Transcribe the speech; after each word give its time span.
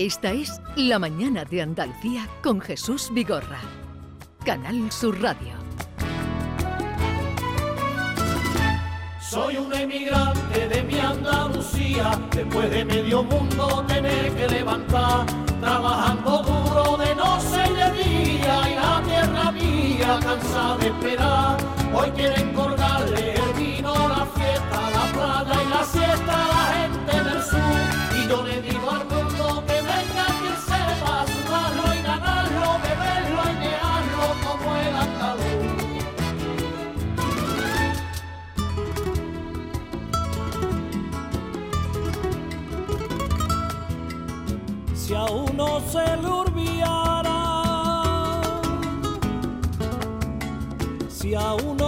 Esta 0.00 0.32
es 0.32 0.62
La 0.76 0.98
Mañana 0.98 1.44
de 1.44 1.60
Andalucía 1.60 2.26
con 2.42 2.58
Jesús 2.58 3.10
Vigorra. 3.12 3.60
Canal 4.46 4.90
Sur 4.90 5.20
Radio. 5.20 5.52
Soy 9.20 9.58
un 9.58 9.70
emigrante 9.74 10.68
de 10.68 10.82
mi 10.84 10.98
Andalucía, 10.98 12.18
después 12.34 12.70
de 12.70 12.82
medio 12.86 13.22
mundo 13.24 13.84
tener 13.88 14.34
que 14.36 14.48
levantar, 14.48 15.26
trabajando 15.60 16.44
duro 16.44 16.96
de 16.96 17.14
noche 17.14 17.62
y 17.68 17.74
de 17.74 18.02
día, 18.02 18.70
y 18.70 18.74
la 18.76 19.02
tierra 19.04 19.52
mía 19.52 20.18
cansada 20.22 20.78
de 20.78 20.86
esperar. 20.86 21.58
Hoy 21.92 22.10
quieren 22.12 22.54
colgarle 22.54 23.34
el 23.34 23.52
vino, 23.52 23.92
la 24.08 24.24
fiesta, 24.24 24.80
la 24.94 25.12
playa 25.12 25.62
y 25.62 25.68
la 25.68 25.84
siesta 25.84 26.44
a 26.44 26.48
la 26.48 26.64
gente 26.78 27.22
del 27.22 27.42
sur, 27.42 28.18
y 28.18 28.28
yo 28.30 28.42
le 28.42 28.62
a 51.34 51.54
uno 51.54 51.79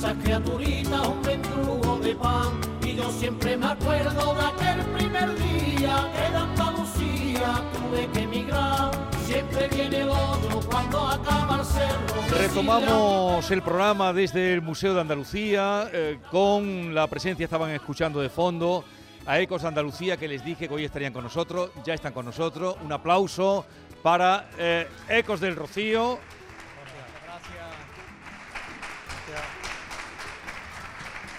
mía 0.00 0.10
esas 0.10 0.22
criaturitas, 0.22 1.08
un 1.08 1.20
mendrugo 1.22 1.98
de 1.98 2.14
pan. 2.14 2.60
Y 2.82 2.96
yo 2.96 3.10
siempre 3.10 3.56
me 3.56 3.66
acuerdo 3.66 4.34
de 4.34 4.40
aquel 4.40 4.84
primer 4.96 5.36
día 5.36 6.10
que 6.12 6.30
de 6.30 6.36
Andalucía 6.36 7.62
tuve 7.72 8.06
que 8.12 8.20
emigrar. 8.20 8.90
Siempre 9.26 9.68
viene 9.68 10.00
el 10.00 10.08
otro 10.08 10.60
cuando 10.68 11.06
acaba 11.06 11.60
el 11.60 11.64
cerro. 11.64 12.38
Retomamos 12.38 13.50
el 13.50 13.62
programa 13.62 14.12
desde 14.12 14.54
el 14.54 14.62
Museo 14.62 14.94
de 14.94 15.00
Andalucía 15.00 15.88
eh, 15.92 16.18
con 16.30 16.94
la 16.94 17.06
presencia, 17.06 17.44
estaban 17.44 17.70
escuchando 17.70 18.20
de 18.20 18.28
fondo 18.28 18.84
a 19.26 19.38
Ecos 19.38 19.62
de 19.62 19.68
Andalucía 19.68 20.16
que 20.16 20.26
les 20.26 20.44
dije 20.44 20.66
que 20.66 20.74
hoy 20.74 20.84
estarían 20.84 21.12
con 21.12 21.22
nosotros, 21.22 21.70
ya 21.84 21.94
están 21.94 22.12
con 22.12 22.24
nosotros. 22.24 22.76
Un 22.82 22.92
aplauso 22.92 23.66
para 24.02 24.48
eh, 24.58 24.88
Ecos 25.08 25.40
del 25.40 25.56
Rocío. 25.56 26.18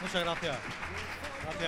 Muchas 0.01 0.23
gracias. 0.23 0.57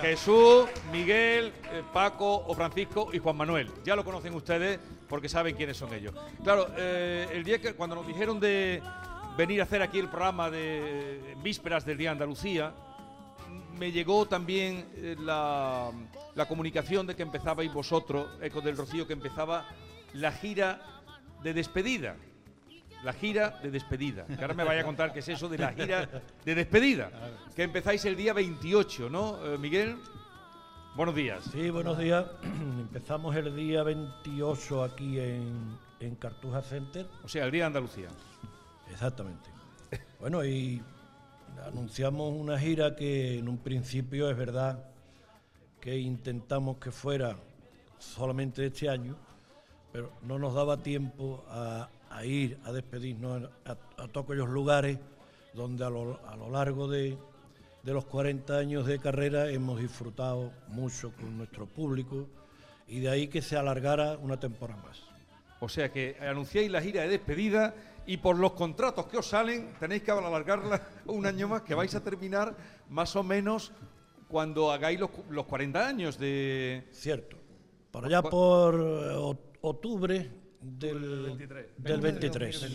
Jesús, 0.00 0.68
Miguel, 0.90 1.52
eh, 1.72 1.82
Paco 1.92 2.44
o 2.46 2.54
Francisco 2.54 3.10
y 3.12 3.18
Juan 3.18 3.36
Manuel. 3.36 3.70
Ya 3.84 3.94
lo 3.94 4.04
conocen 4.04 4.34
ustedes 4.34 4.78
porque 5.08 5.28
saben 5.28 5.54
quiénes 5.56 5.76
son 5.76 5.92
ellos. 5.92 6.14
Claro, 6.42 6.68
eh, 6.76 7.28
el 7.32 7.44
día 7.44 7.60
que 7.60 7.74
cuando 7.74 7.96
nos 7.96 8.06
dijeron 8.06 8.40
de 8.40 8.82
venir 9.36 9.60
a 9.60 9.64
hacer 9.64 9.82
aquí 9.82 9.98
el 9.98 10.08
programa 10.08 10.50
de 10.50 11.36
vísperas 11.42 11.84
del 11.84 11.98
Día 11.98 12.10
de 12.10 12.12
Andalucía, 12.12 12.72
me 13.78 13.92
llegó 13.92 14.26
también 14.26 14.88
eh, 14.96 15.16
la, 15.18 15.90
la 16.34 16.46
comunicación 16.46 17.06
de 17.06 17.14
que 17.14 17.22
empezabais 17.22 17.72
vosotros, 17.72 18.28
Ecos 18.40 18.64
del 18.64 18.76
Rocío, 18.76 19.06
que 19.06 19.12
empezaba 19.12 19.68
la 20.12 20.32
gira 20.32 20.80
de 21.42 21.52
despedida. 21.52 22.16
La 23.04 23.12
gira 23.12 23.58
de 23.62 23.70
despedida. 23.70 24.24
Que 24.26 24.40
ahora 24.40 24.54
me 24.54 24.64
vaya 24.64 24.80
a 24.80 24.84
contar 24.84 25.12
qué 25.12 25.18
es 25.18 25.28
eso 25.28 25.48
de 25.48 25.58
la 25.58 25.72
gira 25.72 26.08
de 26.44 26.54
despedida. 26.54 27.10
Que 27.54 27.64
empezáis 27.64 28.04
el 28.06 28.16
día 28.16 28.32
28, 28.32 29.10
¿no, 29.10 29.44
eh, 29.44 29.58
Miguel? 29.58 29.98
Buenos 30.96 31.14
días. 31.14 31.44
Sí, 31.52 31.68
buenos 31.68 31.98
días. 31.98 32.24
Empezamos 32.42 33.36
el 33.36 33.54
día 33.54 33.82
28 33.82 34.84
aquí 34.84 35.20
en, 35.20 35.76
en 36.00 36.14
Cartuja 36.16 36.62
Center. 36.62 37.06
O 37.22 37.28
sea, 37.28 37.44
el 37.44 37.50
Día 37.50 37.64
de 37.64 37.66
Andalucía. 37.66 38.08
Exactamente. 38.90 39.50
Bueno, 40.18 40.42
y 40.44 40.80
anunciamos 41.66 42.32
una 42.32 42.58
gira 42.58 42.96
que 42.96 43.38
en 43.38 43.48
un 43.48 43.58
principio 43.58 44.30
es 44.30 44.36
verdad 44.36 44.82
que 45.80 45.98
intentamos 45.98 46.78
que 46.78 46.90
fuera 46.90 47.36
solamente 47.98 48.64
este 48.64 48.88
año, 48.88 49.16
pero 49.92 50.10
no 50.22 50.38
nos 50.38 50.54
daba 50.54 50.82
tiempo 50.82 51.44
a, 51.48 51.88
a 52.14 52.24
ir 52.24 52.58
a 52.64 52.72
despedirnos 52.72 53.50
a, 53.64 53.72
a 53.72 54.08
todos 54.08 54.24
aquellos 54.26 54.48
lugares 54.48 54.98
donde 55.52 55.84
a 55.84 55.90
lo, 55.90 56.20
a 56.26 56.36
lo 56.36 56.48
largo 56.50 56.86
de, 56.88 57.18
de 57.82 57.92
los 57.92 58.04
40 58.06 58.56
años 58.56 58.86
de 58.86 58.98
carrera 58.98 59.50
hemos 59.50 59.80
disfrutado 59.80 60.52
mucho 60.68 61.12
con 61.20 61.36
nuestro 61.36 61.66
público 61.66 62.28
y 62.86 63.00
de 63.00 63.08
ahí 63.08 63.28
que 63.28 63.42
se 63.42 63.56
alargara 63.56 64.16
una 64.18 64.38
temporada 64.38 64.80
más. 64.82 65.02
O 65.60 65.68
sea 65.68 65.90
que 65.90 66.16
anunciáis 66.20 66.70
la 66.70 66.80
gira 66.82 67.02
de 67.02 67.08
despedida 67.08 67.74
y 68.06 68.18
por 68.18 68.38
los 68.38 68.52
contratos 68.52 69.06
que 69.06 69.16
os 69.16 69.26
salen 69.26 69.72
tenéis 69.80 70.02
que 70.02 70.10
alargarla 70.10 70.80
un 71.06 71.26
año 71.26 71.48
más, 71.48 71.62
que 71.62 71.74
vais 71.74 71.94
a 71.94 72.02
terminar 72.02 72.54
más 72.90 73.16
o 73.16 73.22
menos 73.22 73.72
cuando 74.28 74.70
hagáis 74.70 75.00
los, 75.00 75.10
los 75.30 75.46
40 75.46 75.86
años 75.86 76.18
de... 76.18 76.86
Cierto. 76.92 77.36
Por 77.90 78.04
allá 78.06 78.22
por 78.22 78.74
eh, 78.74 79.14
o- 79.16 79.38
octubre 79.62 80.30
del 80.64 81.22
23. 81.26 81.66
Del 81.76 82.00
23. 82.00 82.66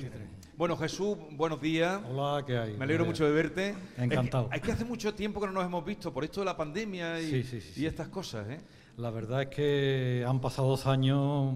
Bueno, 0.56 0.78
Jesús, 0.78 1.18
buenos 1.32 1.60
días. 1.60 2.00
Hola, 2.08 2.46
¿qué 2.46 2.58
hay? 2.58 2.78
Me 2.78 2.84
alegro 2.84 3.06
mucho 3.06 3.26
de 3.26 3.32
verte. 3.32 3.76
Encantado. 3.98 4.46
Es 4.46 4.50
que, 4.52 4.58
es 4.58 4.62
que 4.64 4.72
hace 4.74 4.86
mucho 4.86 5.14
tiempo 5.16 5.42
que 5.42 5.48
no 5.48 5.54
nos 5.54 5.66
hemos 5.66 5.84
visto 5.84 6.14
por 6.14 6.24
esto 6.24 6.42
de 6.42 6.46
la 6.46 6.56
pandemia 6.56 7.20
y, 7.20 7.30
Sí, 7.30 7.44
sí, 7.44 7.62
sí, 7.62 7.70
y 7.70 7.74
sí. 7.74 7.86
estas 7.88 8.10
cosas, 8.10 8.48
¿eh? 8.50 8.60
La 8.98 9.10
verdad 9.10 9.44
es 9.44 9.48
que 9.48 10.24
han 10.28 10.40
pasado 10.40 10.68
dos 10.68 10.86
años 10.86 11.56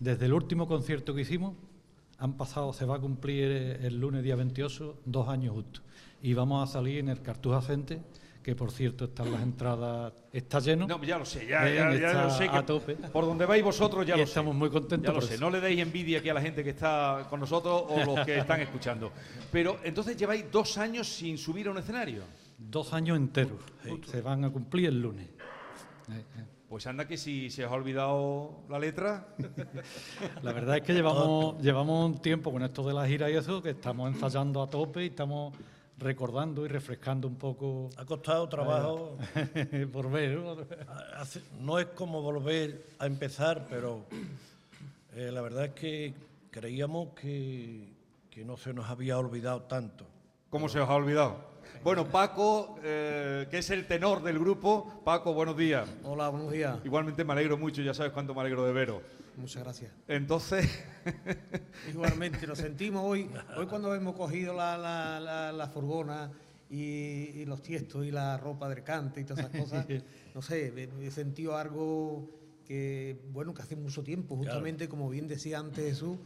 desde 0.00 0.26
el 0.26 0.32
último 0.32 0.66
concierto 0.66 1.14
que 1.14 1.20
hicimos. 1.20 1.54
Han 2.18 2.36
pasado, 2.36 2.72
se 2.72 2.84
va 2.84 2.96
a 2.96 2.98
cumplir 2.98 3.44
el 3.82 4.00
lunes 4.00 4.22
día 4.24 4.34
28, 4.36 5.02
dos 5.04 5.28
años 5.28 5.54
justo. 5.54 5.80
Y 6.22 6.34
vamos 6.34 6.68
a 6.68 6.72
salir 6.72 6.98
en 6.98 7.08
el 7.08 7.20
Cartuja 7.22 7.60
Center, 7.62 8.00
que 8.42 8.54
por 8.56 8.70
cierto 8.72 9.04
están 9.04 9.30
las 9.30 9.40
entradas, 9.42 10.12
está 10.32 10.58
lleno. 10.58 10.86
No, 10.86 11.02
ya 11.04 11.16
lo 11.18 11.24
sé, 11.24 11.46
ya, 11.46 11.68
Eh, 11.68 11.76
ya- 11.76 11.94
ya 11.94 12.06
está 12.08 12.24
lo 12.24 12.30
sé. 12.30 12.48
Que 12.48 12.56
a 12.56 12.66
tope. 12.66 12.94
Por 12.96 13.24
donde 13.24 13.46
vais 13.46 13.62
vosotros 13.62 14.04
ya 14.04 14.14
Y 14.14 14.18
lo 14.18 14.24
estamos 14.24 14.52
sé. 14.54 14.58
muy 14.58 14.68
contentos 14.70 15.14
Ya 15.14 15.20
lo 15.20 15.26
sé, 15.26 15.34
eso. 15.34 15.44
no 15.44 15.50
le 15.50 15.60
deis 15.60 15.80
envidia 15.80 16.18
aquí 16.18 16.28
a 16.28 16.34
la 16.34 16.40
gente 16.40 16.64
que 16.64 16.70
está 16.70 17.26
con 17.30 17.38
nosotros 17.40 17.84
o 17.88 18.04
los 18.04 18.26
que 18.26 18.38
están 18.38 18.60
escuchando. 18.60 19.12
Pero 19.52 19.78
entonces 19.84 20.16
lleváis 20.16 20.50
dos 20.50 20.76
años 20.78 21.06
sin 21.08 21.38
subir 21.38 21.68
a 21.68 21.70
un 21.70 21.78
escenario. 21.78 22.22
Dos 22.58 22.92
años 22.92 23.16
enteros. 23.16 23.60
Se 24.10 24.20
van 24.20 24.44
a 24.44 24.50
cumplir 24.50 24.86
el 24.88 25.00
lunes. 25.00 25.28
Eh. 26.10 26.24
Pues 26.68 26.86
anda 26.86 27.06
que 27.06 27.16
si 27.18 27.50
se 27.50 27.66
os 27.66 27.70
ha 27.70 27.74
olvidado 27.74 28.62
la 28.70 28.78
letra. 28.78 29.28
La 30.42 30.52
verdad 30.52 30.78
es 30.78 30.82
que 30.82 30.94
llevamos, 30.94 31.60
llevamos 31.62 32.06
un 32.10 32.20
tiempo 32.22 32.50
con 32.50 32.62
esto 32.62 32.82
de 32.86 32.94
la 32.94 33.06
gira 33.06 33.30
y 33.30 33.34
eso, 33.36 33.62
que 33.62 33.70
estamos 33.70 34.12
ensayando 34.12 34.62
a 34.62 34.70
tope 34.70 35.04
y 35.04 35.08
estamos 35.08 35.54
recordando 36.02 36.64
y 36.64 36.68
refrescando 36.68 37.26
un 37.28 37.36
poco 37.36 37.90
Ha 37.96 38.04
costado 38.04 38.48
trabajo. 38.48 39.16
por 39.92 40.10
ver. 40.10 40.38
¿no? 40.38 40.56
hace- 41.16 41.42
no 41.60 41.78
es 41.78 41.86
como 41.86 42.20
volver 42.22 42.84
a 42.98 43.06
empezar, 43.06 43.66
pero 43.70 44.04
eh, 45.14 45.30
la 45.32 45.40
verdad 45.40 45.66
es 45.66 45.72
que 45.72 46.14
creíamos 46.50 47.10
que, 47.14 47.88
que 48.30 48.44
no 48.44 48.56
se 48.56 48.72
nos 48.74 48.88
había 48.90 49.18
olvidado 49.18 49.62
tanto. 49.62 50.04
¿Cómo 50.50 50.68
se 50.68 50.80
os 50.80 50.88
ha 50.88 50.94
olvidado? 50.94 51.52
Bueno, 51.82 52.06
Paco, 52.06 52.76
eh, 52.84 53.46
que 53.50 53.58
es 53.58 53.70
el 53.70 53.86
tenor 53.86 54.22
del 54.22 54.38
grupo. 54.38 55.00
Paco, 55.04 55.32
buenos 55.32 55.56
días. 55.56 55.88
Hola, 56.04 56.28
buenos 56.28 56.52
días. 56.52 56.78
Igualmente 56.84 57.24
me 57.24 57.32
alegro 57.32 57.56
mucho, 57.56 57.80
ya 57.82 57.94
sabes 57.94 58.12
cuánto 58.12 58.34
me 58.34 58.40
alegro 58.42 58.64
de 58.66 58.72
veros. 58.72 59.02
Muchas 59.36 59.62
gracias. 59.62 59.92
Entonces, 60.08 60.68
Igualmente, 61.90 62.46
lo 62.46 62.54
sentimos 62.54 63.02
hoy. 63.04 63.28
Hoy 63.56 63.66
cuando 63.66 63.94
hemos 63.94 64.14
cogido 64.14 64.54
la, 64.54 64.76
la, 64.76 65.20
la, 65.20 65.52
la 65.52 65.68
furgona 65.68 66.30
y, 66.70 66.76
y 66.76 67.44
los 67.44 67.62
tiestos 67.62 68.06
y 68.06 68.10
la 68.10 68.36
ropa 68.38 68.68
del 68.68 68.82
cante 68.82 69.20
y 69.20 69.24
todas 69.24 69.46
esas 69.46 69.60
cosas, 69.60 69.86
no 70.34 70.42
sé, 70.42 70.72
he, 70.76 71.06
he 71.06 71.10
sentido 71.10 71.56
algo 71.56 72.30
que, 72.64 73.20
bueno, 73.32 73.52
que 73.54 73.62
hace 73.62 73.76
mucho 73.76 74.02
tiempo, 74.02 74.36
justamente 74.36 74.88
como 74.88 75.10
bien 75.10 75.28
decía 75.28 75.58
antes 75.58 75.84
Jesús, 75.84 76.18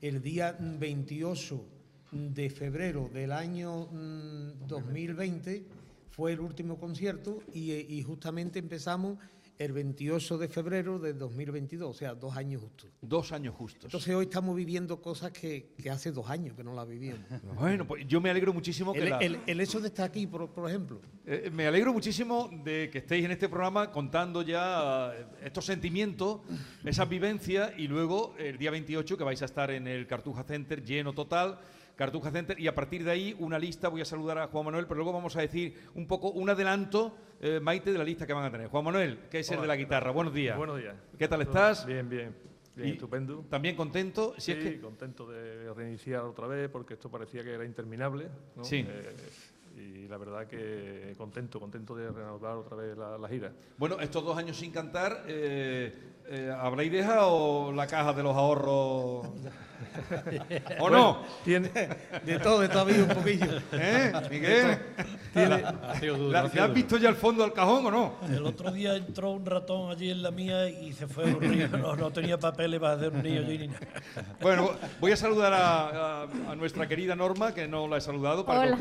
el 0.00 0.22
día 0.22 0.56
28 0.58 1.64
de 2.12 2.50
febrero 2.50 3.08
del 3.12 3.32
año 3.32 3.86
mm, 3.86 4.66
2020 4.66 5.64
fue 6.10 6.32
el 6.32 6.40
último 6.40 6.78
concierto 6.78 7.42
y, 7.54 7.72
y 7.72 8.02
justamente 8.02 8.58
empezamos 8.58 9.18
el 9.58 9.72
28 9.72 10.38
de 10.38 10.48
febrero 10.48 10.98
de 10.98 11.12
2022, 11.12 11.88
o 11.90 11.94
sea, 11.94 12.14
dos 12.14 12.36
años 12.36 12.62
justos. 12.62 12.90
Dos 13.00 13.30
años 13.32 13.54
justos. 13.54 13.84
Entonces 13.84 14.14
hoy 14.14 14.24
estamos 14.24 14.56
viviendo 14.56 15.00
cosas 15.00 15.30
que, 15.30 15.74
que 15.80 15.88
hace 15.90 16.10
dos 16.10 16.28
años 16.28 16.56
que 16.56 16.64
no 16.64 16.74
las 16.74 16.88
vivíamos. 16.88 17.24
Bueno, 17.54 17.86
pues 17.86 18.06
yo 18.08 18.20
me 18.20 18.30
alegro 18.30 18.52
muchísimo 18.52 18.92
que 18.92 19.00
El, 19.00 19.10
la- 19.10 19.18
el- 19.18 19.38
el 19.46 19.60
hecho 19.60 19.80
de 19.80 19.88
estar 19.88 20.06
aquí, 20.06 20.26
por, 20.26 20.48
por 20.50 20.68
ejemplo, 20.68 21.00
Eh, 21.26 21.50
me 21.52 21.66
alegro 21.66 21.92
muchísimo 21.92 22.50
de 22.64 22.90
que 22.90 22.98
estéis 22.98 23.24
en 23.24 23.30
este 23.30 23.48
programa 23.48 23.92
contando 23.92 24.42
ya 24.42 25.12
eh, 25.14 25.26
estos 25.44 25.64
sentimientos, 25.66 26.40
esas 26.84 27.08
vivencias 27.08 27.72
y 27.78 27.86
luego 27.86 28.34
el 28.38 28.58
día 28.58 28.70
28 28.72 29.16
que 29.16 29.22
vais 29.24 29.40
a 29.42 29.44
estar 29.44 29.70
en 29.70 29.86
el 29.86 30.06
Cartuja 30.08 30.42
Center 30.42 30.82
lleno 30.82 31.12
total. 31.12 31.58
Cartuja 31.96 32.30
Center 32.30 32.58
y 32.58 32.68
a 32.68 32.74
partir 32.74 33.04
de 33.04 33.10
ahí 33.10 33.36
una 33.38 33.58
lista, 33.58 33.88
voy 33.88 34.00
a 34.00 34.04
saludar 34.04 34.38
a 34.38 34.46
Juan 34.48 34.64
Manuel, 34.64 34.86
pero 34.86 34.96
luego 34.96 35.12
vamos 35.12 35.36
a 35.36 35.40
decir 35.40 35.74
un 35.94 36.06
poco 36.06 36.30
un 36.30 36.48
adelanto, 36.48 37.16
eh, 37.40 37.60
Maite, 37.60 37.92
de 37.92 37.98
la 37.98 38.04
lista 38.04 38.26
que 38.26 38.32
van 38.32 38.44
a 38.44 38.50
tener. 38.50 38.68
Juan 38.68 38.84
Manuel, 38.84 39.18
que 39.30 39.40
es 39.40 39.50
el 39.50 39.60
de 39.60 39.66
la 39.66 39.76
¿qué 39.76 39.84
guitarra, 39.84 40.10
buenos 40.10 40.32
días. 40.32 40.56
Buenos 40.56 40.78
días. 40.78 40.96
¿Qué 41.18 41.28
tal 41.28 41.42
estás? 41.42 41.84
Bien, 41.86 42.08
bien. 42.08 42.34
Bien, 42.74 42.88
Y 42.88 42.92
estupendo. 42.92 43.44
También 43.50 43.76
contento. 43.76 44.34
Si 44.38 44.40
sí, 44.40 44.52
es 44.52 44.58
que, 44.58 44.80
contento 44.80 45.30
de 45.30 45.72
reiniciar 45.74 46.22
otra 46.22 46.46
vez 46.46 46.70
porque 46.70 46.94
esto 46.94 47.10
parecía 47.10 47.44
que 47.44 47.52
era 47.52 47.66
interminable. 47.66 48.28
¿no? 48.56 48.64
Sí. 48.64 48.86
Eh, 48.88 49.14
y 49.76 50.08
la 50.08 50.16
verdad 50.16 50.46
que 50.46 51.14
contento, 51.16 51.60
contento 51.60 51.94
de 51.94 52.10
reanudar 52.10 52.56
otra 52.56 52.76
vez 52.76 52.96
la, 52.96 53.18
la 53.18 53.28
gira. 53.28 53.52
bueno, 53.78 54.00
estos 54.00 54.24
dos 54.24 54.36
años 54.36 54.56
sin 54.56 54.70
cantar, 54.70 55.24
eh, 55.26 55.92
eh, 56.28 56.52
¿habréis 56.58 56.92
dejado 56.92 57.72
la 57.72 57.86
caja 57.86 58.12
de 58.12 58.22
los 58.22 58.34
ahorros? 58.36 59.26
¿O 60.78 60.88
no? 60.88 61.18
Tiene, 61.44 61.68
de 62.24 62.38
todo, 62.38 62.60
de 62.60 62.68
todo 62.68 62.78
ha 62.78 62.82
habido 62.82 63.04
un 63.04 63.10
poquillo. 63.10 63.60
¿Eh, 63.72 64.12
Miguel? 64.30 64.78
Ha 65.82 65.94
sido 65.98 66.16
duro, 66.16 66.30
¿La- 66.32 66.40
ha 66.40 66.42
¿Le 66.44 66.50
sido 66.50 66.64
has 66.64 66.72
visto 66.74 66.96
ya 66.98 67.08
el 67.08 67.16
fondo 67.16 67.42
del 67.42 67.52
cajón 67.52 67.86
o 67.86 67.90
no? 67.90 68.12
El 68.30 68.46
otro 68.46 68.70
día 68.70 68.94
entró 68.94 69.32
un 69.32 69.44
ratón 69.44 69.90
allí 69.90 70.10
en 70.10 70.22
la 70.22 70.30
mía 70.30 70.68
y 70.68 70.92
se 70.92 71.06
fue 71.08 71.28
aburrido. 71.30 71.76
No, 71.76 71.96
no 71.96 72.10
tenía 72.10 72.38
papeles 72.38 72.78
para 72.80 72.94
hacer 72.94 73.10
un 73.12 73.22
niño 73.22 73.40
allí 73.40 73.58
ni 73.58 73.68
nada. 73.68 73.80
Bueno, 74.40 74.70
voy 75.00 75.12
a 75.12 75.16
saludar 75.16 75.52
a, 75.52 75.88
a- 75.88 76.22
a 76.50 76.56
nuestra 76.56 76.86
querida 76.86 77.14
Norma, 77.16 77.52
que 77.52 77.66
no 77.66 77.88
la 77.88 77.96
he 77.96 78.00
saludado. 78.00 78.46
para 78.46 78.60
Hola. 78.60 78.78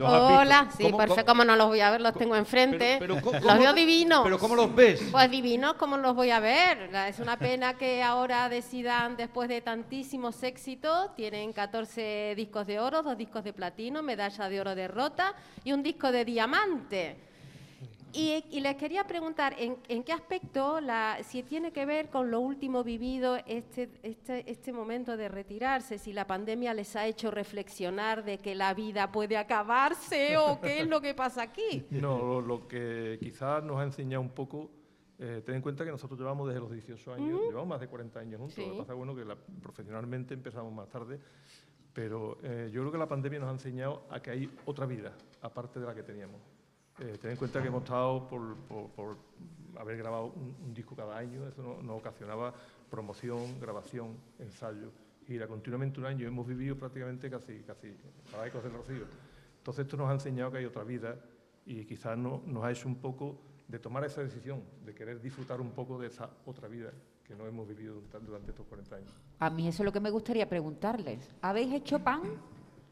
Hola, 0.00 0.68
sí, 0.76 0.84
¿Cómo- 0.84 0.96
perfecto, 0.98 1.24
cómo- 1.24 1.26
como 1.40 1.44
no 1.44 1.56
los 1.56 1.66
voy 1.66 1.80
a 1.80 1.90
ver, 1.90 2.00
los 2.00 2.14
tengo 2.14 2.36
enfrente. 2.36 2.96
pero 3.00 3.20
¿cómo- 3.20 3.38
los 3.40 3.58
veo 3.58 3.72
divinos. 3.74 4.20
¿Pero 4.22 4.38
cómo 4.38 4.54
los 4.54 4.74
ves? 4.74 5.02
Pues 5.10 5.30
divinos, 5.30 5.74
¿cómo 5.74 5.96
los 5.96 6.14
voy 6.14 6.30
a 6.30 6.40
ver? 6.40 6.75
Es 7.08 7.20
una 7.20 7.38
pena 7.38 7.78
que 7.78 8.02
ahora 8.02 8.50
decidan, 8.50 9.16
después 9.16 9.48
de 9.48 9.62
tantísimos 9.62 10.42
éxitos, 10.42 11.14
tienen 11.14 11.54
14 11.54 12.34
discos 12.36 12.66
de 12.66 12.78
oro, 12.78 13.02
dos 13.02 13.16
discos 13.16 13.42
de 13.44 13.54
platino, 13.54 14.02
medalla 14.02 14.48
de 14.48 14.60
oro 14.60 14.74
de 14.74 14.86
rota 14.86 15.34
y 15.64 15.72
un 15.72 15.82
disco 15.82 16.12
de 16.12 16.24
diamante. 16.24 17.16
Y, 18.12 18.60
les 18.60 18.76
quería 18.76 19.04
preguntar, 19.04 19.54
¿en, 19.58 20.02
qué 20.02 20.12
aspecto, 20.12 20.78
si 21.22 21.42
tiene 21.42 21.70
que 21.70 21.84
ver 21.84 22.08
con 22.08 22.30
lo 22.30 22.40
último 22.40 22.82
vivido, 22.82 23.36
este, 23.46 23.90
este, 24.02 24.50
este 24.50 24.72
momento 24.72 25.18
de 25.18 25.28
retirarse, 25.28 25.98
si 25.98 26.14
la 26.14 26.26
pandemia 26.26 26.72
les 26.72 26.96
ha 26.96 27.06
hecho 27.06 27.30
reflexionar 27.30 28.24
de 28.24 28.38
que 28.38 28.54
la 28.54 28.72
vida 28.72 29.12
puede 29.12 29.36
acabarse 29.36 30.36
o 30.38 30.58
qué 30.60 30.80
es 30.80 30.86
lo 30.86 31.02
que 31.02 31.12
pasa 31.12 31.42
aquí? 31.42 31.84
no, 31.90 32.40
lo 32.40 32.66
que 32.66 33.18
quizás 33.20 33.62
nos 33.62 33.78
ha 33.80 33.84
enseñado 33.84 34.22
un 34.22 34.30
poco, 34.30 34.70
eh, 35.18 35.42
ten 35.44 35.54
en 35.56 35.62
cuenta 35.62 35.84
que 35.84 35.90
nosotros 35.90 36.18
llevamos 36.18 36.46
desde 36.48 36.60
los 36.60 36.70
18 36.70 37.14
años, 37.14 37.40
llevamos 37.48 37.68
más 37.68 37.80
de 37.80 37.88
40 37.88 38.20
años 38.20 38.38
juntos. 38.40 38.58
Lo 38.58 38.64
Sí. 38.64 38.70
que 38.72 38.78
pasa 38.78 38.94
bueno 38.94 39.14
que 39.14 39.24
la- 39.24 39.36
profesionalmente 39.62 40.34
empezamos 40.34 40.72
más 40.72 40.88
tarde, 40.88 41.18
pero 41.92 42.38
eh, 42.42 42.68
yo 42.72 42.80
creo 42.82 42.92
que 42.92 42.98
la 42.98 43.08
pandemia 43.08 43.38
nos 43.40 43.48
ha 43.48 43.52
enseñado 43.52 44.02
a 44.10 44.20
que 44.20 44.30
hay 44.30 44.50
otra 44.66 44.84
vida, 44.86 45.12
aparte 45.40 45.80
de 45.80 45.86
la 45.86 45.94
que 45.94 46.02
teníamos. 46.02 46.40
Eh, 46.98 47.18
ten 47.20 47.32
en 47.32 47.36
cuenta 47.36 47.60
que 47.62 47.68
hemos 47.68 47.82
estado 47.82 48.26
por, 48.28 48.56
por- 48.68 48.90
por 48.90 49.16
haber 49.78 49.96
grabado 49.98 50.26
un, 50.26 50.54
un 50.64 50.74
disco 50.74 50.94
cada 50.94 51.16
año, 51.16 51.46
eso 51.46 51.62
no- 51.62 51.82
nos 51.82 51.98
ocasionaba 52.00 52.54
promoción, 52.90 53.58
grabación, 53.60 54.16
ensayo, 54.38 54.90
gira 55.26 55.46
continuamente 55.46 56.00
un 56.00 56.06
año. 56.06 56.26
Hemos 56.26 56.46
vivido 56.46 56.76
prácticamente 56.76 57.28
casi, 57.30 57.60
casi 57.60 57.94
para 58.30 58.46
ecos 58.46 58.62
del 58.62 58.72
rocío. 58.72 59.04
Entonces 59.58 59.84
esto 59.84 59.96
nos 59.96 60.08
ha 60.08 60.12
enseñado 60.12 60.50
que 60.52 60.58
hay 60.58 60.64
otra 60.64 60.84
vida 60.84 61.16
y 61.66 61.84
quizás 61.84 62.16
no- 62.16 62.42
nos 62.46 62.62
ha 62.64 62.70
hecho 62.70 62.86
un 62.88 62.96
poco 62.96 63.36
de 63.68 63.78
tomar 63.78 64.04
esa 64.04 64.22
decisión, 64.22 64.62
de 64.84 64.94
querer 64.94 65.20
disfrutar 65.20 65.60
un 65.60 65.70
poco 65.72 65.98
de 65.98 66.06
esa 66.08 66.30
otra 66.46 66.68
vida 66.68 66.90
que 67.24 67.34
no 67.34 67.46
hemos 67.46 67.66
vivido 67.66 68.00
durante, 68.26 68.50
estos 68.52 68.66
40 68.66 68.96
años. 68.96 69.10
A 69.40 69.50
mí 69.50 69.66
eso 69.66 69.82
es 69.82 69.84
lo 69.86 69.92
que 69.92 70.00
me 70.00 70.10
gustaría 70.10 70.48
preguntarles. 70.48 71.28
¿Habéis 71.42 71.72
hecho 71.74 71.98
pan? 71.98 72.20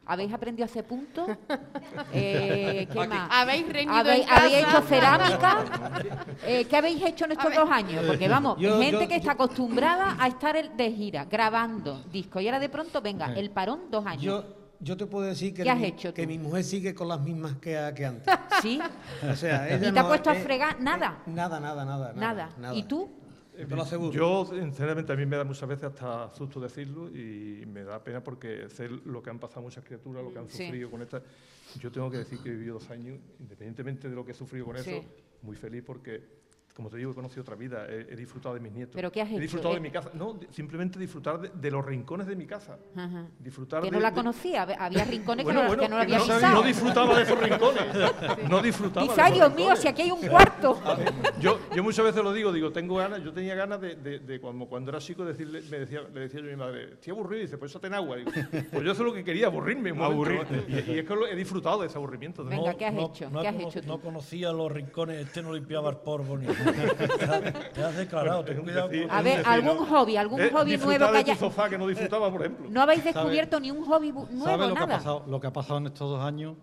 ¿Habéis 0.07 0.31
aprendido 0.33 0.65
a 0.65 0.67
hacer 0.67 0.85
puntos? 0.85 1.29
Eh, 2.13 2.87
¿Qué 2.91 3.07
más? 3.07 3.29
¿Habéis 3.31 3.67
reñido 3.71 3.95
¿Habéis, 3.95 4.21
en 4.21 4.27
casa? 4.27 4.41
habéis 4.45 4.67
hecho 4.67 4.81
cerámica? 4.81 5.65
Eh, 6.45 6.65
¿Qué 6.65 6.77
habéis 6.77 7.01
hecho 7.03 7.25
en 7.25 7.31
estos 7.31 7.55
dos 7.55 7.69
años? 7.71 8.03
Porque 8.05 8.27
vamos, 8.27 8.57
Yo- 8.59 8.77
gente 8.79 9.03
yo- 9.03 9.07
que 9.07 9.15
está 9.15 9.31
acostumbrada 9.31 10.15
a 10.19 10.27
estar 10.27 10.75
de 10.75 10.91
gira, 10.91 11.25
grabando 11.25 12.03
discos, 12.11 12.41
y 12.41 12.47
ahora 12.47 12.59
de 12.59 12.69
pronto, 12.69 13.01
venga, 13.01 13.33
el 13.33 13.49
parón, 13.51 13.89
dos 13.89 14.05
años. 14.05 14.43
Yo, 14.79 14.97
te 14.97 15.05
puedo 15.05 15.25
decir 15.25 15.53
que, 15.53 15.63
¿Qué 15.63 15.69
has 15.69 15.79
mi, 15.79 15.85
hecho 15.85 16.13
que 16.13 16.27
mi 16.27 16.37
mujer 16.37 16.63
sigue 16.63 16.93
con 16.93 17.07
las 17.07 17.21
mismas 17.21 17.55
que, 17.57 17.91
que 17.95 18.05
antes. 18.05 18.33
¿Sí? 18.61 18.79
O 19.29 19.35
sea, 19.35 19.75
¿Y 19.75 19.79
te 19.79 19.87
ha 19.87 19.91
no- 20.03 20.07
puesto 20.07 20.29
a 20.29 20.35
eh, 20.37 20.41
fregar? 20.41 20.79
Nada. 20.81 21.23
eh, 21.25 21.31
nada, 21.31 21.59
nada, 21.59 21.85
nada, 21.85 22.13
Nada. 22.57 22.75
¿Y 22.75 22.83
tú? 22.83 23.09
Te 23.55 23.65
lo 23.73 23.83
aseguro. 23.83 24.11
Yo, 24.11 24.45
sinceramente, 24.45 25.13
a 25.13 25.15
mí 25.15 25.25
me 25.25 25.37
da 25.37 25.45
muchas 25.45 25.67
veces 25.69 25.85
hasta 25.85 26.29
susto 26.35 26.59
decirlo 26.59 27.07
y 27.09 27.63
me 27.65 27.83
da 27.85 28.03
pena 28.03 28.21
porque 28.21 28.67
sé 28.69 28.89
lo 28.89 29.23
que 29.23 29.29
han 29.29 29.39
pasado 29.39 29.61
muchas 29.61 29.83
criaturas, 29.85 30.23
lo 30.25 30.33
que 30.33 30.39
han 30.39 30.49
Sí. 30.49 30.65
sufrido 30.65 30.91
con 30.91 31.01
esta. 31.01 31.21
Yo 31.79 31.89
tengo 31.89 32.11
que 32.11 32.17
decir 32.17 32.39
que 32.39 32.49
he 32.49 32.51
vivido 32.51 32.73
dos 32.73 32.89
años, 32.89 33.17
independientemente 33.39 34.09
de 34.09 34.15
lo 34.15 34.25
que 34.25 34.31
he 34.31 34.35
sufrido 34.35 34.65
con 34.65 34.77
Sí. 34.77 34.89
eso, 34.89 35.05
muy 35.41 35.55
feliz 35.55 35.83
porque, 35.85 36.21
como 36.75 36.89
te 36.89 36.97
digo, 36.97 37.11
he 37.11 37.15
conocido 37.15 37.41
otra 37.41 37.55
vida, 37.55 37.85
he, 37.89 38.01
he 38.11 38.15
disfrutado 38.17 38.53
de 38.53 38.59
mis 38.59 38.73
nietos. 38.73 38.95
¿Pero 38.95 39.09
qué 39.09 39.21
has 39.21 39.29
He 39.29 39.33
hecho? 39.35 39.41
disfrutado 39.41 39.73
Eh, 39.73 39.77
de 39.77 39.81
mi 39.81 39.91
casa. 39.91 40.11
No, 40.13 40.37
simplemente 40.51 40.99
disfrutar 40.99 41.39
de, 41.39 41.49
de 41.49 41.71
los 41.71 41.85
rincones 41.85 42.27
de 42.27 42.35
mi 42.35 42.45
casa. 42.45 42.77
Ajá. 42.95 43.27
Disfrutar 43.39 43.81
Que 43.81 43.87
de, 43.87 43.91
no 43.95 43.99
la 44.01 44.09
de- 44.11 44.15
conocía, 44.15 44.67
hab- 44.67 44.75
había 44.77 45.05
rincones 45.05 45.45
Bueno, 45.45 45.61
que, 45.61 45.63
no, 45.63 45.67
bueno, 45.69 45.83
que 45.83 45.89
no 45.89 45.95
lo 45.95 46.01
había 46.03 46.17
no, 46.17 46.23
pisado. 46.25 46.53
no 46.55 46.63
disfrutaba 46.63 47.15
de 47.15 47.23
esos 47.23 47.39
rincones. 47.39 47.83
No 48.49 48.61
disfrutaba. 48.61 49.05
Dice, 49.07 49.21
ay 49.21 49.33
Dios 49.33 49.49
mío, 49.49 49.57
rincones". 49.57 49.79
si 49.79 49.87
aquí 49.87 50.01
hay 50.03 50.11
un 50.11 50.27
cuarto. 50.27 50.79
Yo, 51.39 51.59
yo 51.73 51.83
muchas 51.83 52.03
veces 52.05 52.21
lo 52.23 52.33
digo, 52.33 52.51
digo, 52.51 52.71
tengo 52.71 52.95
ganas, 52.97 53.23
yo 53.23 53.31
tenía 53.33 53.55
ganas 53.55 53.79
de, 53.79 53.95
de, 53.95 54.19
de 54.19 54.39
cuando, 54.41 54.65
cuando 54.65 54.91
era 54.91 54.99
chico 54.99 55.23
decirle, 55.23 55.61
me 55.71 55.79
decía, 55.79 56.01
le 56.13 56.19
decía 56.19 56.41
yo 56.41 56.47
a 56.47 56.49
mi 56.49 56.55
madre, 56.57 56.93
estoy 56.93 57.11
aburrido, 57.11 57.39
y 57.41 57.45
dice, 57.45 57.57
pues 57.57 57.71
eso 57.71 57.79
ten 57.79 57.93
agua. 57.93 58.17
Digo, 58.17 58.31
pues 58.31 58.83
yo 58.83 58.91
eso 58.91 59.01
es 59.01 59.07
lo 59.07 59.13
que 59.13 59.23
quería, 59.23 59.47
aburrirme. 59.47 59.91
Aburrirte. 59.91 60.65
Y, 60.67 60.91
y 60.91 60.99
es 60.99 61.05
que 61.07 61.15
lo- 61.15 61.25
he 61.27 61.35
disfrutado 61.35 61.79
de 61.81 61.87
ese 61.87 61.97
aburrimiento. 61.97 62.43
Venga, 62.43 62.73
¿qué 62.75 62.85
has 62.85 62.93
hecho? 62.95 63.29
No, 63.29 63.41
¿Qué 63.41 63.47
has 63.47 63.55
hecho 63.59 63.81
tú? 63.81 63.87
no 63.87 63.99
conocía 63.99 64.51
los 64.51 64.71
rincones, 64.71 65.25
este 65.25 65.41
no 65.41 65.53
limpiaba 65.53 65.89
el 65.89 65.97
polvo 65.97 66.37
ni 66.37 66.47
nada. 66.47 66.55
Te 67.73 67.83
has 67.83 67.95
declarado, 67.95 68.43
ten 68.43 68.61
cuidado. 68.61 68.89
con- 68.89 69.11
A 69.11 69.21
ver, 69.21 69.43
algún 69.45 69.77
¿no? 69.77 69.85
hobby, 69.85 70.17
algún 70.17 70.41
Eh, 70.41 70.49
hobby 70.51 70.77
nuevo 70.77 70.87
que 70.87 70.93
de 71.17 71.23
tu 71.23 71.31
haya... 71.31 71.35
sofá 71.35 71.69
que 71.69 71.77
no 71.77 71.87
disfrutaba, 71.87 72.31
por 72.31 72.41
ejemplo. 72.41 72.67
No 72.69 72.81
habéis 72.81 73.03
descubierto 73.03 73.59
ni 73.59 73.71
un 73.71 73.83
hobby 73.85 74.11
nuevo, 74.11 74.27
¿Sabes 74.45 74.67
lo 74.69 74.73
que, 74.75 74.79
ha 74.81 74.85
nada. 74.85 74.97
pasado, 74.97 75.23
lo 75.27 75.39
que 75.39 75.47
ha 75.47 75.53
pasado 75.53 75.77
en 75.79 75.87
estos 75.87 76.09
dos 76.09 76.21
años? 76.23 76.55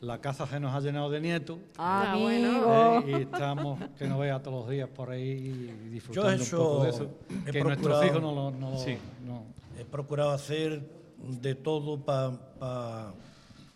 La 0.00 0.18
casa 0.18 0.46
se 0.46 0.58
nos 0.58 0.74
ha 0.74 0.80
llenado 0.80 1.10
de 1.10 1.20
nietos 1.20 1.58
Ah, 1.76 2.12
Ah, 2.12 2.16
bueno. 2.16 3.00
Eh, 3.00 3.04
y 3.06 3.22
estamos, 3.22 3.78
que 3.98 4.06
nos 4.08 4.18
vea 4.18 4.42
todos 4.42 4.60
los 4.62 4.70
días 4.70 4.88
por 4.88 5.10
ahí 5.10 5.88
disfrutando 5.90 6.42
eso 6.42 6.56
un 6.58 6.66
poco 6.66 6.84
de 6.84 6.90
eso. 6.90 7.10
he 7.46 7.50
Que 7.52 7.62
nuestros 7.64 8.06
hijos 8.06 8.22
no 8.22 8.32
lo... 8.32 8.50
No, 8.50 8.78
Sí. 8.78 8.96
no- 9.26 9.44
He 9.78 9.84
procurado 9.84 10.30
hacer 10.30 10.82
de 11.18 11.54
todo 11.54 11.98
para, 12.02 13.12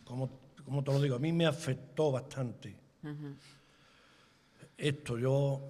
como, 0.04 0.30
como 0.64 0.82
te 0.82 0.92
lo 0.92 1.00
digo, 1.00 1.16
a 1.16 1.18
mí 1.18 1.30
me 1.32 1.44
afectó 1.46 2.10
bastante. 2.12 2.74
Esto, 4.76 5.18
yo, 5.18 5.62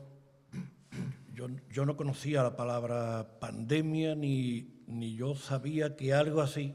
yo, 1.34 1.48
yo 1.70 1.84
no 1.84 1.96
conocía 1.96 2.42
la 2.42 2.56
palabra 2.56 3.38
pandemia 3.38 4.14
ni, 4.14 4.82
ni 4.86 5.14
yo 5.14 5.34
sabía 5.34 5.94
que 5.96 6.14
algo 6.14 6.40
así, 6.40 6.74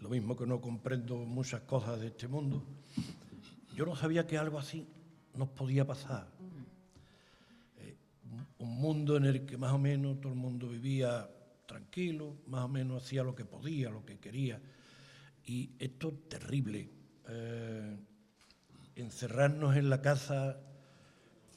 lo 0.00 0.08
mismo 0.08 0.36
que 0.36 0.46
no 0.46 0.60
comprendo 0.60 1.16
muchas 1.16 1.62
cosas 1.62 2.00
de 2.00 2.08
este 2.08 2.28
mundo, 2.28 2.62
yo 3.74 3.84
no 3.84 3.96
sabía 3.96 4.26
que 4.26 4.38
algo 4.38 4.58
así 4.58 4.86
nos 5.34 5.48
podía 5.48 5.86
pasar. 5.86 6.28
Eh, 7.78 7.96
un 8.58 8.80
mundo 8.80 9.16
en 9.16 9.24
el 9.24 9.44
que 9.44 9.56
más 9.56 9.72
o 9.72 9.78
menos 9.78 10.20
todo 10.20 10.32
el 10.32 10.38
mundo 10.38 10.68
vivía 10.68 11.28
tranquilo, 11.66 12.36
más 12.46 12.64
o 12.64 12.68
menos 12.68 13.04
hacía 13.04 13.22
lo 13.22 13.34
que 13.34 13.44
podía, 13.44 13.90
lo 13.90 14.04
que 14.04 14.18
quería. 14.18 14.60
Y 15.44 15.70
esto 15.78 16.08
es 16.08 16.28
terrible. 16.28 16.90
eh, 17.28 17.96
encerrarnos 18.98 19.76
en 19.76 19.90
la 19.90 20.02
casa 20.02 20.58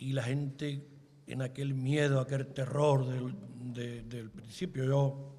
y 0.02 0.14
la 0.14 0.24
gente 0.24 0.84
en 1.28 1.42
aquel 1.44 1.76
miedo, 1.76 2.20
aquel 2.20 2.48
terror 2.48 3.06
del, 3.08 3.36
de- 3.74 4.02
del 4.02 4.32
principio. 4.32 4.84
Yo 4.84 5.36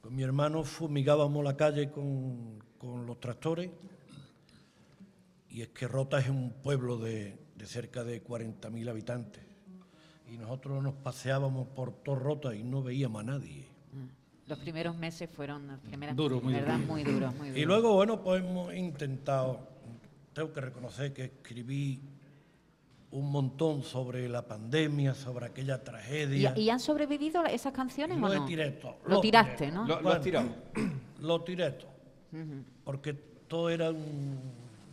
con 0.00 0.16
mi 0.16 0.22
hermano 0.22 0.64
fumigábamos 0.64 1.44
la 1.44 1.56
calle 1.56 1.90
con, 1.90 2.58
con 2.78 3.04
los 3.06 3.20
tractores 3.20 3.70
y 5.50 5.60
es 5.62 5.68
que 5.68 5.86
Rota 5.86 6.18
es 6.18 6.28
un 6.28 6.50
pueblo 6.62 6.96
de, 6.96 7.36
de 7.54 7.66
cerca 7.66 8.02
de 8.02 8.24
40.000 8.24 8.88
habitantes 8.88 9.42
y 10.32 10.38
nosotros 10.38 10.82
nos 10.82 10.94
paseábamos 10.94 11.68
por 11.68 11.92
todo 12.02 12.16
Rota 12.16 12.54
y 12.54 12.62
no 12.64 12.82
veíamos 12.82 13.20
a 13.20 13.24
nadie. 13.24 13.66
Los 14.48 14.58
primeros 14.60 14.96
meses 14.96 15.28
fueron, 15.28 15.66
las 15.66 15.80
primeras, 15.80 16.14
Duro, 16.16 16.40
muy 16.40 16.54
¿verdad? 16.54 16.76
duro. 16.78 16.86
Muy 16.92 17.04
duros, 17.04 17.34
muy 17.34 17.48
duros. 17.48 17.62
Y 17.62 17.64
luego, 17.66 17.94
bueno, 17.94 18.22
pues 18.22 18.42
hemos 18.42 18.72
intentado, 18.74 19.68
tengo 20.32 20.52
que 20.52 20.60
reconocer 20.60 21.12
que 21.12 21.24
escribí 21.24 22.00
un 23.16 23.30
montón 23.30 23.82
sobre 23.82 24.28
la 24.28 24.42
pandemia, 24.42 25.14
sobre 25.14 25.46
aquella 25.46 25.76
¿Y, 25.76 25.84
tragedia. 25.84 26.52
y 26.56 26.68
han 26.68 26.78
sobrevivido 26.80 27.44
esas 27.46 27.72
canciones 27.72 28.18
Lo 28.18 28.26
o 28.26 28.32
he 28.32 28.36
no? 28.36 28.44
tiré 28.44 28.70
todo, 28.72 28.96
Lo 29.06 29.14
lo 29.14 29.20
tiraste, 29.20 29.56
tiré. 29.66 29.70
¿no? 29.72 29.86
Lo, 29.86 29.96
lo 29.96 30.02
Bueno. 30.02 30.10
has 30.18 30.20
tirado. 30.22 30.48
Lo 31.20 31.40
tiré 31.42 31.70
todo. 31.72 31.88
Porque 32.84 33.14
todo 33.48 33.70
era 33.70 33.90
un 33.90 34.38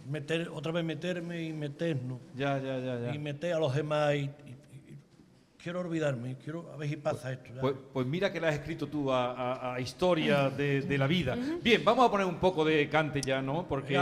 meter, 0.09 0.47
otra 0.53 0.71
vez 0.71 0.85
meterme 0.85 1.43
y 1.43 1.51
meternos. 1.51 2.19
Ya, 2.33 2.57
ya, 2.59 2.79
ya, 2.79 3.09
Y 3.11 3.13
ya. 3.15 3.19
meter 3.19 3.53
a 3.55 3.59
los 3.59 3.75
demás. 3.75 4.15
Y, 4.15 4.19
y- 4.19 4.21
y- 4.21 4.55
quiero 5.63 5.79
olvidarme, 5.79 6.35
quiero 6.43 6.69
a 6.73 6.75
ver 6.75 6.89
si 6.89 6.97
pasa 6.97 7.31
esto. 7.31 7.53
ya. 7.55 7.61
Pues, 7.61 7.73
pues 7.93 8.05
mira 8.05 8.33
que 8.33 8.41
la 8.41 8.49
has 8.49 8.55
escrito 8.55 8.87
tú 8.87 9.09
a, 9.11 9.31
a- 9.31 9.75
a 9.75 9.79
historia 9.79 10.49
de, 10.49 10.81
de 10.81 10.97
la 10.97 11.07
vida. 11.07 11.37
Bien, 11.61 11.81
vamos 11.85 12.05
a 12.05 12.11
poner 12.11 12.27
un 12.27 12.35
poco 12.35 12.65
de 12.65 12.89
cante 12.89 13.21
ya, 13.21 13.41
¿no? 13.41 13.65
Porque 13.65 13.95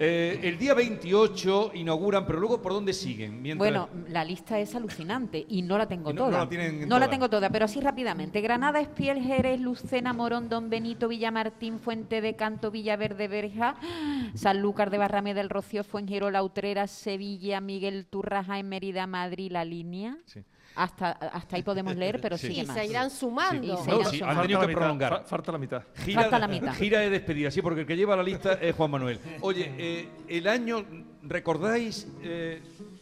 eh, 0.00 0.40
el 0.42 0.58
día 0.58 0.74
28 0.74 1.70
inauguran, 1.74 2.26
pero 2.26 2.40
luego 2.40 2.60
¿por 2.60 2.72
dónde 2.72 2.92
siguen? 2.92 3.40
Mientras- 3.40 3.58
Bueno, 3.70 3.88
la 4.08 4.24
lista 4.24 4.58
es 4.58 4.74
alucinante 4.74 5.44
y 5.48 5.62
no 5.62 5.78
la 5.78 5.86
tengo 5.86 6.10
Y 6.10 6.14
no- 6.14 6.24
no 6.24 6.30
toda. 6.30 6.38
la 6.44 6.48
tienen 6.48 6.80
No 6.80 6.88
toda. 6.88 6.98
la 7.00 7.08
tengo 7.10 7.30
toda, 7.30 7.48
pero 7.48 7.66
así 7.66 7.80
rápidamente. 7.80 8.40
Granada, 8.40 8.80
Espiel, 8.80 9.20
Jerez, 9.22 9.60
Lucena, 9.60 10.12
Morón, 10.12 10.48
Don 10.48 10.68
Benito, 10.68 11.06
Villamartín, 11.06 11.78
Fuente 11.78 12.20
de 12.22 12.34
Canto, 12.34 12.72
Villaverde, 12.72 13.28
Berja, 13.28 13.76
Sanlúcar 14.34 14.90
de 14.90 14.98
Barrame 14.98 15.32
del 15.34 15.48
Rocío, 15.48 15.84
Fuengirola, 15.84 16.42
Utrera, 16.42 16.88
Sevilla, 16.88 17.60
Miguel 17.60 18.06
Turraja, 18.06 18.58
en 18.58 18.68
Mérida, 18.68 19.06
Madrid, 19.06 19.52
La 19.52 19.64
Línea. 19.64 20.16
Sí. 20.26 20.40
Hasta, 20.76 21.12
hasta 21.12 21.56
ahí 21.56 21.62
podemos 21.62 21.94
leer, 21.94 22.20
pero 22.20 22.36
Sí. 22.36 22.48
sigue 22.48 22.62
Y 22.62 22.66
más. 22.66 22.76
se 22.76 22.86
irán 22.86 23.10
sumando. 23.10 23.74
Y 23.74 23.76
se 23.84 23.90
No, 23.90 24.00
irán 24.00 24.10
sí, 24.10 24.18
sumando. 24.18 24.40
han 24.40 24.46
tenido 24.46 24.66
que 24.66 24.72
prolongar. 24.74 25.12
fa- 25.12 25.24
falta 25.24 25.52
la 25.52 25.58
mitad. 25.58 25.82
Gira, 26.04 26.22
Falta 26.22 26.38
la 26.40 26.48
mitad. 26.48 26.74
gira 26.74 27.00
de 27.00 27.10
despedida, 27.10 27.50
sí, 27.50 27.62
porque 27.62 27.82
el 27.82 27.86
que 27.86 27.96
lleva 27.96 28.16
la 28.16 28.22
lista 28.22 28.54
es 28.54 28.74
Juan 28.74 28.90
Manuel. 28.90 29.20
Oye, 29.40 29.72
eh, 29.78 30.08
el 30.28 30.48
año, 30.48 30.84
¿recordáis, 31.22 32.08
eh, 32.22 32.60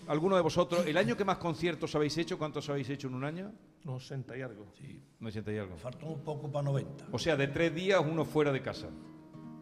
alguno 0.08 0.36
de 0.36 0.42
vosotros, 0.42 0.86
el 0.86 0.96
año 0.96 1.16
que 1.16 1.24
más 1.24 1.38
conciertos 1.38 1.94
habéis 1.94 2.16
hecho? 2.18 2.36
¿Cuántos 2.38 2.68
habéis 2.68 2.90
hecho 2.90 3.08
en 3.08 3.14
un 3.14 3.24
año? 3.24 3.52
No, 3.84 3.98
60 3.98 4.36
y 4.36 4.42
algo. 4.42 4.66
No 5.20 5.28
ochenta 5.28 5.52
y 5.52 5.58
algo. 5.58 5.76
Falta 5.76 6.04
un 6.06 6.20
poco 6.20 6.50
para 6.50 6.64
90. 6.64 7.06
O 7.10 7.18
sea, 7.18 7.36
de 7.36 7.48
tres 7.48 7.74
días, 7.74 8.00
uno 8.04 8.24
fuera 8.24 8.52
de 8.52 8.60
casa. 8.60 8.88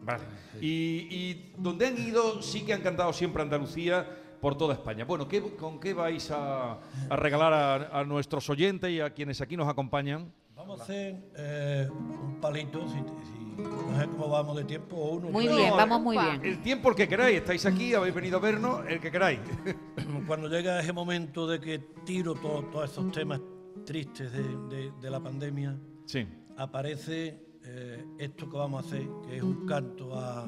Vale. 0.03 0.23
Y, 0.59 1.07
y 1.09 1.53
donde 1.57 1.87
han 1.87 1.97
ido, 1.97 2.41
sí 2.41 2.65
que 2.65 2.73
han 2.73 2.81
cantado 2.81 3.13
siempre 3.13 3.41
Andalucía 3.43 4.07
por 4.41 4.57
toda 4.57 4.73
España. 4.73 5.05
Bueno, 5.05 5.27
¿qué- 5.27 5.41
¿con 5.55 5.79
qué 5.79 5.93
vais 5.93 6.31
a, 6.31 6.73
a 7.09 7.15
regalar 7.15 7.53
a, 7.53 7.99
a 7.99 8.03
nuestros 8.03 8.49
oyentes 8.49 8.89
y 8.91 8.99
a 8.99 9.11
quienes 9.11 9.39
aquí 9.41 9.55
nos 9.55 9.67
acompañan? 9.69 10.31
Vamos 10.55 10.79
a 10.79 10.83
hacer 10.83 11.15
eh, 11.37 11.87
un 11.91 12.39
palito, 12.41 12.87
si, 12.87 12.97
si- 12.97 13.61
no 13.61 13.99
sé 13.99 14.07
cómo 14.07 14.29
vamos 14.29 14.55
de 14.57 14.63
tiempo, 14.63 14.95
o 14.95 15.15
uno. 15.17 15.29
Muy 15.29 15.47
bien, 15.47 15.69
No, 15.69 15.75
vamos 15.77 16.01
muy 16.01 16.17
bien. 16.17 16.43
El 16.43 16.61
tiempo 16.61 16.89
el 16.89 16.95
que 16.95 17.07
queráis, 17.07 17.37
estáis 17.37 17.65
aquí, 17.65 17.93
habéis 17.93 18.15
venido 18.15 18.37
a 18.37 18.41
vernos, 18.41 18.81
el 18.87 18.99
que 18.99 19.11
queráis. 19.11 19.39
Cuando 20.27 20.47
llega 20.47 20.79
ese 20.79 20.93
momento 20.93 21.45
de 21.47 21.59
que 21.59 21.79
tiro 22.05 22.33
todo- 22.33 22.63
todos 22.65 22.89
esos 22.91 23.11
temas 23.11 23.39
tristes 23.85 24.31
de, 24.31 24.43
de- 24.75 24.91
de 24.99 25.09
la 25.09 25.19
pandemia, 25.19 25.77
Sí. 26.05 26.27
aparece 26.57 27.45
eh, 27.63 28.03
esto 28.17 28.49
que 28.49 28.57
vamos 28.57 28.83
a 28.83 28.87
hacer, 28.87 29.07
que 29.27 29.37
es 29.37 29.43
un 29.43 29.65
canto 29.67 30.15
a 30.19 30.45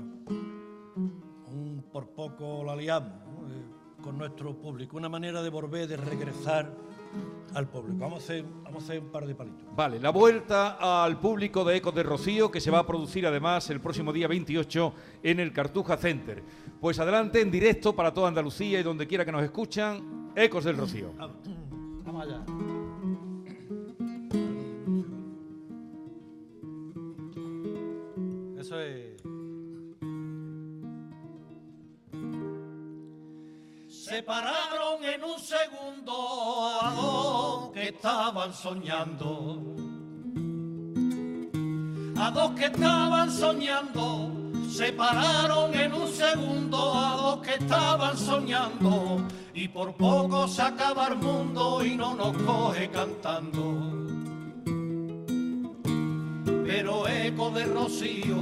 un 0.96 1.84
por 1.92 2.10
poco 2.10 2.64
la 2.64 2.76
liamos 2.76 3.12
¿no? 3.28 3.48
Eh, 3.50 3.66
con 4.04 4.18
nuestro 4.18 4.54
público, 4.54 4.98
una 4.98 5.10
manera 5.10 5.42
de 5.42 5.50
volver, 5.50 5.88
de 5.88 5.98
regresar 5.98 6.70
al 7.56 7.68
público. 7.68 7.98
Vamos 8.00 8.22
a 8.22 8.24
hacer, 8.24 8.46
vamos 8.64 8.84
a 8.84 8.86
hacer 8.86 9.00
un 9.00 9.10
par 9.10 9.26
de 9.26 9.34
palitos. 9.34 9.64
Vale, 9.76 10.00
la 10.00 10.10
vuelta 10.10 11.04
al 11.04 11.20
público 11.20 11.64
de 11.64 11.78
Ecos 11.78 11.96
de 11.96 12.04
Rocío, 12.04 12.52
que 12.52 12.60
se 12.60 12.70
va 12.70 12.80
a 12.80 12.86
producir 12.86 13.26
además 13.26 13.70
el 13.70 13.80
próximo 13.80 14.12
día 14.12 14.28
28 14.28 14.94
en 15.24 15.40
el 15.40 15.54
Cartuja 15.54 15.96
Center. 15.98 16.44
Pues 16.82 17.00
adelante, 17.00 17.42
en 17.42 17.50
directo 17.50 17.96
para 17.96 18.14
toda 18.14 18.28
Andalucía 18.28 18.80
y 18.80 18.84
donde 18.84 19.08
quiera 19.08 19.24
que 19.24 19.32
nos 19.32 19.44
escuchan, 19.44 20.32
Ecos 20.36 20.66
del 20.66 20.78
Rocío. 20.78 21.14
Vamos 21.18 22.24
allá. 22.24 22.44
Eso 28.60 28.80
es. 28.80 29.03
Se 34.14 34.22
pararon 34.22 35.04
en 35.04 35.24
un 35.24 35.40
segundo 35.40 36.14
a 36.80 36.94
dos 36.94 37.72
que 37.72 37.86
estaban 37.86 38.54
soñando. 38.54 39.60
A 42.20 42.30
dos 42.30 42.52
que 42.52 42.66
estaban 42.66 43.32
soñando. 43.32 44.32
Se 44.70 44.94
pararon 44.94 45.74
en 45.74 45.94
un 45.94 46.08
segundo 46.08 46.94
a 46.94 47.16
dos 47.16 47.38
que 47.40 47.56
estaban 47.56 48.16
soñando. 48.16 49.26
Y 49.56 49.68
por 49.70 49.96
poco 49.96 50.48
se 50.48 50.62
acaba 50.62 51.08
el 51.08 51.16
mundo 51.16 51.84
y 51.84 51.96
no 51.96 52.14
nos 52.14 52.38
coge 52.44 52.92
cantando. 52.92 53.64
Pero 56.68 57.08
eco 57.08 57.50
de 57.50 57.66
rocío 57.66 58.38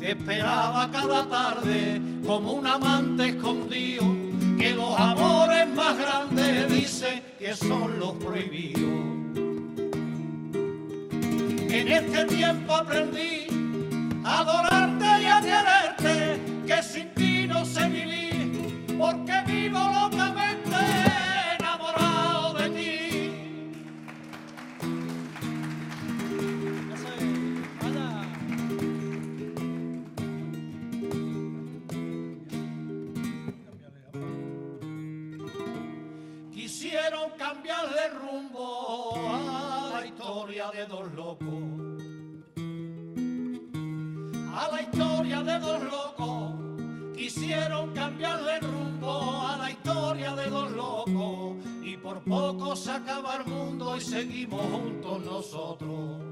esperaba 0.00 0.90
cada 0.90 1.24
tarde 1.28 2.02
como 2.26 2.54
un 2.54 2.66
amante 2.66 3.28
escondido 3.28 4.23
que 4.58 4.70
los 4.74 4.98
amores 4.98 5.68
más 5.68 5.98
grandes 5.98 6.68
dice 6.68 7.22
que 7.38 7.54
son 7.54 7.98
los 7.98 8.12
prohibidos. 8.12 8.82
En 11.70 11.88
este 11.88 12.24
tiempo 12.26 12.74
aprendí 12.74 13.46
a 14.24 14.38
adorarte 14.40 15.22
y 15.22 15.26
a 15.26 15.40
quererte, 15.40 15.73
dos 45.64 45.82
locos. 45.82 46.52
Quisieron 47.16 47.92
cambiarle 47.94 48.60
rumbo 48.60 49.42
a 49.42 49.56
la 49.56 49.70
historia 49.70 50.34
de 50.34 50.50
dos 50.50 50.70
locos. 50.72 51.56
Y 51.82 51.96
por 51.96 52.20
poco 52.22 52.76
se 52.76 52.90
acaba 52.90 53.36
el 53.36 53.46
mundo 53.46 53.96
y 53.96 54.00
seguimos 54.00 54.62
juntos 54.62 55.24
nosotros. 55.24 56.22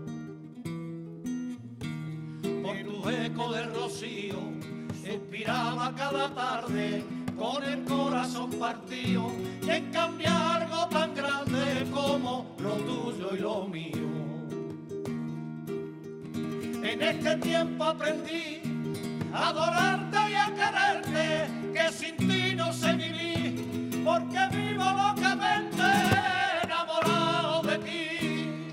Por 2.63 2.77
tu 2.85 3.09
eco 3.09 3.53
de 3.53 3.63
rocío, 3.67 4.39
inspiraba 5.05 5.95
cada 5.95 6.35
tarde 6.35 7.03
con 7.37 7.65
el 7.65 7.85
corazón 7.85 8.51
partido 8.53 9.31
en 9.67 9.91
cambiar 9.91 10.63
algo 10.63 10.87
tan 10.89 11.15
grande 11.15 11.87
como 11.93 12.55
lo 12.59 12.71
tuyo 12.71 13.31
y 13.35 13.39
lo 13.39 13.67
mío. 13.67 14.13
En 16.85 17.03
este 17.03 17.37
tiempo 17.37 17.85
aprendí 17.85 18.72
a 19.33 19.49
adorarte 19.49 20.19
y 20.31 20.35
a 20.35 20.47
quererte, 20.55 21.73
que 21.73 21.93
sin 21.93 22.17
ti 22.17 22.55
no 22.55 22.73
sé 22.73 22.95
vivir, 22.95 24.03
porque 24.05 24.39
vivo 24.51 24.85
locamente 24.85 25.83
enamorado 26.63 27.63
de 27.63 27.79
ti. 27.79 28.73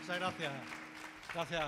Muchas 0.00 0.18
gracias. 0.18 0.52
Gracias. 1.34 1.64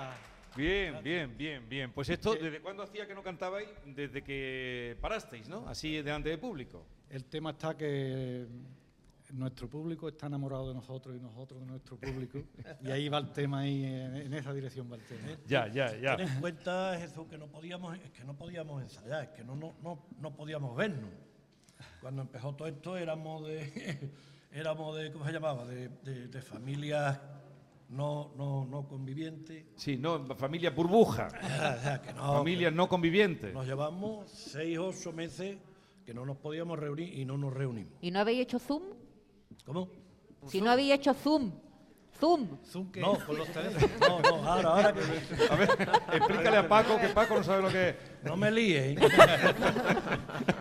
Bien, 0.55 0.95
bien, 1.03 1.37
bien, 1.37 1.67
bien. 1.67 1.91
Pues 1.91 2.07
esto, 2.09 2.33
¿desde 2.33 2.61
cuándo 2.61 2.83
hacía 2.83 3.05
que 3.05 3.13
no 3.13 3.21
cantabais? 3.21 3.67
Desde 3.85 4.23
que 4.23 4.95
parasteis, 5.01 5.49
¿no? 5.49 5.67
Así 5.67 5.95
delante 6.01 6.29
del 6.29 6.39
público. 6.39 6.85
El 7.09 7.25
tema 7.25 7.49
está 7.51 7.75
que 7.75 8.45
nuestro 9.33 9.69
público 9.69 10.07
está 10.07 10.27
enamorado 10.27 10.67
de 10.69 10.73
nosotros 10.75 11.15
y 11.15 11.19
nosotros 11.19 11.59
de 11.59 11.65
nuestro 11.65 11.97
público. 11.97 12.39
y 12.83 12.91
ahí 12.91 13.09
va 13.09 13.17
el 13.17 13.31
tema, 13.31 13.59
ahí 13.59 13.83
en, 13.83 14.15
en 14.15 14.33
esa 14.33 14.53
dirección 14.53 14.89
va 14.91 14.95
el 14.95 15.03
tema. 15.03 15.21
Ya, 15.47 15.67
ya, 15.67 15.95
ya. 15.97 16.15
Ten 16.17 16.27
en 16.29 16.39
cuenta, 16.39 16.97
Jesús, 16.99 17.25
que 17.29 17.37
no 17.37 17.47
podíamos, 17.47 17.97
es 17.97 18.11
que 18.11 18.23
no 18.23 18.35
podíamos 18.35 18.81
ensayar, 18.83 19.23
es 19.23 19.29
que 19.29 19.43
no, 19.43 19.55
no, 19.55 19.75
no, 19.81 20.05
no 20.19 20.35
podíamos 20.35 20.75
vernos. 20.75 21.09
Cuando 22.01 22.21
empezó 22.21 22.53
todo 22.55 22.67
esto 22.67 22.95
éramos 22.97 23.45
de, 23.47 24.11
éramos 24.51 24.95
de 24.97 25.11
¿cómo 25.11 25.25
se 25.25 25.31
llamaba? 25.33 25.65
De, 25.65 25.89
de- 25.89 26.27
de 26.27 26.41
familias 26.41 27.19
no, 27.89 28.31
no, 28.37 28.65
no 28.65 28.87
convivientes. 28.87 29.65
Sí, 29.75 29.97
no, 29.97 30.25
familia 30.35 30.69
burbuja. 30.71 31.27
Que 32.03 32.13
no, 32.13 32.33
Familias 32.33 32.73
no 32.73 32.87
convivientes. 32.87 33.53
Nos 33.53 33.65
llevamos 33.65 34.29
seis, 34.31 34.77
ocho 34.77 35.11
meses 35.11 35.57
que 36.05 36.13
no 36.13 36.25
nos 36.25 36.37
podíamos 36.37 36.77
reunir 36.79 37.13
y 37.17 37.25
no 37.25 37.37
nos 37.37 37.51
reunimos. 37.53 37.93
¿Y 38.01 38.11
no 38.11 38.19
habéis 38.19 38.41
hecho 38.41 38.59
Zoom? 38.59 38.83
¿Cómo? 39.65 39.87
Si 40.47 40.61
no 40.61 40.71
habéis 40.71 40.93
hecho 40.93 41.13
Zoom. 41.13 41.51
Zoom. 42.19 42.47
Zoom 42.65 42.91
que 42.93 43.01
No, 43.01 43.17
con 43.25 43.37
los 43.37 43.47
teléfonos. 43.49 43.89
No, 43.99 44.19
no, 44.21 44.47
ahora, 44.49 44.69
ahora 44.69 44.93
que 44.93 44.99
A 45.49 45.55
ver, 45.55 45.69
explícale 46.13 46.57
a 46.57 46.67
Paco 46.69 46.97
que 46.97 47.09
Paco 47.09 47.35
no 47.35 47.43
sabe 47.43 47.61
lo 47.63 47.69
que 47.69 47.89
es. 47.89 47.95
no 48.23 48.37
me 48.37 48.51
líes. 48.51 48.97
¿eh? 48.97 49.07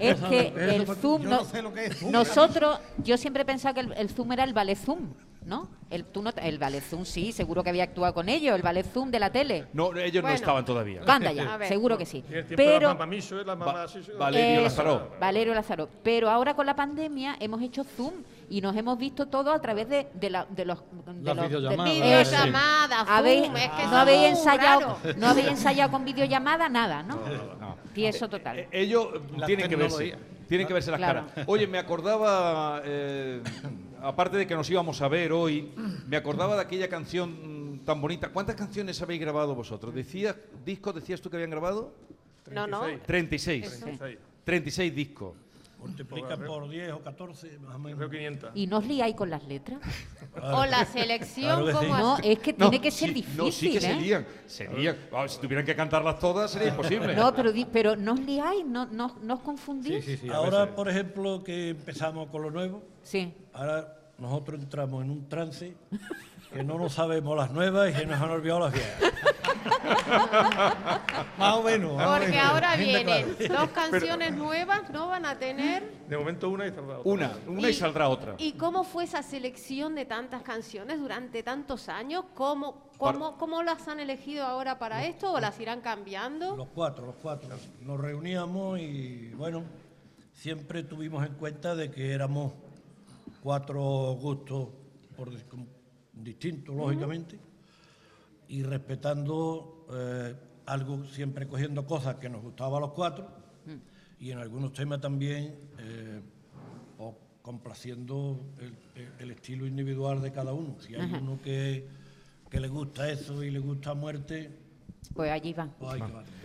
Es 0.00 0.20
que 0.20 0.48
el 0.56 0.86
Zoom... 0.86 1.22
yo 1.22 1.28
no- 1.30 1.36
no 1.38 1.44
sé 1.44 1.62
lo 1.62 1.72
que 1.72 1.86
es 1.86 1.96
Zoom. 1.98 2.10
Nosotros, 2.10 2.78
yo 2.98 3.16
siempre 3.16 3.42
he 3.42 3.46
pensado 3.46 3.74
que 3.74 3.80
el, 3.80 3.92
el 3.92 4.08
Zoom 4.10 4.32
era 4.32 4.42
el 4.42 4.52
ballet 4.52 4.76
Zoom, 4.76 5.12
¿no? 5.44 5.68
El, 5.90 6.04
tú 6.06 6.22
no, 6.22 6.32
el 6.42 6.58
ballet 6.58 6.82
Zoom 6.82 7.04
sí, 7.04 7.30
seguro 7.30 7.62
que 7.62 7.70
había 7.70 7.84
actuado 7.84 8.12
con 8.14 8.28
ellos, 8.28 8.56
el 8.56 8.62
ballet 8.62 8.84
Zoom 8.92 9.12
de 9.12 9.20
la 9.20 9.30
tele. 9.30 9.66
No, 9.74 9.94
ellos 9.96 10.24
no 10.24 10.30
estaban 10.30 10.64
todavía. 10.64 11.02
Anda 11.06 11.30
ya, 11.30 11.56
ver. 11.58 11.68
seguro 11.68 11.96
que 11.96 12.04
sí. 12.06 12.24
El 12.30 12.44
Pero... 12.46 12.88
la 12.88 12.94
mamá 12.94 13.14
la 13.46 13.54
mamá 13.56 13.72
Va- 13.72 13.88
sí, 13.88 14.02
sí, 14.02 14.10
Valerio 14.18 14.66
Eso, 14.66 14.82
Lázaro. 14.82 15.10
Valerio 15.20 15.54
Lázaro. 15.54 15.88
Pero 16.02 16.28
ahora 16.30 16.54
con 16.54 16.66
la 16.66 16.74
pandemia 16.74 17.36
hemos 17.38 17.62
hecho 17.62 17.84
Zoom 17.84 18.14
y 18.50 18.60
nos 18.60 18.76
hemos 18.76 18.98
visto 18.98 19.26
todo 19.26 19.52
a 19.52 19.60
través 19.60 19.88
de, 19.88 20.08
de, 20.14 20.30
la- 20.30 20.46
de 20.48 20.64
los... 20.64 20.78
De 21.06 21.22
Las 21.22 21.36
los- 21.36 21.42
de- 21.44 21.48
videollamadas. 21.48 21.90
Eso. 21.92 22.30
Videollamada, 22.30 23.00
Habéis- 23.08 23.44
Zoom, 23.46 23.56
es 23.56 23.70
que 23.70 23.82
no 23.86 23.96
habéis 23.96 24.22
ensayado, 24.28 24.98
no 25.16 25.26
habéis 25.28 25.46
ensayado 25.48 25.90
con 25.90 26.04
videollamada, 26.04 26.68
nada, 26.68 27.02
¿no? 27.02 27.16
No. 27.60 27.76
Tieso 27.92 28.28
total. 28.28 28.58
Eh, 28.60 28.68
Ellos 28.72 29.08
La 29.36 29.46
tienen 29.46 29.68
que 29.68 29.76
verse. 29.76 30.16
Tienen 30.48 30.66
que 30.66 30.74
verse 30.74 30.90
las 30.90 30.98
Claro. 30.98 31.26
caras. 31.34 31.48
Oye, 31.48 31.66
me 31.66 31.78
acordaba, 31.78 32.82
eh, 32.84 33.42
aparte 34.02 34.36
de 34.36 34.46
que 34.46 34.54
nos 34.54 34.68
íbamos 34.68 35.00
a 35.00 35.08
ver 35.08 35.32
hoy, 35.32 35.72
me 36.06 36.16
acordaba 36.18 36.54
de 36.56 36.60
aquella 36.62 36.88
canción 36.88 37.76
mm, 37.76 37.84
tan 37.84 38.00
bonita. 38.00 38.28
¿Cuántas 38.28 38.54
canciones 38.54 39.00
habéis 39.00 39.20
grabado 39.22 39.54
vosotros? 39.54 39.94
¿Decías, 39.94 40.36
discos 40.64 40.94
decías 40.94 41.20
tú 41.22 41.30
que 41.30 41.36
habían 41.36 41.50
grabado? 41.50 41.94
No, 42.50 42.66
no. 42.66 42.82
36. 43.06 43.64
Eso. 43.64 43.84
36. 43.86 44.18
36 44.44 44.94
discos. 44.94 45.32
Multiplica 45.86 46.36
por 46.36 46.68
10 46.68 46.92
o 46.92 47.00
14, 47.02 47.58
más 47.58 47.76
o 47.76 47.82
Creo 47.82 47.96
menos. 47.96 48.10
500. 48.10 48.50
¿Y 48.54 48.66
no 48.66 48.78
os 48.78 48.86
liáis 48.86 49.14
con 49.14 49.30
las 49.30 49.44
letras? 49.44 49.80
O 50.42 50.64
la 50.66 50.84
selección, 50.86 51.62
Claro 51.62 51.80
sí. 51.80 51.86
como 51.86 51.98
No, 51.98 52.18
es 52.22 52.38
que 52.38 52.52
tiene 52.52 52.80
que 52.80 52.90
ser 52.90 53.08
sí, 53.10 53.14
difícil, 53.14 53.36
No, 53.44 53.52
sí 53.52 53.72
que 53.72 53.80
se 53.80 53.90
¿eh? 53.92 54.00
lían. 54.00 54.26
Se 54.46 54.68
lían. 54.68 54.96
Ah, 55.12 55.28
si 55.28 55.38
tuvieran 55.40 55.64
que 55.64 55.76
cantarlas 55.76 56.18
todas 56.18 56.50
sería 56.50 56.68
imposible. 56.74 57.14
No, 57.14 57.34
pero, 57.34 57.52
pero 57.72 57.96
no 57.96 58.12
os 58.14 58.20
liáis, 58.20 58.64
no, 58.66 58.86
no, 58.86 59.16
no 59.22 59.34
os 59.34 59.40
confundís. 59.40 60.04
Sí, 60.04 60.16
sí, 60.16 60.22
sí. 60.22 60.28
a 60.30 60.36
Ahora, 60.36 60.60
veces. 60.60 60.74
por 60.74 60.88
ejemplo, 60.88 61.44
que 61.44 61.70
empezamos 61.70 62.28
con 62.30 62.42
lo 62.42 62.50
nuevo, 62.50 62.82
Sí. 63.02 63.32
ahora 63.52 63.96
nosotros 64.18 64.60
entramos 64.60 65.04
en 65.04 65.10
un 65.10 65.28
trance 65.28 65.74
que 66.54 66.62
no 66.62 66.78
nos 66.78 66.92
sabemos 66.92 67.36
las 67.36 67.50
nuevas 67.50 67.90
y 67.90 67.94
que 67.94 68.06
nos 68.06 68.20
han 68.20 68.30
olvidado 68.30 68.60
las 68.60 68.72
viejas. 68.72 69.12
Más 71.38 71.54
o 71.54 71.62
menos. 71.62 72.00
Porque 72.00 72.28
menos. 72.28 72.46
ahora 72.46 72.76
vienen 72.76 73.36
dos 73.48 73.70
canciones 73.70 74.34
nuevas, 74.34 74.88
¿no? 74.90 75.08
Van 75.08 75.26
a 75.26 75.36
tener. 75.36 75.92
De 76.08 76.16
momento 76.16 76.48
una 76.48 76.66
y 76.66 76.70
saldrá 76.70 76.98
otra. 76.98 77.12
Una, 77.12 77.32
una 77.48 77.68
y, 77.68 77.74
saldrá 77.74 78.08
otra. 78.08 78.34
¿Y 78.38 78.52
cómo 78.52 78.84
fue 78.84 79.02
esa 79.04 79.22
selección 79.24 79.96
de 79.96 80.04
tantas 80.04 80.42
canciones 80.42 81.00
durante 81.00 81.42
tantos 81.42 81.88
años? 81.88 82.24
¿Cómo, 82.34 82.88
cómo, 82.98 83.36
cómo 83.36 83.64
las 83.64 83.88
han 83.88 83.98
elegido 83.98 84.44
ahora 84.44 84.78
para 84.78 85.04
esto 85.04 85.32
o 85.32 85.40
las 85.40 85.58
irán 85.58 85.80
cambiando? 85.80 86.56
Los 86.56 86.68
cuatro, 86.68 87.06
los 87.06 87.16
cuatro. 87.16 87.48
Nos 87.80 88.00
reuníamos 88.00 88.78
y, 88.78 89.32
bueno, 89.34 89.64
siempre 90.34 90.84
tuvimos 90.84 91.26
en 91.26 91.34
cuenta 91.34 91.74
de 91.74 91.90
que 91.90 92.12
éramos 92.12 92.52
cuatro 93.42 93.82
gustos 94.20 94.68
por, 95.16 95.30
dis- 96.14 96.24
com- 96.24 96.24
distintos, 96.24 96.74
lógicamente, 96.76 97.38
y 98.48 98.62
respetando 98.62 99.86
eh, 99.92 100.34
algo, 100.66 101.04
siempre 101.06 101.46
cogiendo 101.46 101.86
cosas 101.86 102.16
que 102.16 102.28
nos 102.28 102.42
gustaban 102.42 102.78
a 102.78 102.80
los 102.80 102.92
cuatro, 102.92 103.28
y 104.20 104.30
en 104.30 104.38
algunos 104.38 104.72
temas 104.72 105.00
también 105.00 105.54
eh, 105.78 106.20
o 106.98 107.16
complaciendo 107.42 108.40
el, 109.18 109.30
estilo 109.30 109.66
individual 109.66 110.22
de 110.22 110.32
cada 110.32 110.52
uno. 110.52 110.76
Si 110.80 110.94
hay 110.94 111.12
uno 111.12 111.38
que, 111.42 111.86
que 112.50 112.60
le 112.60 112.68
gusta 112.68 113.10
eso 113.10 113.42
y 113.42 113.50
le 113.50 113.58
gusta 113.58 113.92
muerte, 113.94 114.50
Pues 115.12 115.30
allí 115.30 115.52
van. 115.52 115.70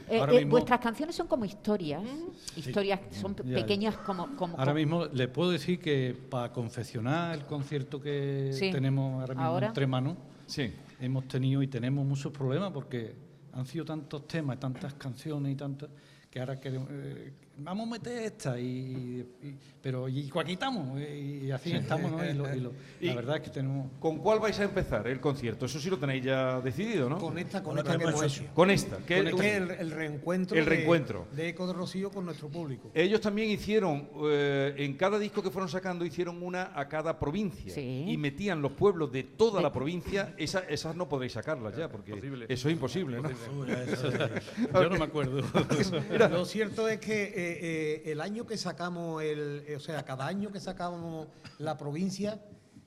Eh, 0.09 0.17
eh, 0.19 0.27
mismo- 0.27 0.51
vuestras 0.51 0.79
canciones 0.79 1.15
son 1.15 1.27
como 1.27 1.45
historias, 1.45 2.03
historias 2.55 2.99
que 2.99 3.15
son 3.15 3.35
Ya. 3.35 3.55
pequeñas 3.55 3.95
como... 3.97 4.35
como 4.35 4.53
Ahora 4.57 4.71
como- 4.71 4.75
mismo 4.75 5.05
le 5.05 5.27
puedo 5.27 5.51
decir 5.51 5.79
que 5.79 6.15
para 6.29 6.51
confeccionar 6.51 7.35
el 7.37 7.45
concierto 7.45 8.01
que 8.01 8.49
Sí. 8.53 8.71
tenemos 8.71 9.21
ahora 9.21 9.33
mismo 9.35 9.47
Ahora. 9.47 9.67
entre 9.67 9.87
manos, 9.87 10.17
Sí. 10.47 10.73
hemos 10.99 11.27
tenido 11.27 11.61
y 11.61 11.67
tenemos 11.67 12.05
muchos 12.05 12.31
problemas 12.31 12.71
porque 12.71 13.15
han 13.53 13.65
sido 13.65 13.85
tantos 13.85 14.27
temas, 14.27 14.59
tantas 14.59 14.93
canciones 14.95 15.51
y 15.53 15.55
tantas 15.55 15.89
que 16.29 16.39
ahora 16.39 16.59
queremos, 16.59 16.87
eh, 16.91 17.33
vamos 17.61 17.87
a 17.87 17.91
meter 17.91 18.23
esta 18.23 18.59
y, 18.59 19.25
y- 19.43 19.55
pero 19.81 20.09
y 20.09 20.29
cuál 20.29 20.45
quitamos 20.45 20.99
y, 20.99 21.45
y 21.45 21.51
así 21.51 21.71
estamos 21.73 22.11
¿no? 22.11 22.23
y, 22.25 22.33
lo- 22.33 22.53
y 22.55 22.59
lo- 22.59 22.73
Y- 23.01 23.07
la 23.07 23.15
verdad 23.15 23.37
es 23.37 23.43
que 23.43 23.49
tenemos 23.49 23.91
¿Con 23.99 24.17
cuál 24.19 24.39
vais 24.39 24.59
a 24.59 24.63
empezar 24.63 25.07
el 25.07 25.19
concierto? 25.19 25.65
Eso 25.65 25.79
sí 25.79 25.89
lo 25.89 25.97
tenéis 25.97 26.23
ya 26.25 26.59
decidido, 26.61 27.09
¿no? 27.09 27.17
Con 27.17 27.37
esta, 27.37 27.63
con 27.63 27.77
esta 27.77 27.97
que 27.97 28.03
hemos 28.03 28.23
hecho. 28.23 28.43
Con 28.53 28.69
esta. 28.71 28.97
que- 28.97 29.17
Con 29.19 29.27
esta 29.27 29.41
que 29.41 29.55
el, 29.57 29.71
el 29.71 29.91
reencuentro. 29.91 30.57
El 30.57 30.65
de- 30.65 30.69
reencuentro. 30.69 31.27
De, 31.35 31.49
Eco 31.49 31.65
de 31.67 31.73
Rocío 31.73 32.11
con 32.11 32.25
nuestro 32.25 32.49
público. 32.49 32.91
Ellos 32.93 33.21
también 33.21 33.49
hicieron, 33.49 34.09
eh, 34.29 34.73
en 34.77 34.95
cada 34.97 35.17
disco 35.17 35.41
que 35.41 35.49
fueron 35.49 35.69
sacando, 35.69 36.05
hicieron 36.05 36.41
una 36.43 36.71
a 36.77 36.87
cada 36.89 37.17
provincia. 37.19 37.73
Sí. 37.73 38.05
Y 38.07 38.17
metían 38.17 38.61
los 38.61 38.73
pueblos 38.73 39.11
de 39.11 39.23
toda 39.23 39.57
De- 39.57 39.63
la 39.63 39.71
provincia. 39.71 40.33
Esa- 40.37 40.59
esas 40.67 40.95
no 40.95 41.07
podréis 41.07 41.33
sacarlas 41.33 41.75
ya, 41.77 41.89
porque 41.89 42.11
Imposible. 42.11 42.45
eso 42.49 42.67
es 42.69 42.73
imposible, 42.73 43.21
¿no? 43.21 43.29
Es- 43.69 44.03
yo 44.73 44.89
no 44.89 44.97
me 44.97 45.05
acuerdo 45.05 45.41
Lo 46.29 46.45
cierto 46.45 46.87
es 46.87 46.99
que 46.99 47.23
eh, 47.35 47.48
eh, 47.61 48.11
el 48.11 48.21
año 48.21 48.45
que 48.45 48.57
sacamos, 48.57 49.23
el, 49.23 49.63
eh, 49.67 49.75
o 49.75 49.79
sea, 49.79 50.03
cada 50.03 50.27
año 50.27 50.51
que 50.51 50.59
sacábamos 50.59 51.27
la 51.57 51.77
provincia, 51.77 52.39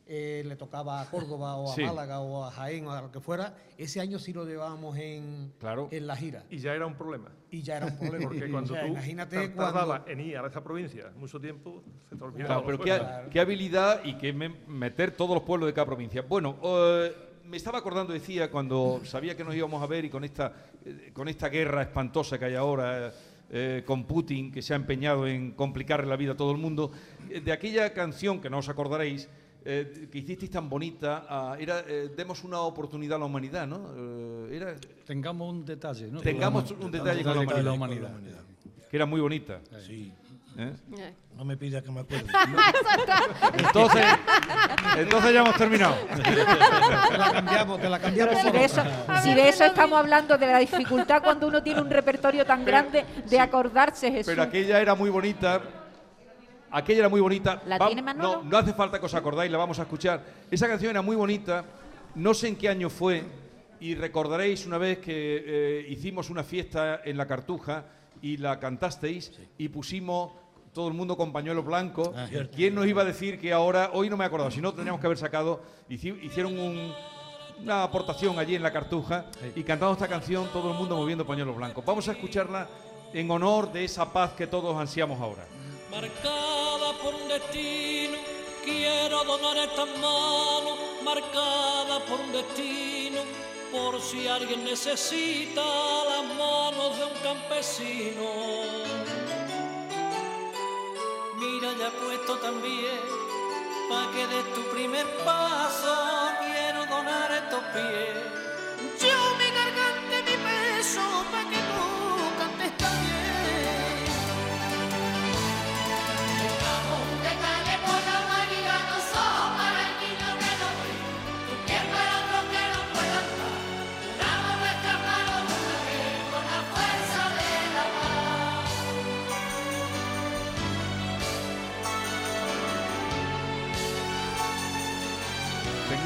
eh, 0.07 0.43
le 0.45 0.57
tocaba 0.57 1.01
a 1.01 1.09
Córdoba 1.09 1.57
o 1.57 1.71
a 1.73 1.75
Sí. 1.75 1.83
Málaga 1.85 2.21
o 2.21 2.45
a 2.45 2.51
Jaén 2.51 2.87
o 2.87 2.91
a 2.93 3.01
lo 3.01 3.11
que 3.13 3.21
fuera, 3.21 3.55
ese 3.79 4.01
año 4.01 4.19
sí 4.19 4.33
lo 4.33 4.45
llevábamos 4.45 4.97
en, 4.99 5.53
Claro. 5.59 5.89
en 5.91 6.07
la 6.07 6.17
gira. 6.17 6.45
Y 6.51 6.59
ya 6.59 6.75
era 6.75 6.87
un 6.87 6.95
problema. 6.97 7.31
Y 7.51 7.63
ya 7.63 7.77
era 7.79 7.87
un 7.87 7.97
problema. 7.99 8.29
Porque 8.29 8.45
O 8.45 8.51
cuando 8.51 8.75
sea, 8.75 8.83
tú 8.83 8.89
imagínate 8.89 9.37
cuando... 9.53 9.73
tardabas 9.73 10.03
en 10.09 10.21
ir 10.21 10.37
a 10.37 10.47
esa 10.47 10.63
provincia 10.63 11.13
mucho 11.17 11.41
tiempo, 11.41 11.83
se 12.11 12.17
te 12.17 12.25
olvidaba. 12.25 12.63
Claro, 12.63 12.67
pero 12.67 12.79
qué, 12.81 13.31
qué 13.31 13.41
habilidad 13.41 14.01
y 14.05 14.19
qué 14.19 14.33
me- 14.33 14.49
meter 14.67 15.13
todos 15.13 15.35
los 15.35 15.45
pueblos 15.45 15.69
de 15.69 15.73
cada 15.73 15.87
provincia. 15.87 16.23
Bueno, 16.23 16.57
eh, 16.63 17.15
me 17.45 17.57
estaba 17.57 17.79
acordando, 17.79 18.13
decía, 18.13 18.51
cuando 18.51 19.01
sabía 19.05 19.37
que 19.37 19.45
nos 19.45 19.55
íbamos 19.55 19.83
a 19.83 19.87
ver 19.87 20.05
y 20.05 20.11
con 20.11 20.25
esta, 20.25 20.53
eh, 20.85 21.11
con 21.15 21.29
esta 21.29 21.49
guerra 21.49 21.83
espantosa 21.83 22.39
que 22.39 22.47
hay 22.47 22.55
ahora 22.55 23.13
eh, 23.53 23.83
con 23.85 24.05
Putin, 24.05 24.51
que 24.51 24.63
se 24.63 24.73
ha 24.73 24.77
empeñado 24.77 25.27
en 25.27 25.53
complicarle 25.53 26.09
la 26.09 26.17
vida 26.17 26.33
a 26.33 26.37
todo 26.37 26.53
el 26.53 26.59
mundo, 26.59 26.91
eh, 27.31 27.41
de 27.41 27.53
aquella 27.53 27.93
canción 27.93 28.41
que 28.41 28.49
no 28.49 28.59
os 28.59 28.69
acordaréis, 28.69 29.29
eh, 29.65 30.09
que 30.11 30.19
hicisteis 30.19 30.51
tan 30.51 30.69
bonita, 30.69 31.25
ah, 31.29 31.57
era 31.59 31.85
eh, 31.87 32.11
Demos 32.17 32.43
una 32.43 32.61
oportunidad 32.63 33.17
a 33.17 33.21
la 33.21 33.27
humanidad, 33.27 33.67
¿no? 33.67 33.93
Eh, 33.95 34.57
era, 34.57 34.75
tengamos 35.07 35.53
un 35.53 35.65
detalle 35.65 36.11
¿no? 36.11 36.21
Tengamos 36.21 36.71
un 36.73 36.91
detalle 36.91 37.23
con 37.23 37.37
la 37.37 37.45
con 37.45 37.65
la 37.65 37.73
humanidad. 37.73 38.11
humanidad. 38.11 38.41
que 38.91 38.97
era 38.97 39.07
muy 39.07 39.21
bonita. 39.21 39.61
Sí, 39.87 40.13
¿eh? 40.59 40.73
No 41.37 41.45
me 41.45 41.57
pida 41.57 41.83
que 41.83 41.91
me 41.91 42.01
acuerde. 42.01 42.27
Entonces, 43.59 44.05
entonces 44.97 45.33
ya 45.33 45.41
hemos 45.41 45.57
terminado. 45.57 45.95
Te 46.15 47.19
la 47.19 47.33
cambiamos, 47.33 47.81
te 47.81 47.89
la 47.89 47.99
cambiamos. 47.99 48.35
Pero 48.37 48.51
si 48.53 48.59
de 48.59 48.65
eso, 48.65 48.83
si 49.23 49.35
de 49.35 49.49
eso 49.49 49.65
estamos 49.65 49.99
hablando, 49.99 50.37
de 50.39 50.47
la 50.47 50.59
dificultad 50.59 51.23
cuando 51.23 51.47
uno 51.49 51.63
tiene 51.63 51.81
un 51.81 51.91
repertorio 51.91 52.45
tan 52.45 52.65
grande 52.65 53.05
de 53.29 53.41
acordarse, 53.41 54.11
Jesús. 54.11 54.27
Pero 54.27 54.43
aquella 54.43 54.81
era 54.81 54.95
muy 54.95 55.11
bonita. 55.11 55.61
Aquella 56.71 57.01
era 57.01 57.09
muy 57.09 57.21
bonita. 57.21 57.63
¿La 57.67 57.79
Va- 57.79 57.87
tiene 57.87 58.03
Manolo? 58.03 58.43
No, 58.43 58.51
no 58.51 58.59
hace 58.59 58.73
falta 58.73 58.99
que 58.99 59.07
os 59.07 59.15
acordáis, 59.15 59.51
la 59.51 59.59
vamos 59.59 59.79
a 59.79 59.83
escuchar. 59.83 60.23
Esa 60.51 60.67
canción 60.69 60.91
era 60.91 61.03
muy 61.03 61.17
bonita. 61.17 61.65
No 62.15 62.35
sé 62.35 62.49
en 62.49 62.57
qué 62.57 62.69
año 62.69 62.89
fue. 62.91 63.25
Y 63.81 63.95
recordaréis 63.95 64.65
una 64.67 64.79
vez 64.79 64.99
que 64.99 65.43
eh, 65.45 65.87
hicimos 65.89 66.31
una 66.31 66.45
fiesta 66.45 67.01
en 67.05 67.17
la 67.17 67.27
Cartuja 67.27 67.85
y 68.23 68.37
la 68.37 68.61
cantasteis 68.61 69.33
y 69.59 69.69
pusimos 69.69 70.31
todo 70.73 70.89
el 70.89 70.95
mundo 70.95 71.17
con 71.17 71.33
pañuelo 71.33 71.63
blanco. 71.63 72.13
Ah. 72.17 72.27
¿Quién 72.55 72.75
nos 72.75 72.87
iba 72.87 73.03
a 73.03 73.05
decir 73.05 73.39
que 73.41 73.53
ahora, 73.53 73.91
hoy 73.93 74.09
no 74.09 74.17
me 74.17 74.25
he 74.25 74.27
acordado, 74.27 74.51
si 74.51 74.61
no 74.61 74.71
tendríamos 74.73 75.01
que 75.01 75.07
haber 75.07 75.19
sacado, 75.19 75.61
hici- 75.91 76.19
hicieron 76.23 76.59
un- 76.59 76.93
una 77.61 77.83
aportación 77.85 78.39
allí 78.39 78.55
en 78.57 78.63
la 78.63 78.73
Cartuja 78.73 79.27
y 79.55 79.63
cantamos 79.63 79.97
esta 79.97 80.09
canción 80.09 80.49
todo 80.53 80.71
el 80.73 80.77
mundo 80.79 80.97
moviendo 80.97 81.27
pañuelos 81.27 81.55
blancos. 81.57 81.85
Vamos 81.85 82.09
a 82.09 82.13
escucharla 82.13 82.67
en 83.13 83.31
honor 83.31 83.71
de 83.73 83.85
esa 83.85 84.11
paz 84.13 84.33
que 84.33 84.47
todos 84.47 84.77
ansiamos 84.77 85.21
ahora. 85.21 85.45
marcada 85.91 86.93
por 87.03 87.15
un 87.15 87.29
destino. 87.29 88.17
Quiero 88.65 89.23
donar 89.25 89.57
estas 89.59 89.89
manos, 89.99 90.79
marcada 91.05 92.01
por 92.09 92.19
un 92.21 92.33
destino, 92.33 93.21
por 93.71 94.01
si 94.01 94.27
alguien 94.27 94.65
necesita 94.65 95.61
las 95.61 96.25
manos 96.39 96.97
de 96.97 97.05
un 97.05 97.13
campesino. 97.23 99.12
Mira, 101.63 101.75
ya 101.75 101.91
puesto 101.93 102.39
también, 102.39 102.99
pa' 103.89 104.11
que 104.11 104.27
des 104.27 104.53
tu 104.53 104.63
primer 104.75 105.07
paso, 105.25 105.95
quiero 106.41 106.85
donar 106.87 107.31
estos 107.31 107.63
pies. 107.73 108.42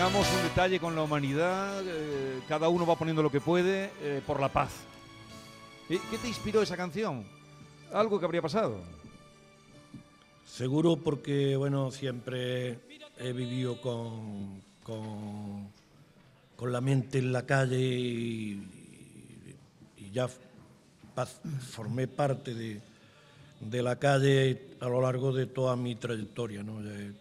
Terminamos 0.07 0.37
un 0.37 0.42
detalle 0.45 0.79
con 0.79 0.95
la 0.95 1.03
humanidad, 1.03 1.83
eh, 1.85 2.40
cada 2.49 2.69
uno 2.69 2.87
va 2.87 2.95
poniendo 2.95 3.25
lo 3.25 3.31
que 3.31 3.40
puede 3.40 3.90
eh, 4.01 4.23
por 4.25 4.38
la 4.38 4.49
paz. 4.53 4.71
¿Qué 5.88 5.99
te 5.99 6.29
inspiró 6.29 6.62
esa 6.62 6.77
canción? 6.77 7.25
Algo 7.92 8.21
que 8.21 8.25
habría 8.25 8.40
pasado. 8.40 8.79
Seguro 10.45 10.97
porque, 10.97 11.57
bueno, 11.57 11.90
siempre 11.90 12.79
he 13.19 13.33
vivido 13.33 13.81
con, 13.81 14.62
con, 14.85 15.73
con 16.55 16.71
la 16.71 16.81
mente 16.81 17.19
en 17.19 17.33
la 17.33 17.45
calle 17.45 17.81
y, 17.81 18.64
y 19.97 20.11
ya 20.12 20.29
formé 21.73 22.07
parte 22.07 22.55
de, 22.55 22.81
de 23.61 23.83
la 23.83 23.97
calle 23.97 24.69
a 24.79 24.88
lo 24.88 25.01
largo 25.01 25.33
de 25.33 25.47
toda 25.47 25.75
mi 25.75 25.97
trayectoria. 25.97 26.62
¿no? 26.62 26.81
Ya, 26.81 27.12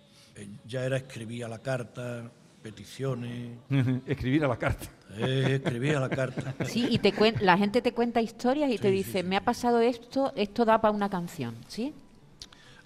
ya 0.67 0.85
era 0.85 0.97
escribía 0.97 1.47
la 1.47 1.59
carta, 1.59 2.29
peticiones, 2.65 3.59
Escribir 4.07 4.43
a 4.43 4.47
la 4.47 4.57
carta. 4.57 4.87
eh, 5.17 5.61
escribía 5.63 5.99
la 5.99 6.09
carta. 6.09 6.55
Sí, 6.65 6.87
y 6.89 6.97
te 6.97 7.13
cuen- 7.13 7.39
la 7.41 7.59
gente 7.59 7.79
te 7.83 7.93
cuenta 7.93 8.21
historias 8.21 8.71
y 8.71 8.79
te 8.79 8.89
sí, 8.89 8.95
dice, 8.95 9.21
sí. 9.21 9.27
me 9.27 9.37
ha 9.37 9.41
pasado 9.45 9.79
esto, 9.81 10.33
esto 10.35 10.65
da 10.65 10.81
para 10.81 10.91
una 10.91 11.07
canción, 11.07 11.53
¿sí? 11.67 11.93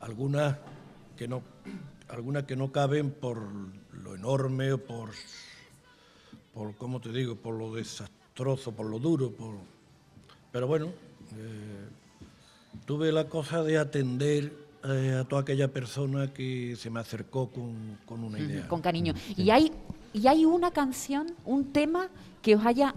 algunas 0.02 0.58
que 1.16 1.28
no 1.30 1.42
algunas 2.10 2.44
que 2.44 2.56
no 2.58 2.72
caben 2.74 3.12
por 3.12 3.38
lo 4.04 4.16
enorme 4.16 4.74
o 4.74 4.78
por 4.80 5.12
por 6.54 6.76
cómo 6.76 7.00
te 7.02 7.12
digo 7.12 7.36
por 7.36 7.56
lo 7.56 7.74
desastroso 7.76 8.72
por 8.74 8.86
lo 8.86 8.98
duro 9.00 9.32
por 9.32 9.56
pero 10.54 10.68
bueno 10.68 10.88
eh, 10.88 11.88
tuve 12.86 13.12
la 13.12 13.26
cosa 13.28 13.62
de 13.62 13.78
atender 13.78 14.54
eh, 14.84 15.18
a 15.22 15.24
toda 15.26 15.42
aquella 15.42 15.68
persona 15.68 16.34
que 16.34 16.76
se 16.76 16.90
me 16.90 17.00
acercó 17.00 17.50
con, 17.50 17.98
con 18.06 18.24
una 18.24 18.40
idea 18.40 18.68
Con 18.68 18.82
cariño. 18.82 19.14
Y 19.36 19.50
hay, 19.50 19.72
y 20.14 20.28
hay 20.28 20.46
una 20.46 20.72
canción, 20.72 21.28
un 21.46 21.72
tema 21.72 22.08
que 22.42 22.56
os 22.56 22.66
haya 22.66 22.96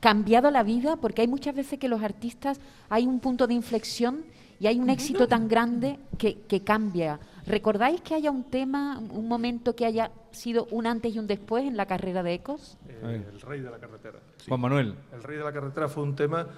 cambiado 0.00 0.50
la 0.50 0.62
vida, 0.62 0.96
porque 0.96 1.22
hay 1.22 1.28
muchas 1.28 1.54
veces 1.54 1.78
que 1.78 1.88
los 1.88 2.02
artistas 2.02 2.60
hay 2.88 3.06
un 3.06 3.18
punto 3.20 3.46
de 3.46 3.54
inflexión 3.54 4.24
y 4.60 4.68
hay 4.68 4.78
un 4.78 4.88
éxito 4.88 5.26
tan 5.26 5.48
grande 5.48 5.98
que, 6.18 6.42
que 6.42 6.62
cambia. 6.62 7.18
¿Recordáis 7.46 8.00
que 8.00 8.14
haya 8.14 8.30
un 8.30 8.44
tema, 8.44 8.98
un 8.98 9.28
momento 9.28 9.76
que 9.76 9.84
haya 9.84 10.10
sido 10.32 10.66
un 10.70 10.86
antes 10.86 11.14
y 11.14 11.18
un 11.18 11.26
después 11.26 11.64
en 11.64 11.76
la 11.76 11.86
carrera 11.86 12.22
de 12.22 12.34
Ecos? 12.34 12.76
Eh, 12.88 13.24
el 13.32 13.40
rey 13.40 13.60
de 13.60 13.70
la 13.70 13.78
carretera. 13.78 14.18
sí. 14.38 14.46
Juan 14.48 14.60
Manuel. 14.60 14.94
El 15.12 15.22
rey 15.22 15.38
de 15.38 15.44
la 15.44 15.52
carretera 15.52 15.88
fue 15.88 16.02
un 16.02 16.16
tema. 16.16 16.48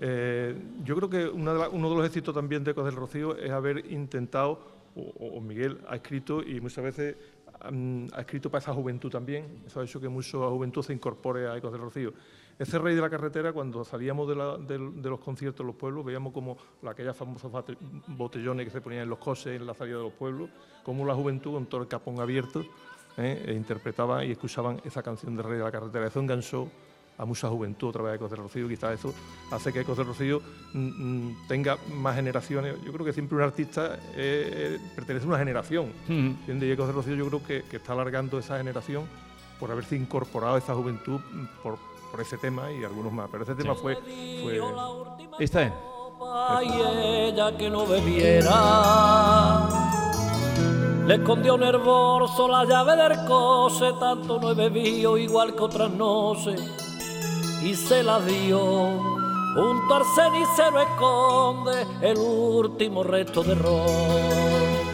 Eh, 0.00 0.56
yo 0.84 0.96
creo 0.96 1.08
que 1.10 1.18
de 1.18 1.28
uno 1.28 1.90
de 1.90 1.96
los 1.96 2.06
éxitos 2.06 2.34
también 2.34 2.64
de 2.64 2.72
Ecos 2.72 2.84
del 2.84 2.96
Rocío 2.96 3.36
es 3.36 3.50
haber 3.50 3.90
intentado, 3.92 4.60
o, 4.96 5.40
Miguel 5.40 5.80
ha 5.88 5.96
escrito 5.96 6.42
y 6.42 6.60
muchas 6.60 6.84
veces 6.84 7.16
mm, 7.70 8.06
ha 8.12 8.20
escrito 8.20 8.50
para 8.50 8.62
esa 8.62 8.72
juventud 8.72 9.10
también. 9.10 9.62
Eso 9.66 9.80
ha 9.80 9.84
hecho 9.84 10.00
que 10.00 10.08
mucha 10.08 10.38
juventud 10.38 10.82
se 10.82 10.92
incorpore 10.92 11.48
a 11.48 11.56
Ecos 11.56 11.72
del 11.72 11.80
Rocío. 11.80 12.12
Ese 12.56 12.78
rey 12.78 12.94
de 12.94 13.00
la 13.00 13.10
carretera, 13.10 13.52
cuando 13.52 13.84
salíamos 13.84 14.28
de, 14.28 14.78
de 14.78 15.08
los 15.10 15.18
conciertos 15.18 15.60
en 15.62 15.66
los 15.66 15.74
pueblos, 15.76 16.04
veíamos 16.04 16.32
como 16.32 16.56
la- 16.82 16.92
aquellas 16.92 17.16
famosas 17.16 17.50
botellones 18.06 18.66
que 18.66 18.70
se 18.70 18.80
ponían 18.80 19.02
en 19.02 19.08
los 19.08 19.18
coches 19.18 19.60
en 19.60 19.66
la 19.66 19.74
salida 19.74 19.96
de 19.96 20.04
los 20.04 20.12
pueblos, 20.12 20.50
como 20.84 21.04
la 21.04 21.14
juventud 21.16 21.52
con 21.54 21.66
todo 21.66 21.80
el 21.82 21.88
capón 21.88 22.20
abierto 22.20 22.64
¿eh? 23.16 23.42
e 23.48 23.52
interpretaban 23.54 24.24
y 24.28 24.30
escuchaban 24.32 24.80
esa 24.84 25.02
canción 25.02 25.34
del 25.34 25.44
rey 25.44 25.58
de 25.58 25.64
la 25.64 25.72
carretera. 25.72 26.06
Eso 26.06 26.20
enganchó 26.20 26.68
a 27.16 27.24
mucha 27.24 27.48
juventud 27.48 27.88
otra 27.88 28.02
vez 28.02 28.12
a 28.12 28.14
Ecos 28.16 28.30
del 28.30 28.40
Rocío. 28.40 28.68
Quizás 28.68 28.98
eso 28.98 29.14
hace 29.50 29.72
que 29.72 29.80
Ecos 29.80 29.96
del 29.96 30.06
Rocío 30.06 30.40
mm, 30.72 30.78
mm, 30.78 31.46
tenga 31.48 31.78
más 31.94 32.16
generaciones. 32.16 32.76
Yo 32.84 32.92
creo 32.92 33.04
que 33.06 33.12
siempre 33.12 33.36
un 33.36 33.42
artista 33.42 33.94
eh, 34.14 34.78
eh, 34.78 34.78
pertenece 34.94 35.26
a 35.26 35.28
una 35.28 35.38
generación. 35.38 35.92
Ujú. 36.04 36.12
¿entiendes? 36.12 36.68
Y 36.68 36.72
Ecos 36.72 36.86
del 36.86 36.96
Rocío 36.96 37.14
yo 37.14 37.26
creo 37.28 37.42
que, 37.44 37.62
que 37.68 37.76
está 37.76 37.92
alargando 37.92 38.38
esa 38.38 38.58
generación 38.58 39.04
por 39.60 39.70
haberse 39.70 39.96
incorporado 39.96 40.56
a 40.56 40.58
esa 40.58 40.74
juventud 40.74 41.20
mm, 41.32 41.44
por, 41.62 41.78
por 42.10 42.20
ese 42.20 42.36
tema 42.38 42.70
y 42.72 42.82
algunos 42.84 43.12
más. 43.12 43.28
Pero 43.30 43.44
ese 43.44 43.54
tema 43.54 43.74
fue, 43.74 43.96
fue 43.96 44.60
Esta 45.38 45.62
es. 45.62 45.72
y 46.64 46.80
ella 46.80 47.56
que 47.56 47.70
no 47.70 47.86
bebiera. 47.86 49.68
Le 51.06 51.16
escondió 51.16 51.56
herboso 51.62 52.48
la 52.48 52.64
llave 52.64 52.96
del 52.96 53.26
coche, 53.26 53.92
tanto 54.00 54.40
no 54.40 54.52
he 54.52 54.54
bebido 54.54 55.18
igual 55.18 55.54
que 55.54 55.60
otras 55.60 55.90
noches. 55.90 56.83
Y 57.64 57.74
se 57.74 58.02
la 58.02 58.20
dio, 58.20 58.60
junto 59.54 59.94
al 59.94 60.02
cenicero 60.14 60.82
esconde 60.82 61.86
el 62.02 62.18
último 62.18 63.02
resto 63.02 63.42
de 63.42 63.54
ron. 63.54 64.84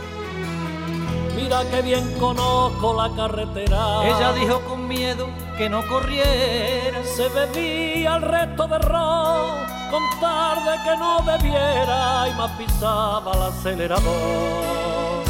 Mira 1.34 1.64
que 1.68 1.82
bien 1.82 2.12
conozco 2.20 2.94
la 2.94 3.10
carretera. 3.16 4.06
Ella 4.06 4.32
dijo 4.34 4.60
con 4.68 4.86
miedo 4.86 5.28
que 5.58 5.68
no 5.68 5.84
corriera. 5.88 7.02
Se 7.04 7.28
bebía 7.28 8.14
el 8.16 8.22
resto 8.22 8.68
de 8.68 8.78
ron 8.78 9.80
con 9.90 10.20
tarde 10.20 10.78
que 10.84 10.96
no 10.96 11.24
bebiera 11.24 12.28
y 12.28 12.34
más 12.34 12.52
pisaba 12.52 13.32
el 13.32 13.42
acelerador. 13.42 15.24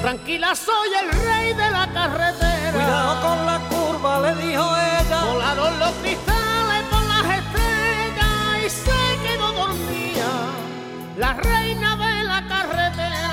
Tranquila, 0.00 0.54
soy 0.54 0.90
el 1.02 1.10
rey 1.10 1.52
de 1.54 1.70
la 1.70 1.92
carretera. 1.92 2.47
Cuidado 2.72 3.20
con 3.22 3.46
la 3.46 3.58
curva, 3.68 4.20
le 4.20 4.34
dijo 4.46 4.64
ella. 4.76 5.24
Volaron 5.24 5.78
los 5.78 5.90
cristales 6.02 6.82
por 6.90 7.02
las 7.04 7.38
estrellas 7.38 8.64
y 8.66 8.70
se 8.70 8.92
quedó 9.26 9.52
dormida 9.52 10.30
la 11.16 11.34
reina 11.34 11.96
de 11.96 12.24
la 12.24 12.46
carretera. 12.48 13.28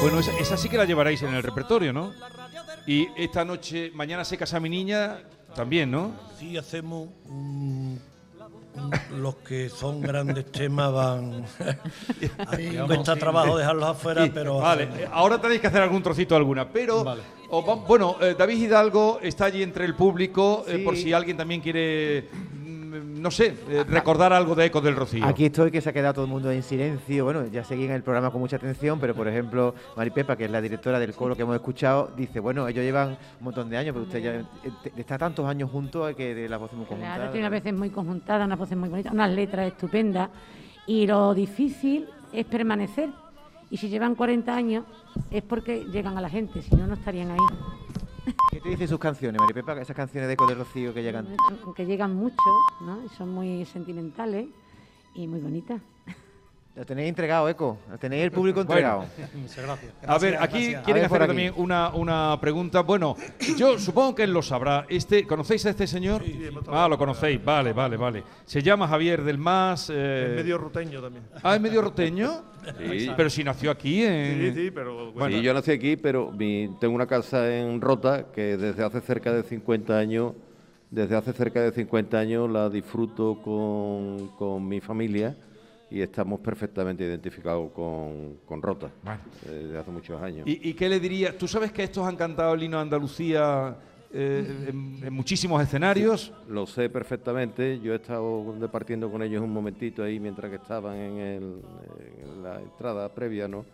Bueno, 0.00 0.20
esa, 0.20 0.30
esa 0.38 0.56
sí 0.56 0.68
que 0.68 0.76
la 0.78 0.84
llevaréis 0.84 1.22
en 1.22 1.34
el 1.34 1.42
repertorio, 1.42 1.92
¿no? 1.92 2.12
Y 2.86 3.08
esta 3.16 3.44
noche, 3.44 3.90
mañana 3.94 4.24
se 4.24 4.38
casa 4.38 4.58
mi 4.60 4.68
niña, 4.68 5.18
también, 5.54 5.90
¿no? 5.90 6.12
Sí, 6.38 6.56
hacemos 6.56 7.08
un- 7.26 7.34
un- 7.34 8.00
los 9.16 9.36
que 9.36 9.68
son 9.68 10.00
grandes 10.00 10.50
temas 10.52 10.92
van. 10.92 11.44
a 12.46 12.56
mí 12.56 12.68
me 12.70 12.86
cuesta 12.86 13.16
trabajo 13.16 13.56
dejarlos 13.56 13.88
afuera, 13.88 14.24
Sí, 14.24 14.30
pero. 14.32 14.58
Vale, 14.58 14.88
ahora 15.12 15.40
tenéis 15.40 15.60
que 15.60 15.66
hacer 15.68 15.82
algún 15.82 16.02
trocito 16.02 16.34
alguna, 16.36 16.68
pero... 16.68 17.04
Vale. 17.04 17.22
va- 17.50 17.74
bueno, 17.86 18.16
eh, 18.20 18.34
David 18.38 18.58
Hidalgo 18.62 19.20
está 19.22 19.46
allí 19.46 19.62
entre 19.62 19.84
el 19.84 19.94
público, 19.94 20.64
eh, 20.68 20.78
por 20.84 20.96
si 20.96 21.12
alguien 21.12 21.36
también 21.36 21.60
quiere, 21.60 22.28
no 22.88 23.30
sé, 23.30 23.54
eh, 23.68 23.84
recordar 23.88 24.32
algo 24.32 24.54
de 24.54 24.66
Ecos 24.66 24.82
del 24.82 24.96
Rocío. 24.96 25.24
Aquí 25.24 25.46
estoy, 25.46 25.70
que 25.70 25.80
se 25.80 25.90
ha 25.90 25.92
quedado 25.92 26.14
todo 26.14 26.24
el 26.24 26.30
mundo 26.30 26.50
en 26.50 26.62
silencio. 26.62 27.24
Bueno, 27.24 27.46
ya 27.46 27.64
seguían 27.64 27.92
el 27.92 28.02
programa 28.02 28.30
con 28.30 28.40
mucha 28.40 28.56
atención, 28.56 28.98
pero 29.00 29.14
por 29.14 29.28
ejemplo, 29.28 29.74
Maripepa, 29.96 30.36
que 30.36 30.44
es 30.46 30.50
la 30.50 30.60
directora 30.60 30.98
del 30.98 31.14
coro 31.14 31.36
que 31.36 31.42
hemos 31.42 31.54
escuchado, 31.56 32.10
dice, 32.16 32.40
bueno, 32.40 32.66
ellos 32.68 32.84
llevan 32.84 33.10
un 33.10 33.44
montón 33.44 33.68
de 33.70 33.76
años, 33.76 33.92
pero 33.94 34.04
usted 34.06 34.18
ya 34.20 34.32
eh, 34.34 34.44
está 34.96 35.18
tantos 35.18 35.46
años 35.46 35.70
juntos 35.70 36.14
que 36.14 36.34
de 36.34 36.48
las 36.48 36.58
voces 36.58 36.76
muy 36.76 36.86
Claro, 36.86 37.00
conjuntadas. 37.02 37.32
tiene 37.32 37.46
unas 37.48 37.62
veces 37.62 37.78
muy 37.78 37.90
conjuntadas, 37.90 38.46
unas 38.46 38.58
voces 38.58 38.76
muy 38.78 38.88
bonitas, 38.88 39.12
unas 39.12 39.30
letras 39.30 39.66
estupendas. 39.68 40.30
Y 40.86 41.06
lo 41.06 41.34
difícil 41.34 42.08
es 42.32 42.46
permanecer. 42.46 43.10
Y 43.70 43.76
si 43.76 43.88
llevan 43.90 44.14
40 44.14 44.54
años 44.54 44.84
es 45.30 45.42
porque 45.42 45.84
llegan 45.92 46.16
a 46.16 46.20
la 46.22 46.30
gente, 46.30 46.62
si 46.62 46.74
no, 46.74 46.86
no 46.86 46.94
estarían 46.94 47.30
ahí. 47.30 47.38
¿Qué 48.50 48.60
te 48.60 48.68
dicen 48.68 48.88
sus 48.88 48.98
canciones, 48.98 49.40
Maripepa? 49.40 49.80
Esas 49.80 49.96
canciones 49.96 50.28
de 50.28 50.34
Eco 50.34 50.46
del 50.46 50.58
Rocío 50.58 50.92
que 50.92 51.02
llegan. 51.02 51.36
Aunque 51.64 51.86
llegan 51.86 52.14
mucho, 52.14 52.36
¿no? 52.80 53.04
Y 53.04 53.08
son 53.10 53.30
muy 53.30 53.64
sentimentales 53.66 54.46
y 55.14 55.26
muy 55.26 55.40
bonitas. 55.40 55.80
Lo 56.78 56.86
tenéis 56.86 57.08
entregado, 57.08 57.48
Eco. 57.48 57.76
Lo 57.90 57.98
tenéis 57.98 58.22
el 58.22 58.30
público 58.30 58.64
Bueno. 58.64 59.02
entregado. 59.02 59.30
Muchas 59.34 59.64
gracias. 59.64 59.92
A 60.06 60.16
ver, 60.18 60.36
aquí 60.36 60.58
gracias. 60.66 60.84
quieren 60.84 61.02
ver, 61.02 61.06
hacer 61.10 61.22
aquí. 61.22 61.26
también 61.28 61.52
una, 61.56 61.88
una 61.88 62.38
pregunta. 62.40 62.82
Bueno, 62.82 63.16
yo 63.56 63.76
supongo 63.80 64.14
que 64.14 64.22
él 64.22 64.32
lo 64.32 64.42
sabrá. 64.42 64.86
Este, 64.88 65.26
¿Conocéis 65.26 65.66
a 65.66 65.70
este 65.70 65.88
señor? 65.88 66.22
ah, 66.68 66.86
lo 66.88 66.96
conocéis. 66.96 67.44
Vale, 67.44 67.72
vale, 67.72 67.96
vale. 67.96 68.22
Se 68.44 68.62
llama 68.62 68.86
Javier 68.86 69.24
del 69.24 69.38
Mas. 69.38 69.90
eh, 69.92 70.26
es 70.30 70.36
medio 70.36 70.56
ruteño 70.56 71.02
también. 71.02 71.24
Ah, 71.42 71.56
es 71.56 71.60
medio 71.60 71.82
roteño. 71.82 72.42
Sí. 72.86 73.10
Pero 73.16 73.30
si 73.30 73.42
nació 73.42 73.70
aquí 73.70 74.04
en. 74.04 74.52
Sí, 74.54 74.60
sí, 74.64 74.70
pero 74.70 75.10
Bueno. 75.12 75.34
Sí, 75.38 75.42
yo 75.42 75.54
nací 75.54 75.70
aquí, 75.70 75.96
pero 75.96 76.30
mi- 76.30 76.76
tengo 76.78 76.94
una 76.94 77.06
casa 77.06 77.48
en 77.56 77.80
Rota 77.80 78.26
que 78.30 78.58
desde 78.58 78.84
hace 78.84 79.00
cerca 79.00 79.32
de 79.32 79.42
50 79.42 79.96
años, 79.96 80.34
desde 80.90 81.16
hace 81.16 81.32
cerca 81.32 81.62
de 81.62 81.72
50 81.72 82.18
años 82.18 82.50
la 82.50 82.68
disfruto 82.68 83.40
con, 83.42 84.28
con 84.36 84.68
mi 84.68 84.80
familia 84.80 85.34
y 85.90 86.00
estamos 86.02 86.40
perfectamente 86.40 87.04
identificados 87.04 87.70
con, 87.72 88.38
con 88.44 88.60
Rota 88.60 88.90
Bueno. 89.02 89.20
desde 89.44 89.78
hace 89.78 89.90
muchos 89.90 90.20
años. 90.20 90.46
¿Y, 90.46 90.68
y 90.70 90.74
qué 90.74 90.88
le 90.88 91.00
diría? 91.00 91.36
¿Tú 91.36 91.48
sabes 91.48 91.72
que 91.72 91.82
estos 91.84 92.06
han 92.06 92.16
cantado 92.16 92.54
el 92.54 92.62
himno 92.62 92.76
de 92.76 92.82
Andalucía 92.82 93.76
eh, 94.12 94.66
en, 94.68 95.00
en 95.02 95.12
muchísimos 95.12 95.62
escenarios? 95.62 96.32
Lo 96.48 96.66
sé 96.66 96.90
perfectamente, 96.90 97.80
yo 97.80 97.92
he 97.94 97.96
estado 97.96 98.54
departiendo 98.60 99.10
con 99.10 99.22
ellos 99.22 99.42
un 99.42 99.52
momentito 99.52 100.02
ahí 100.02 100.20
mientras 100.20 100.50
que 100.50 100.56
estaban 100.56 100.96
en, 100.96 101.16
el- 101.18 101.62
en 102.22 102.42
la 102.42 102.60
entrada 102.60 103.08
previa, 103.14 103.48
¿no? 103.48 103.64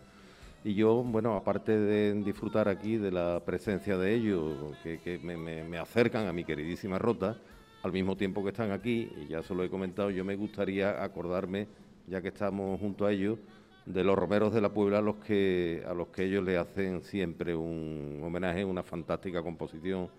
Y 0.63 0.73
yo, 0.73 1.03
bueno, 1.03 1.35
aparte 1.35 1.77
de 1.77 2.13
disfrutar 2.23 2.67
aquí 2.69 2.97
de 2.97 3.11
la 3.11 3.39
presencia 3.45 3.97
de 3.97 4.15
ellos, 4.15 4.55
que, 4.81 4.97
que 4.99 5.19
me, 5.19 5.37
me- 5.37 5.63
me 5.63 5.77
acercan 5.77 6.27
a 6.27 6.33
mi 6.33 6.43
queridísima 6.43 6.97
Rota, 6.97 7.37
al 7.83 7.91
mismo 7.91 8.15
tiempo 8.17 8.41
que 8.43 8.49
están 8.49 8.71
aquí, 8.71 9.11
y 9.21 9.27
ya 9.27 9.43
se 9.43 9.53
lo 9.53 9.63
he 9.63 9.69
comentado, 9.69 10.09
yo 10.09 10.25
me 10.25 10.35
gustaría 10.35 11.03
acordarme, 11.03 11.67
ya 12.07 12.21
que 12.21 12.29
estamos 12.29 12.79
junto 12.79 13.05
a 13.05 13.11
ellos, 13.11 13.37
de 13.85 14.03
los 14.03 14.17
romeros 14.17 14.53
de 14.53 14.61
la 14.61 14.73
Puebla 14.73 14.97
a 14.97 15.01
los 15.01 15.17
que 15.17 15.83
a 15.87 15.93
los 15.93 16.07
que 16.07 16.23
ellos 16.23 16.43
le 16.43 16.57
hacen 16.57 17.01
siempre 17.03 17.55
un 17.55 18.19
homenaje, 18.23 18.65
una 18.65 18.81
fantástica 18.83 19.43
composición 19.43 20.09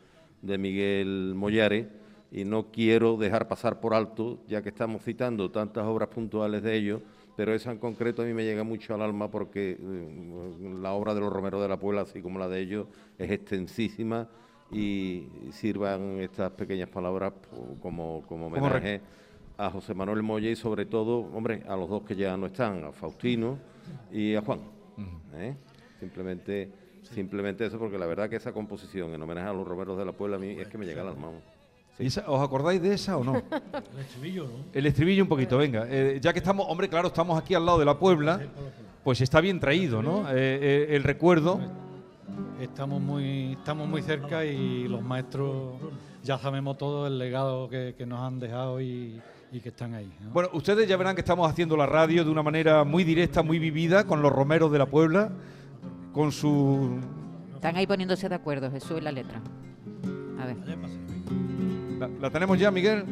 de 0.43 0.59
Miguel 0.59 1.33
Mollares. 1.35 1.87
Y 2.31 2.45
no 2.45 2.71
quiero 2.73 3.17
dejar 3.17 3.47
pasar 3.49 3.79
por 3.81 3.95
alto, 3.95 4.41
ya 4.49 4.61
que 4.61 4.69
estamos 4.71 5.03
citando 5.03 5.51
tantas 5.51 5.85
obras 5.85 6.09
puntuales 6.09 6.63
de 6.63 6.75
ellos, 6.75 7.01
pero 7.37 7.55
esa 7.55 7.71
en 7.71 7.79
concreto 7.79 8.23
a 8.23 8.25
mí 8.25 8.35
me 8.35 8.45
llega 8.45 8.65
mucho 8.65 8.95
al 8.95 9.03
alma 9.03 9.31
porque 9.31 9.77
eh, 9.81 10.75
la 10.83 10.93
obra 10.93 11.15
de 11.15 11.21
los 11.21 11.33
romeros 11.33 11.63
de 11.63 11.69
la 11.69 11.79
Puebla, 11.79 12.03
así 12.03 12.21
como 12.21 12.39
la 12.41 12.49
de 12.49 12.61
ellos, 12.61 12.87
es 13.17 13.31
extensísima 13.31 14.29
y 14.73 15.29
sirvan 15.53 16.19
estas 16.21 16.51
pequeñas 16.51 16.89
palabras 16.89 17.33
po- 17.33 17.77
como, 17.81 18.23
como 18.29 18.51
Como 18.51 18.67
homenaje 18.67 19.01
a 19.59 19.71
José 19.71 19.95
Manuel 19.95 20.23
Moya 20.23 20.51
y 20.51 20.57
sobre 20.57 20.87
todo, 20.87 21.19
hombre, 21.35 21.63
a 21.69 21.77
los 21.77 21.89
dos 21.89 22.03
que 22.03 22.15
ya 22.17 22.37
no 22.37 22.47
están, 22.47 22.85
a 22.85 22.93
Faustino 22.93 23.59
y 24.13 24.35
a 24.35 24.43
Juan. 24.43 24.61
¿eh? 25.35 25.55
Simplemente, 26.01 26.71
simplemente 27.03 27.67
eso, 27.67 27.79
porque 27.79 27.99
la 27.99 28.07
verdad 28.07 28.29
que 28.29 28.37
esa 28.37 28.53
composición 28.53 29.15
en 29.15 29.23
homenaje 29.23 29.49
a 29.49 29.53
los 29.53 29.67
romeros 29.67 29.97
de 29.99 30.05
la 30.05 30.13
Puebla 30.13 30.37
a 30.37 30.39
mí 30.41 30.51
es 30.51 30.69
que 30.69 30.77
me 30.79 30.85
llega 30.85 31.03
al 31.03 31.09
alma. 31.09 31.29
Sí. 31.97 32.05
¿Y 32.05 32.07
esa- 32.09 32.31
¿Os 32.31 32.41
acordáis 32.43 32.83
de 32.83 32.93
esa 32.93 33.17
o 33.17 33.25
no? 33.25 33.35
El 33.95 34.01
estribillo, 34.01 34.45
¿no? 34.45 34.51
El 34.75 34.87
estribillo 34.87 35.23
un 35.23 35.29
poquito, 35.29 35.57
venga. 35.57 35.87
Eh, 35.89 36.19
ya 36.21 36.33
que 36.35 36.41
estamos, 36.41 36.67
hombre, 36.69 36.89
claro, 36.91 37.09
estamos 37.09 37.41
aquí 37.43 37.55
al 37.55 37.65
lado 37.65 37.79
de 37.79 37.87
la 37.87 37.99
Puebla, 37.99 38.41
pues 39.03 39.21
está 39.23 39.41
bien 39.41 39.59
traído, 39.61 40.03
¿no? 40.03 40.29
Eh, 40.31 40.35
eh, 40.35 40.87
el 40.91 41.03
recuerdo. 41.05 41.59
Estamos 42.61 43.01
muy, 43.01 43.53
estamos 43.53 43.89
muy 43.89 44.03
cerca 44.03 44.45
y 44.45 44.89
los 44.89 45.03
maestros 45.03 45.75
ya 46.25 46.37
sabemos 46.39 46.77
todo 46.77 47.07
el 47.07 47.19
legado 47.19 47.69
que, 47.69 47.95
que 47.97 48.05
nos 48.05 48.21
han 48.21 48.41
dejado 48.41 48.81
y, 48.81 49.21
y 49.53 49.61
que 49.61 49.69
están 49.71 49.95
ahí. 49.95 50.13
¿no? 50.21 50.31
Bueno, 50.31 50.51
ustedes 50.53 50.89
ya 50.89 50.97
verán 50.97 51.15
que 51.15 51.21
estamos 51.21 51.51
haciendo 51.51 51.77
la 51.77 51.87
radio 51.87 52.25
de 52.25 52.31
una 52.31 52.43
manera 52.43 52.85
muy 52.85 53.05
directa, 53.05 53.43
muy 53.43 53.59
vivida, 53.59 54.05
con 54.05 54.23
los 54.23 54.33
romeros 54.33 54.71
de 54.73 54.79
la 54.79 54.87
Puebla, 54.87 55.31
con 56.13 56.33
su... 56.33 56.99
Están 57.55 57.77
ahí 57.77 57.87
poniéndose 57.87 58.29
de 58.29 58.35
acuerdo, 58.35 58.71
Jesús 58.71 58.99
y 58.99 59.01
la 59.01 59.13
letra. 59.13 59.41
A 60.41 60.47
ver. 60.47 60.57
¿La, 61.99 62.09
la 62.21 62.31
tenemos 62.31 62.59
ya, 62.59 62.71
Miguel? 62.71 63.05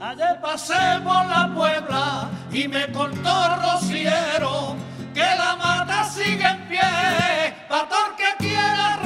Ayer 0.00 0.40
pasé 0.40 0.98
por 1.04 1.26
la 1.26 1.52
Puebla 1.54 2.30
y 2.50 2.66
me 2.66 2.90
contó 2.90 3.56
Rociero 3.62 4.74
que 5.12 5.20
la 5.20 5.56
mata 5.56 6.04
sigue 6.04 6.42
en 6.42 6.68
pie. 6.68 6.80
Pa' 7.68 7.86
todo 7.86 7.98
el 8.08 8.16
que 8.16 8.44
quiera 8.46 8.96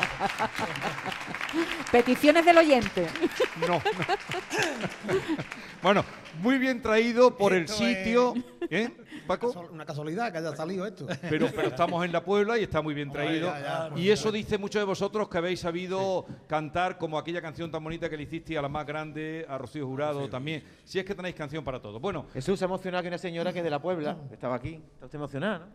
Peticiones 1.92 2.44
del 2.44 2.58
oyente. 2.58 3.06
No. 3.66 3.80
Bueno, 5.82 6.04
muy 6.40 6.58
bien 6.58 6.82
traído 6.82 7.36
por 7.36 7.52
el 7.52 7.68
sitio. 7.68 8.34
¿Eh, 8.68 8.90
Paco? 9.26 9.52
Una 9.70 9.84
casualidad 9.84 10.32
que 10.32 10.38
haya 10.38 10.54
salido 10.56 10.86
esto. 10.86 11.06
Pero, 11.28 11.48
pero 11.54 11.68
estamos 11.68 12.04
en 12.04 12.12
la 12.12 12.24
Puebla 12.24 12.58
y 12.58 12.64
está 12.64 12.82
muy 12.82 12.94
bien 12.94 13.10
traído. 13.10 13.48
ya, 13.48 13.60
ya, 13.60 13.88
por 13.90 13.98
y 13.98 14.10
eso 14.10 14.32
dice 14.32 14.58
mucho 14.58 14.78
de 14.78 14.84
vosotros 14.84 15.28
que 15.28 15.38
habéis 15.38 15.60
sabido 15.60 16.26
cantar 16.46 16.98
como 16.98 17.18
aquella 17.18 17.40
canción 17.40 17.70
tan 17.70 17.84
bonita 17.84 18.10
que 18.10 18.16
le 18.16 18.24
hicisteis 18.24 18.58
a 18.58 18.62
la 18.62 18.68
más 18.68 18.86
grande, 18.86 19.46
a 19.48 19.58
Rocío 19.58 19.86
Jurado 19.86 20.28
también. 20.28 20.64
Si 20.84 20.98
es 20.98 21.04
que 21.04 21.14
tenéis 21.14 21.34
canción 21.34 21.62
para 21.62 21.80
todo. 21.80 22.00
Bueno, 22.00 22.26
Jesús 22.32 22.58
se 22.58 22.64
ha 22.64 22.66
emocionado 22.66 23.02
que 23.02 23.08
una 23.08 23.18
señora 23.18 23.52
que 23.52 23.58
es 23.58 23.64
de 23.64 23.70
la 23.70 23.80
Puebla, 23.80 24.16
que 24.28 24.34
estaba 24.34 24.56
aquí. 24.56 24.82
Está 24.94 25.06
usted 25.06 25.18
emocionada, 25.18 25.58
¿no? 25.60 25.66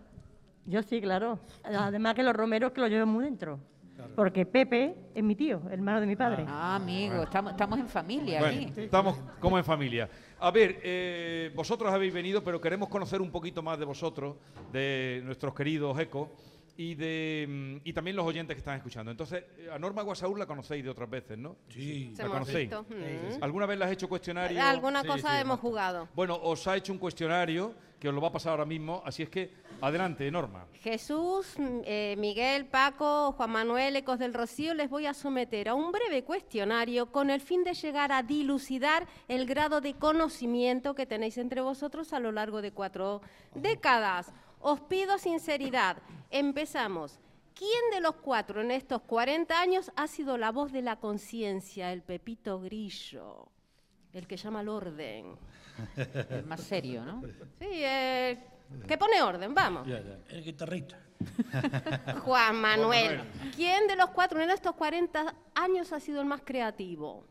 Yo 0.66 0.84
sí, 0.84 1.02
claro. 1.02 1.40
Además 1.64 2.14
que 2.16 2.24
los 2.24 2.36
romeros 2.36 2.72
que 2.72 2.82
lo 2.82 2.88
llevan 2.88 3.10
muy 3.10 3.26
dentro. 3.26 3.60
Porque 4.16 4.46
Pepe 4.46 4.96
es 5.16 5.24
mi 5.24 5.36
tío, 5.36 5.62
hermano 5.70 6.02
de 6.02 6.08
mi 6.08 6.16
padre. 6.16 6.46
Ah, 6.48 6.76
amigo, 6.76 7.24
estamos, 7.24 7.52
estamos 7.52 7.80
en 7.80 7.88
familia 7.88 8.40
Bueno, 8.40 8.70
aquí. 8.72 8.82
estamos 8.82 9.18
como 9.40 9.58
en 9.58 9.64
familia. 9.64 10.10
A 10.40 10.52
ver, 10.52 10.80
eh, 10.84 11.52
vosotros 11.56 11.92
habéis 11.94 12.14
venido, 12.14 12.44
pero 12.44 12.60
queremos 12.60 12.90
conocer 12.90 13.22
un 13.22 13.32
poquito 13.32 13.62
más 13.62 13.80
de 13.80 13.86
vosotros, 13.86 14.36
de 14.72 15.22
nuestros 15.24 15.54
queridos 15.54 15.98
ecos 16.00 16.30
y 16.78 16.96
de 16.96 17.46
mm, 17.48 17.88
y 17.88 17.94
también 17.94 18.16
los 18.16 18.26
oyentes 18.26 18.56
que 18.56 18.60
están 18.60 18.78
escuchando. 18.78 19.12
Entonces, 19.12 19.44
eh, 19.58 19.70
a 19.72 19.78
Norma 19.78 20.02
Guasaúl 20.02 20.40
la 20.40 20.46
conocéis 20.46 20.84
de 20.84 20.90
otras 20.90 21.10
veces, 21.10 21.38
¿no? 21.38 21.58
Sí. 21.70 22.14
¿La 22.18 22.28
conocéis? 22.28 22.70
visto, 22.70 22.84
mm. 22.90 23.44
¿Alguna 23.44 23.66
vez 23.66 23.80
la 23.80 23.86
has 23.86 23.92
hecho 23.92 24.10
cuestionario? 24.10 24.62
Alguna 24.62 25.04
cosa 25.04 25.40
hemos 25.40 25.60
jugado. 25.60 26.10
Bueno, 26.16 26.40
os 26.42 26.68
ha 26.68 26.76
hecho 26.76 26.92
un 26.92 27.00
cuestionario 27.00 27.74
que 28.02 28.10
os 28.10 28.16
lo 28.16 28.20
va 28.20 28.30
a 28.30 28.32
pasar 28.32 28.54
ahora 28.54 28.66
mismo, 28.66 29.04
así 29.06 29.22
es 29.22 29.30
que 29.30 29.54
adelante, 29.80 30.30
Norma. 30.32 30.66
Jesús, 30.82 31.54
mm, 31.60 31.82
eh, 31.86 32.16
Miguel, 32.18 32.66
Paco, 32.66 33.34
Juan 33.34 33.52
Manuel, 33.52 33.96
Ecos 33.96 34.18
del 34.18 34.34
Rocío, 34.34 34.74
les 34.74 34.90
voy 34.90 35.06
a 35.06 35.14
someter 35.14 35.70
a 35.70 35.76
un 35.76 35.92
breve 35.92 36.24
cuestionario 36.24 37.12
con 37.12 37.30
el 37.30 37.42
fin 37.42 37.64
de 37.64 37.76
llegar 37.76 38.12
a 38.12 38.24
dilucidar 38.24 39.08
el 39.28 39.46
grado 39.46 39.82
de 39.82 39.94
conocimiento 39.94 40.96
que 40.96 41.06
tenéis 41.06 41.38
entre 41.38 41.62
vosotros 41.62 42.12
a 42.12 42.20
lo 42.20 42.32
largo 42.32 42.64
de 42.64 42.72
cuatro 42.72 43.22
décadas. 43.54 44.34
Os 44.62 44.82
pido 44.82 45.20
sinceridad. 45.20 45.98
Empezamos. 46.32 47.20
¿Quién 47.54 47.92
de 47.92 48.02
los 48.02 48.16
cuatro 48.16 48.62
en 48.62 48.72
estos 48.72 49.04
40 49.04 49.62
años 49.62 49.92
ha 49.96 50.08
sido 50.08 50.40
la 50.40 50.52
voz 50.52 50.72
de 50.72 50.82
la 50.82 50.96
conciencia, 50.96 51.94
el 51.94 52.02
Pepito 52.02 52.60
Grillo, 52.62 53.51
el 54.14 54.28
que 54.28 54.38
llama 54.38 54.60
al 54.60 54.70
orden? 54.70 55.36
El 56.30 56.46
más 56.46 56.62
serio, 56.62 57.04
¿no? 57.04 57.22
Sí, 57.60 57.68
eh, 57.70 58.38
que 58.88 58.98
pone 58.98 59.22
orden, 59.22 59.54
vamos. 59.54 59.88
El 60.30 60.44
guitarrista. 60.44 61.00
Juan 62.26 62.56
Manuel, 62.56 63.22
¿quién 63.56 63.88
de 63.88 63.96
los 63.96 64.10
cuatro 64.10 64.42
en 64.42 64.50
estos 64.50 64.74
40 64.76 65.36
años 65.56 65.94
ha 65.94 66.00
sido 66.00 66.22
el 66.22 66.28
más 66.28 66.42
creativo? 66.44 67.26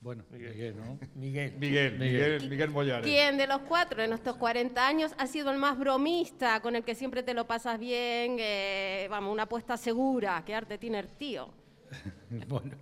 Bueno, 0.00 0.22
Miguel, 0.30 0.76
¿no? 0.76 0.98
Miguel. 1.14 1.54
Miguel, 1.58 1.98
Miguel, 1.98 2.50
Miguel 2.50 2.70
Mollares. 2.70 3.06
¿Quién 3.06 3.38
de 3.38 3.46
los 3.46 3.62
cuatro 3.62 4.02
en 4.02 4.12
estos 4.12 4.36
40 4.36 4.86
años 4.86 5.12
ha 5.16 5.26
sido 5.26 5.50
el 5.50 5.56
más 5.58 5.78
bromista, 5.78 6.60
con 6.60 6.76
el 6.76 6.84
que 6.84 6.94
siempre 6.94 7.22
te 7.22 7.32
lo 7.32 7.46
pasas 7.46 7.78
bien? 7.78 8.36
eh, 8.38 9.06
vamos, 9.08 9.32
una 9.32 9.44
apuesta 9.44 9.78
segura, 9.78 10.42
que 10.44 10.54
arte 10.54 10.76
tiene 10.76 10.98
el 10.98 11.08
tío. 11.08 11.48
bueno. 12.48 12.76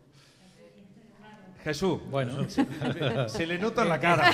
Jesús. 1.64 2.00
Bueno. 2.10 2.48
Se, 2.48 2.66
se 3.28 3.46
le 3.46 3.58
nota 3.58 3.82
en 3.82 3.88
la 3.88 4.00
cara. 4.00 4.30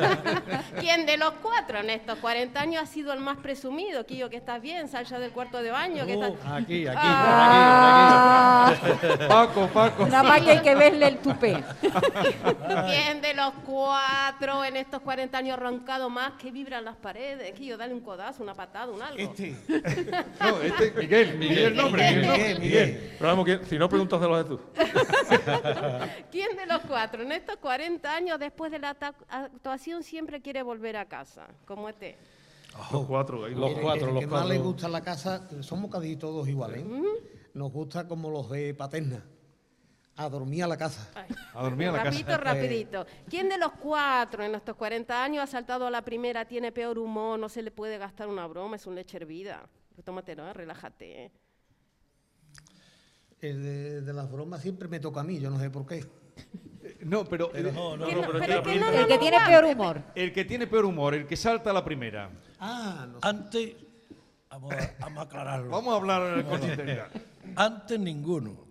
¿Quién 0.80 1.04
de 1.06 1.16
los 1.16 1.32
cuatro 1.42 1.78
en 1.78 1.90
estos 1.90 2.18
40 2.18 2.60
años 2.60 2.82
ha 2.82 2.86
sido 2.86 3.12
el 3.12 3.20
más 3.20 3.38
presumido? 3.38 4.06
Quillo, 4.06 4.30
que 4.30 4.36
estás 4.36 4.60
bien, 4.62 4.88
sal 4.88 5.04
ya 5.04 5.18
del 5.18 5.30
cuarto 5.32 5.62
de 5.62 5.70
baño. 5.70 6.06
que 6.06 6.14
estás- 6.14 6.32
Aquí, 6.52 6.86
aquí, 6.86 6.98
Ah. 7.02 8.74
por 8.80 8.90
aquí, 8.90 8.96
por 9.00 9.12
aquí. 9.12 9.24
Paco, 9.28 9.66
Paco. 9.72 10.06
Nada 10.06 10.22
más 10.22 10.40
que 10.42 10.50
hay 10.52 10.60
que 10.62 10.74
verle 10.74 11.08
el 11.08 11.18
tupé. 11.18 11.62
¿Quién 12.86 13.20
de 13.20 13.34
los 13.34 13.52
cuatro 13.66 14.64
en 14.64 14.76
estos 14.76 15.00
40 15.02 15.38
años 15.38 15.54
ha 15.56 15.60
roncado 15.60 16.08
más 16.10 16.32
que 16.34 16.50
vibran 16.50 16.84
las 16.84 16.96
paredes? 16.96 17.52
Quillo, 17.52 17.76
dale 17.76 17.92
un 17.94 18.00
codazo, 18.00 18.42
una 18.42 18.54
patada, 18.54 18.90
un 18.92 19.02
algo. 19.02 19.18
Este. 19.18 19.54
No, 20.40 20.60
este 20.62 20.92
Miguel, 20.92 21.36
Miguel 21.38 21.58
el 21.58 21.76
nombre. 21.76 22.10
Miguel, 22.10 22.30
Miguel, 22.30 22.60
Miguel. 22.60 23.14
Pero 23.18 23.30
vamos, 23.36 23.48
si 23.68 23.78
no, 23.78 23.88
pregúntaselo 23.88 24.36
a 24.36 24.42
Jesús. 24.42 24.60
¿Quién 26.30 26.56
de 26.60 26.66
los 26.66 26.82
cuatro 26.82 27.22
en 27.22 27.32
estos 27.32 27.56
40 27.56 28.14
años 28.14 28.38
después 28.38 28.70
de 28.70 28.78
la 28.78 28.90
actuación 28.90 30.02
siempre 30.02 30.40
quiere 30.40 30.62
volver 30.62 30.96
a 30.96 31.06
casa? 31.06 31.48
Como 31.64 31.88
este. 31.88 32.16
Los 32.92 33.06
cuatro. 33.06 33.44
ahí 33.44 33.54
Los 33.54 33.72
cuatro, 33.80 34.08
el 34.08 34.14
los 34.14 34.20
que 34.20 34.26
más 34.26 34.40
cuatro. 34.42 34.48
le 34.48 34.58
gusta 34.58 34.88
la 34.88 35.00
casa, 35.00 35.48
somos 35.62 35.90
casi 35.90 36.16
todos 36.16 36.46
iguales. 36.48 36.84
¿eh? 36.84 37.02
Nos 37.54 37.72
gusta 37.72 38.06
como 38.06 38.30
los 38.30 38.48
de 38.50 38.74
Paterna. 38.74 39.24
A 40.16 40.28
dormir 40.28 40.64
a 40.64 40.66
la 40.66 40.76
casa. 40.76 41.10
A 41.54 41.62
dormir 41.62 41.88
a 41.88 41.92
la 41.92 42.04
rapidito, 42.04 42.26
casa. 42.26 42.38
rapidito. 42.44 43.06
¿Quién 43.28 43.48
de 43.48 43.56
los 43.58 43.72
cuatro 43.72 44.44
en 44.44 44.54
estos 44.54 44.76
40 44.76 45.24
años 45.24 45.42
ha 45.42 45.46
saltado 45.46 45.86
a 45.86 45.90
la 45.90 46.02
primera, 46.02 46.44
tiene 46.44 46.72
peor 46.72 46.98
humor, 46.98 47.38
no 47.38 47.48
se 47.48 47.62
le 47.62 47.70
puede 47.70 47.96
gastar 47.96 48.28
una 48.28 48.46
broma, 48.46 48.76
es 48.76 48.86
un 48.86 48.94
leche 48.94 49.16
hervida? 49.16 49.66
Pues 49.94 50.04
tómatelo, 50.04 50.46
¿eh? 50.46 50.52
relájate. 50.52 51.24
¿eh? 51.24 51.30
El 53.40 53.62
de, 53.62 54.00
de 54.02 54.12
las 54.12 54.30
bromas 54.30 54.60
siempre 54.60 54.88
me 54.88 55.00
toca 55.00 55.20
a 55.20 55.24
mí, 55.24 55.40
yo 55.40 55.48
no 55.48 55.58
sé 55.58 55.70
por 55.70 55.86
qué. 55.86 56.04
No, 57.02 57.24
pero, 57.24 57.50
No, 57.72 57.96
no, 57.96 58.04
¿Quién 58.06 58.20
no, 58.20 58.26
no- 58.26 58.32
pero 58.32 58.38
es 58.40 58.46
pero 58.46 58.62
que 58.62 58.72
que 58.72 58.78
no, 58.78 58.86
la- 58.86 58.92
no, 58.92 58.98
El 59.00 59.06
que 59.06 59.18
tiene 59.18 59.38
peor 59.46 59.64
humor. 59.64 60.02
el 60.14 60.32
que 60.32 60.44
tiene 60.44 60.66
peor 60.66 60.84
humor, 60.84 61.14
el 61.14 61.26
que 61.26 61.36
salta 61.36 61.70
a 61.70 61.72
la 61.72 61.84
primera. 61.84 62.30
Ah, 62.58 63.06
no 63.10 63.20
sé. 63.20 63.26
Antes, 63.26 63.76
vamos 64.50 64.72
a, 64.74 64.94
vamos 65.00 65.18
a 65.18 65.22
aclararlo. 65.22 65.70
Vamos 65.70 65.92
a 65.94 65.96
hablar 65.96 66.44
con 66.44 66.60
sinceridad. 66.60 67.08
Antes 67.56 67.98
ninguno. 67.98 68.66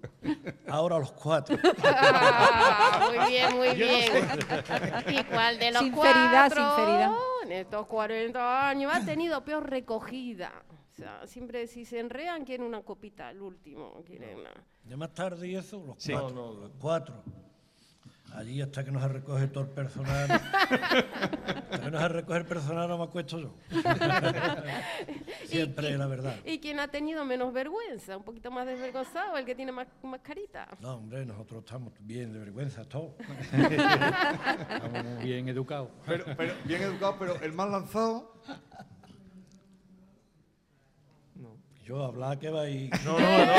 Ahora 0.68 1.00
los 1.00 1.12
cuatro. 1.12 1.58
Ah, 1.84 3.10
muy 3.10 3.28
bien, 3.32 3.56
muy 3.56 3.76
bien. 3.76 4.12
¿Y 5.10 5.24
cuál 5.26 5.58
de 5.60 5.72
los 5.72 5.82
Sinceridad, 5.84 6.52
cuatro 6.54 6.76
sinceridad. 6.76 7.12
en 7.44 7.52
estos 7.52 7.88
40 7.88 8.70
años 8.70 8.92
ha 8.94 9.04
tenido 9.06 9.44
peor 9.44 9.70
recogida? 9.70 10.52
O 10.92 10.94
sea, 10.94 11.26
siempre 11.28 11.66
si 11.68 11.86
se 11.86 12.00
enrean 12.00 12.46
quieren 12.46 12.66
una 12.66 12.82
copita, 12.82 13.30
el 13.32 13.42
último. 13.42 14.02
Quieren 14.06 14.40
una... 14.40 14.52
De 14.84 14.96
más 14.98 15.14
tarde 15.14 15.48
y 15.48 15.56
eso, 15.56 15.82
los 15.86 15.96
Sí. 15.98 16.12
cuatro. 16.12 16.30
No, 16.36 16.54
no. 16.54 16.60
Los 16.62 16.72
cuatro. 16.80 17.24
Allí 18.36 18.62
hasta 18.62 18.84
que 18.84 18.92
nos 18.92 19.04
recoge 19.04 19.48
todo 19.48 19.64
el 19.66 19.70
personal. 19.72 20.32
hasta 21.72 21.82
que 21.82 21.92
nos 21.92 22.12
recoge 22.12 22.40
el 22.40 22.46
personal 22.46 22.88
no 22.88 22.98
me 22.98 23.04
acuesto 23.06 23.40
yo. 23.40 23.54
Siempre 25.46 25.98
la 25.98 26.08
verdad. 26.08 26.36
¿Y 26.46 26.60
quién 26.60 26.80
ha 26.80 26.88
tenido 26.88 27.26
menos 27.26 27.52
vergüenza? 27.54 28.18
Un 28.18 28.24
poquito 28.24 28.52
más 28.52 28.66
desvergonzado, 28.66 29.38
el 29.38 29.46
que 29.46 29.56
tiene 29.56 29.72
más, 29.72 29.88
más 30.04 30.22
carita. 30.22 30.68
No, 30.80 30.96
hombre, 30.96 31.26
nosotros 31.26 31.64
estamos 31.66 31.94
bien 32.00 32.32
de 32.34 32.40
vergüenza, 32.40 32.84
todos. 32.86 33.14
Estamos 33.52 35.04
muy 35.04 35.24
bien 35.26 35.50
educados. 35.50 35.90
Pero, 36.06 36.26
pero 36.38 36.54
bien 36.66 36.82
educado, 36.84 37.16
pero 37.20 37.42
el 37.42 37.54
más 37.54 37.70
lanzado. 37.70 38.34
Yo 41.90 42.04
hablar 42.04 42.38
que 42.38 42.52
va 42.52 42.70
y... 42.70 42.88
No, 43.04 43.20
no, 43.20 43.20
no, 43.20 43.50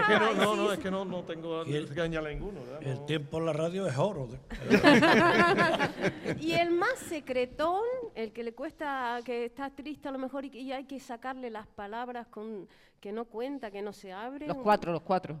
es 0.00 0.08
que 0.08 0.18
no, 0.18 0.34
no, 0.34 0.56
no, 0.56 0.72
es 0.72 0.78
que 0.80 0.90
no, 0.90 1.04
no 1.04 1.22
tengo 1.22 1.64
Y 1.64 1.76
el- 1.76 1.94
que 1.94 2.00
añadir 2.00 2.30
ninguno. 2.30 2.60
¿verdad? 2.60 2.82
El 2.82 2.94
No. 2.96 3.04
tiempo 3.04 3.38
en 3.38 3.46
la 3.46 3.52
radio 3.52 3.86
es 3.86 3.96
oro. 3.96 4.28
y 6.40 6.54
el 6.54 6.72
más 6.72 6.98
secretón, 6.98 7.84
el 8.16 8.32
que 8.32 8.42
le 8.42 8.52
cuesta, 8.52 9.20
que 9.24 9.44
está 9.44 9.70
triste 9.70 10.08
a 10.08 10.10
lo 10.10 10.18
mejor 10.18 10.44
y, 10.44 10.72
hay 10.72 10.86
que 10.86 10.98
sacarle 10.98 11.50
las 11.50 11.68
palabras 11.68 12.26
con 12.26 12.66
que 12.98 13.12
no 13.12 13.26
cuenta, 13.26 13.70
que 13.70 13.80
no 13.80 13.92
se 13.92 14.12
abre. 14.12 14.48
Los 14.48 14.56
cuatro, 14.56 14.90
los 14.90 15.02
cuatro. 15.02 15.40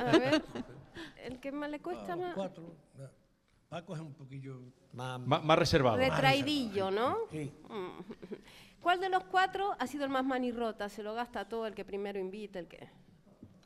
A 0.00 0.16
ver, 0.16 0.40
el 1.24 1.40
que 1.40 1.50
más 1.50 1.70
le 1.70 1.80
cuesta 1.80 2.14
más. 2.14 2.36
Cuatro. 2.36 2.72
Paco 3.68 3.96
es 3.96 4.00
un 4.00 4.14
poquillo... 4.14 4.60
Más, 4.92 5.18
más 5.20 5.58
reservado. 5.58 5.96
Retraidillo, 5.96 6.90
¿no? 6.92 7.16
Sí. 7.32 7.52
¿Cuál 8.80 9.00
de 9.00 9.08
los 9.08 9.24
cuatro 9.24 9.74
ha 9.78 9.86
sido 9.86 10.04
el 10.04 10.10
más 10.10 10.24
manirrota? 10.24 10.88
Se 10.88 11.02
lo 11.02 11.14
gasta 11.14 11.48
todo 11.48 11.66
el 11.66 11.74
que 11.74 11.84
primero 11.84 12.18
invita, 12.18 12.58
el 12.58 12.68
que. 12.68 12.88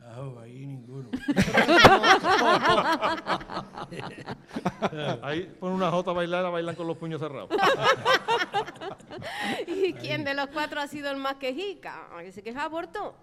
Ajo, 0.00 0.38
ahí 0.40 0.66
ninguno. 0.66 1.10
Ahí 5.22 5.42
ponen 5.60 5.76
una 5.76 5.90
jota 5.90 6.10
a 6.10 6.14
bailar, 6.14 6.44
a 6.44 6.50
bailan 6.50 6.74
con 6.74 6.88
los 6.88 6.96
puños 6.96 7.20
cerrados. 7.20 7.50
¿Y 9.66 9.92
quién 9.92 10.24
de 10.24 10.34
los 10.34 10.48
cuatro 10.48 10.80
ha 10.80 10.88
sido 10.88 11.10
el 11.10 11.18
más 11.18 11.36
quejica? 11.36 12.08
¿A 12.16 12.22
que 12.22 12.32
se 12.32 12.42
queja 12.42 12.64
aborto? 12.64 13.14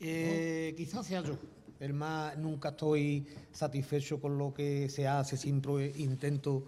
Eh, 0.00 0.74
quizás 0.76 1.06
sea 1.06 1.22
yo. 1.22 1.38
El 1.78 1.92
más, 1.92 2.36
nunca 2.36 2.70
estoy 2.70 3.26
satisfecho 3.52 4.20
con 4.20 4.38
lo 4.38 4.52
que 4.52 4.88
se 4.88 5.06
hace, 5.06 5.36
siempre 5.36 5.92
intento, 5.96 6.64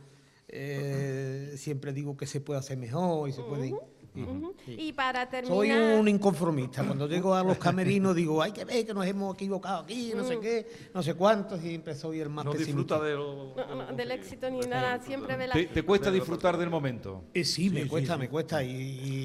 eh, 0.49 1.55
siempre 1.57 1.93
digo 1.93 2.17
que 2.17 2.27
se 2.27 2.41
puede 2.41 2.61
hacer 2.61 2.77
mejor 2.79 3.29
y 3.29 3.33
se 3.33 3.43
puede... 3.43 3.69
y- 3.69 3.75
Ujú. 4.17 4.55
sí. 4.65 4.75
Y 4.79 4.93
para 4.95 5.29
terminar. 5.29 5.55
Soy 5.59 5.71
un 5.73 6.09
inconformista. 6.09 6.83
Cuando 6.83 7.07
llego 7.07 7.35
a 7.35 7.45
los 7.45 7.59
camerinos 7.59 8.17
digo, 8.17 8.41
hay 8.41 8.51
que 8.51 8.65
ver 8.65 8.87
que 8.87 8.95
nos 8.95 9.05
hemos 9.07 9.35
equivocado 9.35 9.83
aquí, 9.83 10.13
no 10.17 10.25
sé 10.25 10.39
Mm. 10.39 10.41
qué, 10.41 10.67
no 10.95 11.03
sé 11.03 11.13
cuántos, 11.13 11.63
y 11.63 11.69
siempre 11.69 11.95
soy 11.95 12.21
el 12.21 12.31
más 12.31 12.47
No 12.47 12.53
pesimista. 12.53 12.79
disfruta 12.79 13.05
de 13.05 13.13
lo... 13.15 13.55
No, 13.55 13.75
no, 13.75 13.93
del 13.95 14.11
éxito 14.13 14.49
ni 14.49 14.61
nada, 14.61 14.99
siempre 15.03 15.37
ve 15.37 15.47
la. 15.49 15.53
¿Te, 15.53 15.67
te 15.67 15.83
cuesta 15.83 16.11
disfrutar 16.11 16.57
del 16.57 16.71
momento? 16.71 17.25
Eh, 17.35 17.45
sí, 17.45 17.69
me 17.69 17.83
Sí, 17.83 17.89
cuesta, 17.91 18.15
sí, 18.15 18.21
me 18.21 18.29
cuesta. 18.31 18.65
Y, 18.65 18.71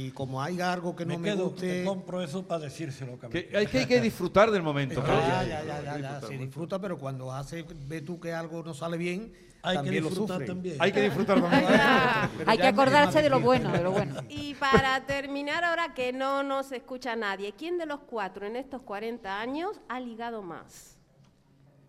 y 0.07 0.11
como 0.11 0.41
hay 0.41 0.59
algo 0.59 0.93
que 0.93 1.05
no 1.05 1.13
me 1.17 1.19
me, 1.19 1.35
quedo, 1.37 1.51
guste... 1.51 1.67
te 1.69 1.85
compro 1.85 2.21
eso 2.21 2.43
para 2.45 2.65
decírselo. 2.65 3.17
Que 3.17 3.49
hay, 3.55 3.67
que 3.67 3.77
hay 3.79 3.85
que 3.85 4.01
disfrutar 4.01 4.51
del 4.51 4.61
momento. 4.61 5.01
claro. 5.01 5.21
Ya, 5.21 5.43
ya, 5.47 5.63
ya, 5.63 5.83
ya, 5.83 5.99
ya, 6.19 6.27
se 6.27 6.37
disfruta, 6.37 6.81
pero 6.81 6.97
cuando 6.97 7.31
hace, 7.31 7.63
ve 7.87 8.01
tú 8.01 8.19
que 8.19 8.33
algo 8.33 8.61
no 8.61 8.73
sale 8.73 8.97
bien, 8.97 9.31
Hay 9.63 9.77
que 9.77 9.83
también 9.83 10.03
disfrutar 10.03 10.45
también. 10.45 10.75
Hay 10.79 10.91
que 10.91 11.01
disfrutar 11.01 11.41
también. 11.41 11.65
Hay 12.47 12.57
que 12.57 12.67
acordarse 12.67 13.21
de 13.21 13.29
lo 13.29 13.39
bueno, 13.39 13.71
de 13.71 13.83
lo 13.83 13.91
bueno. 13.91 14.15
Y 14.29 14.55
para 14.55 15.05
terminar, 15.05 15.63
ahora 15.63 15.93
que 15.93 16.11
no 16.13 16.41
nos 16.43 16.71
escucha 16.71 17.15
nadie, 17.15 17.53
¿quién 17.53 17.77
de 17.77 17.85
los 17.85 17.99
cuatro 18.01 18.45
en 18.47 18.55
estos 18.55 18.81
40 18.81 19.39
años 19.39 19.79
ha 19.87 19.99
ligado 19.99 20.41
más? 20.41 20.97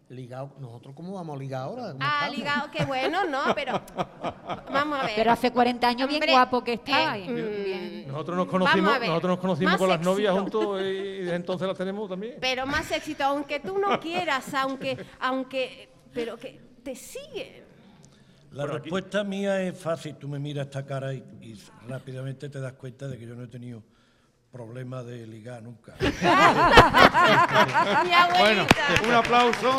Ligado, 0.08 0.52
nosotros 0.58 0.94
cómo 0.94 1.14
vamos 1.14 1.36
a 1.36 1.38
ligar 1.38 1.62
ahora? 1.62 1.92
¿Cómo 1.92 1.98
Ha 2.04 2.14
estamos? 2.26 2.36
ligado, 2.36 2.70
qué 2.70 2.84
bueno, 2.84 3.24
¿no? 3.24 3.54
Pero 3.54 3.80
vamos 4.70 4.98
a 5.00 5.04
ver. 5.04 5.12
Pero 5.16 5.32
hace 5.32 5.50
40 5.50 5.88
años 5.88 6.06
bien 6.06 6.22
guapo 6.28 6.62
que 6.62 6.74
estaba. 6.74 7.16
eh, 7.16 7.24
y 7.24 7.32
bien. 7.32 8.08
Nosotros 8.08 8.36
nos 8.36 8.46
conocimos, 8.48 9.00
nosotros 9.00 9.30
nos 9.30 9.38
conocimos 9.38 9.72
más 9.72 9.78
con 9.80 9.88
las 9.88 10.00
novias 10.02 10.34
juntos 10.34 10.82
y 10.82 11.18
desde 11.20 11.36
entonces 11.36 11.66
las 11.66 11.78
tenemos 11.78 12.10
también. 12.10 12.34
Pero 12.42 12.66
más 12.66 12.90
éxito, 12.90 13.24
aunque 13.24 13.60
tú 13.60 13.78
no 13.78 13.98
quieras, 14.00 14.52
aunque, 14.52 14.98
aunque, 15.18 15.88
pero 16.12 16.36
que 16.36 16.60
te 16.82 16.94
siguen. 16.94 17.62
La 18.52 18.64
aquí- 18.64 18.72
respuesta 18.74 19.24
mía 19.24 19.62
es 19.62 19.78
fácil. 19.78 20.16
Tú 20.16 20.28
me 20.28 20.38
miras 20.38 20.66
esta 20.66 20.84
cara 20.84 21.14
y, 21.14 21.24
y 21.40 21.58
rápidamente 21.88 22.48
te 22.48 22.60
das 22.60 22.74
cuenta 22.74 23.08
de 23.08 23.16
que 23.18 23.26
yo 23.26 23.34
no 23.34 23.44
he 23.44 23.48
tenido 23.48 23.82
problemas 24.50 25.06
de 25.06 25.26
ligar 25.26 25.62
nunca. 25.62 25.94
Mi 26.00 26.08
Bueno, 28.38 28.66
abuelita. 28.66 29.02
un 29.08 29.14
aplauso. 29.14 29.76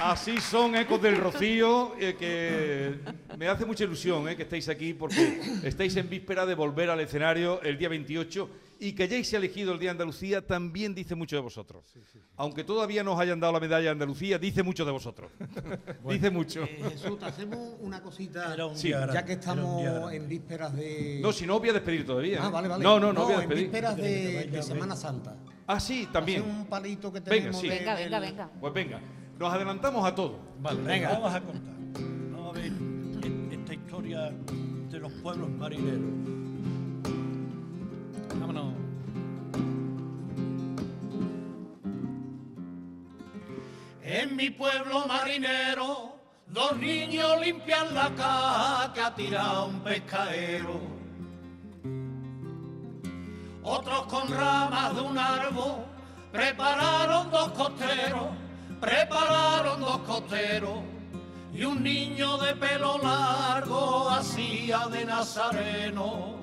Así 0.00 0.40
son 0.40 0.74
ecos 0.74 1.00
del 1.00 1.16
Rocío, 1.16 1.94
eh, 2.00 2.16
que 2.18 2.98
me 3.38 3.46
hace 3.46 3.64
mucha 3.64 3.84
ilusión 3.84 4.28
eh, 4.28 4.34
que 4.34 4.42
estéis 4.42 4.68
aquí 4.68 4.94
porque 4.94 5.40
estáis 5.62 5.94
en 5.96 6.08
víspera 6.10 6.44
de 6.44 6.54
volver 6.56 6.90
al 6.90 6.98
escenario 7.00 7.62
el 7.62 7.78
día 7.78 7.88
28 7.88 8.50
y 8.84 8.94
que 8.94 9.04
hayáis 9.04 9.32
elegido 9.32 9.72
el 9.72 9.78
Día 9.78 9.90
de 9.90 9.92
Andalucía 9.92 10.44
también 10.44 10.92
dice 10.92 11.14
mucho 11.14 11.36
de 11.36 11.42
vosotros. 11.42 11.84
Aunque 12.36 12.64
todavía 12.64 13.04
no 13.04 13.12
os 13.12 13.20
hayan 13.20 13.38
dado 13.38 13.52
la 13.52 13.60
medalla 13.60 13.84
de 13.84 13.90
Andalucía, 13.90 14.38
dice 14.40 14.64
mucho 14.64 14.84
de 14.84 14.90
vosotros. 14.90 15.30
dice 16.08 16.30
mucho. 16.32 16.64
Eh, 16.64 16.82
Jesús, 16.90 17.16
te 17.16 17.24
hacemos 17.26 17.76
una 17.80 18.02
cosita, 18.02 18.52
Era 18.52 18.66
un 18.66 18.76
Sí, 18.76 18.88
día 18.88 19.08
ya 19.12 19.24
que 19.24 19.34
era 19.34 19.52
un 19.52 19.78
día 19.78 19.88
estamos 19.88 20.12
en 20.14 20.28
vísperas 20.28 20.74
de... 20.74 21.20
No, 21.22 21.32
si 21.32 21.46
no, 21.46 21.54
os 21.54 21.60
voy 21.60 21.68
a 21.68 21.72
despedir 21.74 22.04
todavía. 22.04 22.40
Ah, 22.42 22.48
¿eh? 22.48 22.50
vale, 22.50 22.66
vale. 22.68 22.82
No, 22.82 22.98
no, 22.98 23.12
no, 23.12 23.22
voy 23.22 23.32
a 23.32 23.34
en 23.34 23.40
despedir. 23.42 23.64
vísperas 23.66 23.96
de, 23.96 24.02
Venga, 24.02 24.40
de 24.40 24.46
venga. 24.46 24.62
Semana 24.62 24.96
Santa. 24.96 25.36
Ah, 25.68 25.78
sí, 25.78 26.08
también. 26.12 26.42
Hace 26.42 26.50
un 26.50 26.66
palito 26.66 27.12
que 27.12 27.20
Venga, 27.20 27.30
tenemos 27.36 27.60
sí. 27.60 27.68
de- 27.68 27.78
Venga, 27.78 27.94
venga, 27.94 28.18
venga. 28.20 28.50
Pues 28.60 28.72
venga, 28.74 29.00
nos 29.38 29.52
adelantamos 29.54 30.04
a 30.04 30.12
todo. 30.12 30.40
Vale, 30.60 30.82
Venga. 30.82 31.10
vamos 31.12 31.32
a 31.32 31.40
contar. 31.40 31.74
Vamos 32.32 32.56
a 32.56 32.60
ver 32.60 32.72
esta 33.52 33.74
historia 33.74 34.32
de 34.90 34.98
los 34.98 35.12
pueblos 35.12 35.48
marineros. 35.50 36.41
En 44.14 44.36
mi 44.36 44.50
pueblo 44.50 45.06
marinero, 45.06 46.16
dos 46.46 46.76
niños 46.76 47.40
limpian 47.40 47.94
la 47.94 48.10
caja 48.14 48.92
que 48.92 49.00
ha 49.00 49.14
tirado 49.14 49.66
un 49.68 49.80
pescadero. 49.80 50.80
Otros 53.62 54.02
con 54.06 54.28
ramas 54.28 54.94
de 54.94 55.00
un 55.00 55.16
árbol 55.16 55.86
prepararon 56.30 57.30
dos 57.30 57.52
costeros, 57.52 58.28
prepararon 58.80 59.80
dos 59.80 59.98
costeros. 60.00 60.80
Y 61.54 61.64
un 61.64 61.82
niño 61.82 62.36
de 62.36 62.54
pelo 62.56 62.98
largo 62.98 64.10
hacía 64.10 64.88
de 64.90 65.04
nazareno 65.06 66.41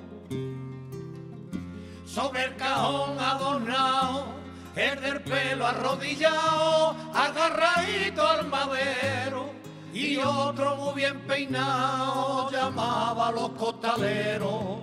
sobre 2.09 2.45
el 2.45 2.55
cajón 2.55 3.19
adornado, 3.19 4.25
el 4.75 4.99
del 4.99 5.21
pelo 5.21 5.67
arrodillado, 5.67 6.95
agarradito 7.13 8.27
al 8.27 8.47
madero, 8.47 9.51
y 9.93 10.17
otro 10.17 10.75
muy 10.75 10.95
bien 10.95 11.19
peinado 11.21 12.49
llamaba 12.51 13.27
a 13.27 13.31
los 13.31 13.49
costaleros. 13.51 14.79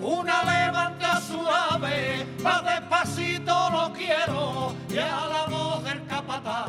Una 0.00 0.42
levanta 0.42 1.20
suave, 1.20 2.26
va 2.44 2.60
despacito 2.62 3.70
lo 3.70 3.92
quiero, 3.92 4.74
y 4.90 4.98
a 4.98 5.26
la 5.26 5.46
voz 5.48 5.84
del 5.84 6.04
capataz 6.06 6.68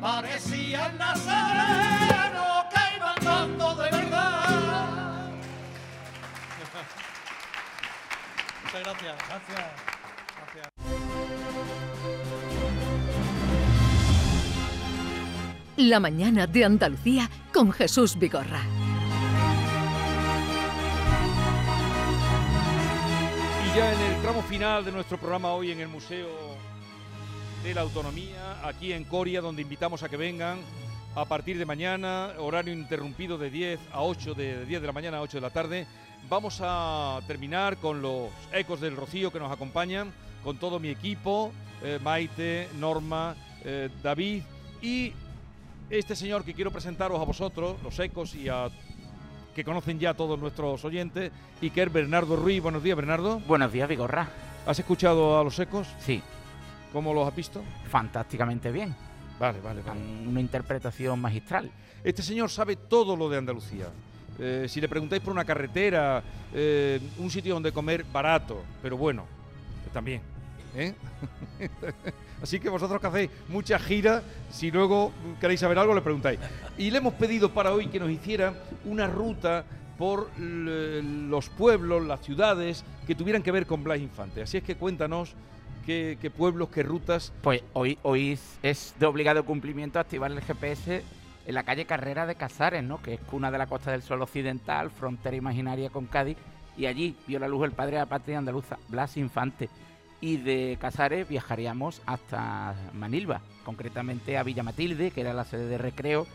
parecía 0.00 0.86
el 0.86 0.98
nazareno 0.98 2.64
que 2.72 2.96
iba 2.96 3.14
andando 3.16 3.74
de 3.76 3.90
verdad. 3.90 4.57
Muchas 8.68 8.84
gracias. 8.84 9.16
Gracias. 9.28 10.68
La 15.78 16.00
mañana 16.00 16.46
de 16.46 16.64
Andalucía 16.66 17.30
con 17.54 17.72
Jesús 17.72 18.18
Vigorra. 18.18 18.60
Y 23.64 23.76
ya 23.78 23.94
en 23.94 24.00
el 24.00 24.20
tramo 24.20 24.42
final 24.42 24.84
de 24.84 24.92
nuestro 24.92 25.16
programa 25.16 25.52
hoy 25.52 25.72
en 25.72 25.80
el 25.80 25.88
Museo 25.88 26.28
de 27.64 27.72
la 27.72 27.80
Autonomía, 27.80 28.66
aquí 28.68 28.92
en 28.92 29.04
Coria, 29.04 29.40
donde 29.40 29.62
invitamos 29.62 30.02
a 30.02 30.10
que 30.10 30.18
vengan 30.18 30.58
a 31.14 31.24
partir 31.24 31.56
de 31.56 31.64
mañana, 31.64 32.34
horario 32.38 32.74
interrumpido 32.74 33.38
de 33.38 33.48
10 33.48 33.80
a 33.92 34.02
8, 34.02 34.34
de 34.34 34.66
10 34.66 34.82
de 34.82 34.86
la 34.86 34.92
mañana 34.92 35.16
a 35.16 35.22
8 35.22 35.38
de 35.38 35.40
la 35.40 35.50
tarde. 35.50 35.86
Vamos 36.28 36.60
a 36.62 37.20
terminar 37.26 37.76
con 37.78 38.02
los 38.02 38.30
ecos 38.52 38.80
del 38.80 38.96
Rocío 38.96 39.32
que 39.32 39.38
nos 39.38 39.50
acompañan, 39.50 40.12
con 40.44 40.58
todo 40.58 40.78
mi 40.78 40.88
equipo, 40.88 41.52
eh, 41.82 41.98
Maite, 42.02 42.68
Norma, 42.78 43.34
eh, 43.64 43.88
David 44.02 44.42
y 44.82 45.12
este 45.90 46.14
señor 46.14 46.44
que 46.44 46.54
quiero 46.54 46.70
presentaros 46.70 47.20
a 47.20 47.24
vosotros, 47.24 47.76
los 47.82 47.98
ecos 47.98 48.34
y 48.34 48.48
a 48.48 48.68
que 49.54 49.64
conocen 49.64 49.98
ya 49.98 50.14
todos 50.14 50.38
nuestros 50.38 50.84
oyentes, 50.84 51.32
y 51.60 51.70
que 51.70 51.82
es 51.82 51.92
Bernardo 51.92 52.36
Ruiz. 52.36 52.62
Buenos 52.62 52.80
días, 52.80 52.96
Bernardo. 52.96 53.40
Buenos 53.40 53.72
días, 53.72 53.88
Vigorra. 53.88 54.28
¿Has 54.64 54.78
escuchado 54.78 55.40
a 55.40 55.42
los 55.42 55.58
ecos? 55.58 55.88
Sí. 55.98 56.22
¿Cómo 56.92 57.12
los 57.12 57.26
has 57.26 57.34
visto? 57.34 57.62
Fantásticamente 57.90 58.70
bien. 58.70 58.94
Vale, 59.40 59.60
vale, 59.60 59.82
vale. 59.82 60.00
Una 60.26 60.40
interpretación 60.40 61.20
magistral. 61.20 61.72
Este 62.04 62.22
señor 62.22 62.50
sabe 62.50 62.76
todo 62.76 63.16
lo 63.16 63.28
de 63.28 63.38
Andalucía. 63.38 63.86
Eh, 64.38 64.66
si 64.68 64.80
le 64.80 64.88
preguntáis 64.88 65.20
por 65.22 65.32
una 65.32 65.44
carretera, 65.44 66.22
eh, 66.54 67.00
un 67.18 67.30
sitio 67.30 67.54
donde 67.54 67.72
comer 67.72 68.04
barato, 68.04 68.62
pero 68.80 68.96
bueno, 68.96 69.24
también. 69.92 70.20
¿eh? 70.76 70.94
Así 72.42 72.60
que 72.60 72.68
vosotros 72.68 73.00
que 73.00 73.06
hacéis 73.08 73.30
mucha 73.48 73.78
gira, 73.78 74.22
si 74.50 74.70
luego 74.70 75.12
queréis 75.40 75.60
saber 75.60 75.78
algo, 75.78 75.94
le 75.94 76.02
preguntáis. 76.02 76.38
Y 76.76 76.90
le 76.90 76.98
hemos 76.98 77.14
pedido 77.14 77.52
para 77.52 77.72
hoy 77.72 77.88
que 77.88 77.98
nos 77.98 78.10
hiciera 78.10 78.54
una 78.84 79.08
ruta 79.08 79.64
por 79.98 80.30
los 80.38 81.48
pueblos, 81.48 82.06
las 82.06 82.20
ciudades 82.20 82.84
que 83.08 83.16
tuvieran 83.16 83.42
que 83.42 83.50
ver 83.50 83.66
con 83.66 83.82
Blas 83.82 83.98
Infante. 83.98 84.42
Así 84.42 84.58
es 84.58 84.62
que 84.62 84.76
cuéntanos 84.76 85.34
qué, 85.84 86.32
pueblos, 86.36 86.68
qué 86.68 86.84
rutas. 86.84 87.32
Pues 87.42 87.62
hoy, 87.72 87.98
hoy 88.02 88.38
es 88.62 88.94
de 89.00 89.06
obligado 89.06 89.44
cumplimiento 89.44 89.98
activar 89.98 90.30
el 90.30 90.40
GPS 90.40 91.02
en 91.48 91.54
la 91.54 91.62
calle 91.62 91.86
Carrera 91.86 92.26
de 92.26 92.34
Casares, 92.34 92.84
¿no? 92.84 93.00
que 93.00 93.14
es 93.14 93.20
cuna 93.20 93.50
de 93.50 93.56
la 93.56 93.66
Costa 93.66 93.90
del 93.90 94.02
Sol 94.02 94.20
Occidental, 94.20 94.90
frontera 94.90 95.34
imaginaria 95.34 95.88
con 95.88 96.04
Cádiz, 96.04 96.36
y 96.76 96.84
allí 96.84 97.16
vio 97.26 97.38
la 97.38 97.48
luz 97.48 97.64
el 97.64 97.72
padre 97.72 97.92
de 97.92 98.00
la 98.00 98.06
patria 98.06 98.36
andaluza, 98.36 98.76
Blas 98.88 99.16
Infante. 99.16 99.70
Y 100.20 100.36
de 100.36 100.76
Casares 100.78 101.26
viajaríamos 101.26 102.02
hasta 102.04 102.74
Manilva, 102.92 103.40
concretamente 103.64 104.36
a 104.36 104.42
Villa 104.42 104.62
Matilde, 104.62 105.10
que 105.10 105.22
era 105.22 105.32
la 105.32 105.46
sede 105.46 105.68
de 105.68 105.78
recreo 105.78 106.26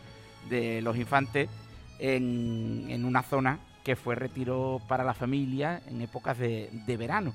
de 0.50 0.82
los 0.82 0.96
infantes, 0.96 1.48
en, 2.00 3.04
una 3.04 3.22
zona 3.22 3.60
que 3.84 3.94
fue 3.94 4.16
retiro 4.16 4.80
para 4.88 5.04
la 5.04 5.14
familia 5.14 5.80
en 5.86 6.02
épocas 6.02 6.38
de 6.38 6.96
verano. 6.98 7.32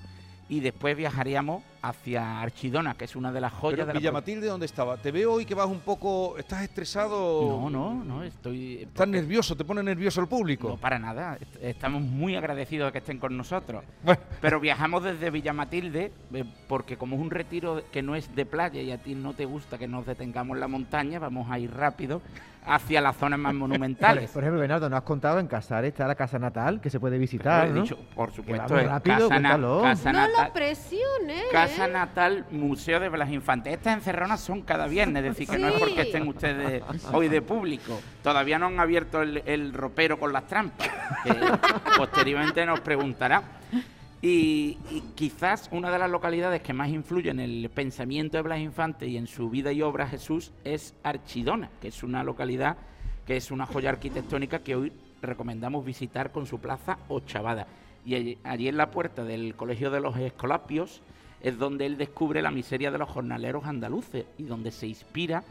Y 0.50 0.62
después 0.62 0.98
viajaríamos 0.98 1.62
hacia 1.84 2.42
Archidona, 2.42 2.96
que 2.96 3.06
es 3.06 3.16
una 3.16 3.32
de 3.32 3.40
las 3.40 3.54
joyas 3.54 3.76
Pero 3.78 3.86
de 3.88 3.94
la 3.94 4.00
Villa 4.00 4.12
Matilde, 4.12 4.48
¿dónde 4.48 4.66
estaba? 4.66 4.98
Te 4.98 5.12
veo 5.12 5.32
hoy 5.34 5.46
que 5.46 5.54
vas 5.54 5.68
un 5.68 5.80
poco... 5.80 6.38
¿Estás 6.40 6.64
estresado? 6.64 7.48
No, 7.48 7.70
no, 7.70 8.04
no, 8.04 8.24
estoy... 8.24 8.78
¿Estás 8.82 9.08
nervioso? 9.08 9.56
¿Te 9.56 9.64
pone 9.64 9.84
nervioso 9.84 10.20
el 10.22 10.28
público? 10.28 10.70
No, 10.70 10.78
para 10.78 10.98
nada. 10.98 11.38
Est- 11.40 11.56
Estamos 11.62 12.02
muy 12.02 12.36
agradecidos 12.36 12.88
de 12.88 12.92
que 12.94 12.98
estén 12.98 13.20
con 13.20 13.38
nosotros. 13.38 13.84
Pero 14.42 14.60
viajamos 14.60 15.04
desde 15.04 15.30
Villa 15.30 15.54
Matilde, 15.54 16.12
eh, 16.34 16.44
porque 16.68 16.98
como 16.98 17.16
es 17.16 17.22
un 17.22 17.30
retiro 17.30 17.84
que 17.92 18.02
no 18.02 18.16
es 18.16 18.36
de 18.36 18.46
playa 18.48 18.82
y 18.82 18.92
a 18.92 18.98
ti 18.98 19.14
no 19.14 19.34
te 19.34 19.46
gusta 19.46 19.78
que 19.78 19.88
nos 19.88 20.06
detengamos 20.08 20.56
en 20.56 20.62
la 20.62 20.68
montaña, 20.68 21.20
vamos 21.20 21.50
a 21.52 21.60
ir 21.60 21.72
rápido 21.72 22.22
hacia 22.66 23.02
las 23.02 23.16
zonas 23.18 23.40
más 23.40 23.54
monumentales. 23.56 24.30
Por 24.32 24.44
ejemplo, 24.44 24.60
Bernardo, 24.60 24.90
nos 24.90 24.98
has 24.98 25.04
contado 25.04 25.40
en 25.40 25.48
Casares 25.48 25.90
está 25.90 26.08
la 26.08 26.16
casa 26.16 26.38
natal 26.40 26.80
que 26.82 26.90
se 26.90 27.00
puede 27.00 27.18
visitar, 27.18 27.68
He 27.68 27.72
¿no? 27.72 27.82
dicho, 27.84 27.98
por 28.16 28.32
supuesto, 28.32 28.78
es 28.78 28.88
rápido, 28.88 29.30
casa, 29.30 29.40
na- 29.40 29.82
casa 29.82 30.12
No 30.14 30.20
natal. 30.28 30.48
lo 30.48 30.54
presiones. 30.54 31.44
Casa 31.52 31.88
Natal, 31.88 32.46
Museo 32.52 33.00
de 33.00 33.10
Blas 33.10 33.30
Infante. 33.32 33.74
Estas 33.74 33.94
encerronas 33.96 34.40
son 34.40 34.62
cada 34.62 34.88
viernes, 34.88 35.24
es 35.24 35.30
decir, 35.38 35.48
que 35.48 35.58
no 35.58 35.68
es 35.70 35.74
porque 35.80 36.02
estén 36.02 36.28
ustedes 36.28 36.84
hoy 37.12 37.28
de 37.30 37.42
público. 37.42 38.00
Todavía 38.24 38.60
no 38.60 38.68
han 38.68 38.80
abierto 38.80 39.22
el, 39.22 39.42
el 39.46 39.74
ropero 39.74 40.20
con 40.20 40.32
las 40.34 40.46
trampas, 40.48 40.90
que 41.24 41.34
posteriormente 41.98 42.66
nos 42.66 42.80
preguntará. 42.82 43.42
Y, 44.22 44.78
quizás 45.16 45.70
una 45.72 45.92
de 45.92 46.00
las 46.00 46.10
localidades 46.10 46.62
que 46.62 46.74
más 46.74 46.90
influye 46.90 47.30
en 47.30 47.40
el 47.40 47.70
pensamiento 47.70 48.38
de 48.38 48.44
Blas 48.44 48.60
Infante 48.60 49.08
y 49.08 49.16
en 49.16 49.28
su 49.28 49.50
vida 49.50 49.72
y 49.72 49.82
obra 49.82 50.08
Jesús 50.08 50.52
es 50.66 50.94
Archidona, 51.04 51.70
que 51.82 51.88
es 51.88 52.04
una 52.04 52.24
localidad 52.24 52.78
que 53.26 53.38
es 53.38 53.52
una 53.52 53.66
joya 53.66 53.92
arquitectónica 53.92 54.60
que 54.60 54.76
hoy 54.76 54.92
recomendamos 55.22 55.86
visitar 55.86 56.32
con 56.32 56.48
su 56.48 56.60
plaza 56.60 56.98
Ochavada. 57.08 57.68
Y 58.06 58.16
allí, 58.16 58.38
allí 58.44 58.68
en 58.68 58.78
la 58.78 58.92
puerta 58.92 59.24
del 59.24 59.56
Colegio 59.56 59.92
de 59.92 60.02
los 60.02 60.18
Escolapios 60.18 61.02
es 61.42 61.58
donde 61.58 61.86
él 61.86 61.98
descubre 61.98 62.42
la 62.42 62.52
miseria 62.52 62.92
de 62.92 62.98
los 62.98 63.10
jornaleros 63.10 63.66
andaluces 63.66 64.26
y 64.38 64.44
donde 64.44 64.72
se 64.72 64.88
inspira 64.88 65.44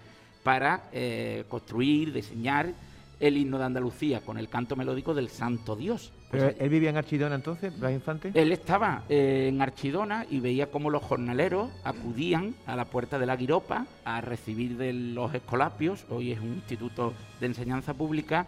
para 0.42 0.84
eh, 0.92 1.44
construir, 1.48 2.12
diseñar 2.12 2.72
el 3.20 3.36
himno 3.36 3.58
de 3.58 3.64
Andalucía 3.64 4.20
con 4.20 4.38
el 4.38 4.48
canto 4.48 4.76
melódico 4.76 5.14
del 5.14 5.28
Santo 5.28 5.76
Dios. 5.76 6.12
Pues 6.30 6.42
Pero 6.42 6.56
él 6.58 6.68
vivía 6.68 6.90
en 6.90 6.98
Archidona 6.98 7.34
entonces, 7.34 7.78
Blas 7.78 7.92
Infante. 7.92 8.32
él 8.34 8.52
estaba 8.52 9.04
eh, 9.08 9.46
en 9.48 9.62
Archidona 9.62 10.26
y 10.28 10.40
veía 10.40 10.70
cómo 10.70 10.90
los 10.90 11.02
jornaleros 11.02 11.70
acudían 11.84 12.54
a 12.66 12.76
la 12.76 12.84
puerta 12.84 13.18
de 13.18 13.24
la 13.24 13.34
Guiropa 13.34 13.86
a 14.04 14.20
recibir 14.20 14.76
de 14.76 14.92
los 14.92 15.34
escolapios, 15.34 16.04
hoy 16.10 16.32
es 16.32 16.40
un 16.40 16.54
instituto 16.54 17.14
de 17.40 17.46
enseñanza 17.46 17.94
pública, 17.94 18.46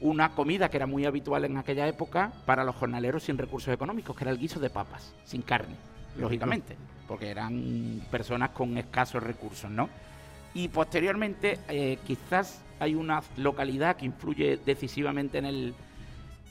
una 0.00 0.34
comida 0.36 0.68
que 0.68 0.76
era 0.76 0.86
muy 0.86 1.04
habitual 1.04 1.44
en 1.44 1.56
aquella 1.56 1.88
época 1.88 2.32
para 2.44 2.62
los 2.62 2.76
jornaleros 2.76 3.24
sin 3.24 3.38
recursos 3.38 3.74
económicos, 3.74 4.14
que 4.16 4.22
era 4.22 4.30
el 4.30 4.38
guiso 4.38 4.60
de 4.60 4.70
papas, 4.70 5.12
sin 5.24 5.42
carne, 5.42 5.74
lógicamente, 6.16 6.76
porque 7.08 7.30
eran 7.30 8.02
personas 8.08 8.50
con 8.50 8.78
escasos 8.78 9.22
recursos, 9.22 9.70
¿no? 9.70 9.88
Y 10.54 10.68
posteriormente, 10.68 11.58
eh, 11.68 11.98
quizás 12.06 12.62
hay 12.78 12.94
una 12.94 13.22
localidad 13.36 13.96
que 13.96 14.06
influye 14.06 14.58
decisivamente 14.64 15.38
en 15.38 15.46
el, 15.46 15.74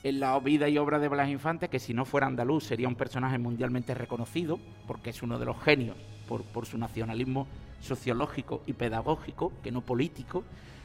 en 0.02 0.20
la 0.20 0.38
vida 0.38 0.68
y 0.68 0.78
obra 0.78 0.98
de 0.98 1.08
Blas 1.08 1.28
Infante, 1.28 1.68
que 1.68 1.78
si 1.78 1.94
no 1.94 2.04
fuera 2.04 2.26
andaluz 2.26 2.64
sería 2.64 2.88
un 2.88 2.94
personaje 2.94 3.38
mundialmente 3.38 3.94
reconocido, 3.94 4.58
porque 4.86 5.10
es 5.10 5.22
uno 5.22 5.38
de 5.38 5.46
los 5.46 5.60
genios 5.62 5.96
por, 6.26 6.66
su 6.66 6.78
nacionalismo 6.78 7.46
sociológico 7.80 8.62
y 8.66 8.72
pedagógico, 8.72 9.52
que 9.62 9.72
no 9.72 9.80
político. 9.80 10.44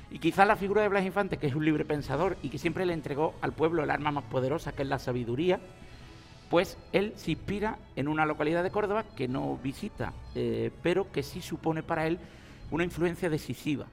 Y 0.10 0.20
quizás 0.20 0.48
la 0.48 0.56
figura 0.56 0.82
de 0.82 0.90
Blas 0.90 1.06
Infante, 1.06 1.38
que 1.38 1.48
es 1.48 1.56
un 1.56 1.66
libre 1.66 1.86
pensador 1.86 2.38
y 2.42 2.50
que 2.50 2.58
siempre 2.58 2.86
le 2.86 2.94
entregó 2.94 3.34
al 3.42 3.54
pueblo 3.54 3.84
el 3.84 3.92
arma 3.92 4.12
más 4.12 4.26
poderosa, 4.26 4.74
que 4.74 4.84
es 4.84 4.90
la 4.90 5.00
sabiduría, 5.00 5.60
pues 6.50 6.78
él 6.92 7.14
se 7.16 7.32
inspira 7.32 7.80
en 7.96 8.10
una 8.10 8.26
localidad 8.26 8.62
de 8.62 8.72
Córdoba 8.72 9.06
que 9.16 9.28
no 9.28 9.58
visita, 9.64 10.14
eh, 10.36 10.70
pero 10.84 11.12
que 11.12 11.24
sí 11.24 11.42
supone 11.42 11.82
para 11.82 12.08
él 12.08 12.20
una 12.72 12.84
influencia 12.84 13.30
decisiva 13.30 13.86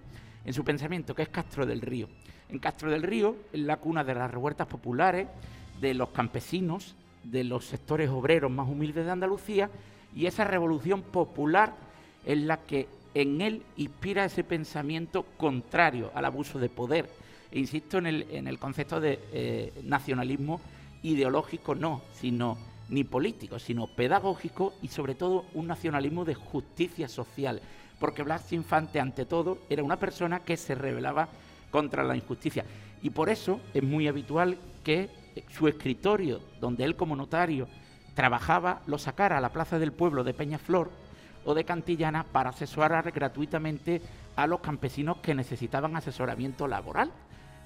en 0.44 0.54
su 0.54 0.64
pensamiento, 0.64 1.14
que 1.14 1.22
es 1.22 1.28
Castro 1.28 1.66
del 1.66 1.80
Río. 1.80 2.08
En 2.50 2.58
Castro 2.58 2.90
del 2.90 3.02
Río 3.02 3.36
es 3.52 3.60
la 3.60 3.76
cuna 3.76 4.04
de 4.04 4.14
las 4.14 4.30
revueltas 4.30 4.66
populares, 4.66 5.28
de 5.80 5.94
los 5.94 6.10
campesinos, 6.10 6.94
de 7.24 7.44
los 7.44 7.66
sectores 7.66 8.08
obreros 8.10 8.50
más 8.50 8.68
humildes 8.68 9.04
de 9.04 9.10
Andalucía, 9.10 9.70
y 10.14 10.26
esa 10.26 10.44
revolución 10.44 11.02
popular 11.02 11.74
es 12.24 12.38
la 12.38 12.58
que 12.58 12.88
en 13.14 13.40
él 13.40 13.62
inspira 13.76 14.24
ese 14.24 14.44
pensamiento 14.44 15.24
contrario 15.36 16.10
al 16.14 16.24
abuso 16.24 16.58
de 16.58 16.68
poder. 16.68 17.08
E 17.50 17.58
insisto 17.58 17.98
en 17.98 18.06
el, 18.06 18.26
en 18.30 18.46
el 18.46 18.58
concepto 18.58 19.00
de 19.00 19.18
eh, 19.32 19.72
nacionalismo 19.84 20.60
ideológico, 21.02 21.74
no, 21.74 22.02
sino 22.12 22.58
ni 22.88 23.04
político, 23.04 23.58
sino 23.58 23.86
pedagógico 23.86 24.74
y 24.82 24.88
sobre 24.88 25.14
todo 25.14 25.44
un 25.54 25.66
nacionalismo 25.66 26.24
de 26.24 26.34
justicia 26.34 27.08
social. 27.08 27.60
Porque 27.98 28.22
Blas 28.22 28.52
Infante, 28.52 29.00
ante 29.00 29.24
todo, 29.24 29.58
era 29.68 29.82
una 29.82 29.98
persona 29.98 30.40
que 30.40 30.56
se 30.56 30.74
rebelaba 30.74 31.28
contra 31.70 32.04
la 32.04 32.16
injusticia. 32.16 32.64
Y 33.02 33.10
por 33.10 33.28
eso 33.28 33.60
es 33.74 33.82
muy 33.82 34.08
habitual 34.08 34.58
que 34.84 35.10
su 35.50 35.68
escritorio, 35.68 36.40
donde 36.60 36.84
él 36.84 36.96
como 36.96 37.16
notario 37.16 37.68
trabajaba, 38.14 38.80
lo 38.86 38.98
sacara 38.98 39.38
a 39.38 39.40
la 39.40 39.52
Plaza 39.52 39.78
del 39.78 39.92
Pueblo 39.92 40.24
de 40.24 40.34
Peñaflor 40.34 40.90
o 41.44 41.54
de 41.54 41.64
Cantillana 41.64 42.24
para 42.24 42.50
asesorar 42.50 43.10
gratuitamente 43.12 44.02
a 44.36 44.46
los 44.46 44.60
campesinos 44.60 45.18
que 45.18 45.34
necesitaban 45.34 45.96
asesoramiento 45.96 46.66
laboral, 46.66 47.12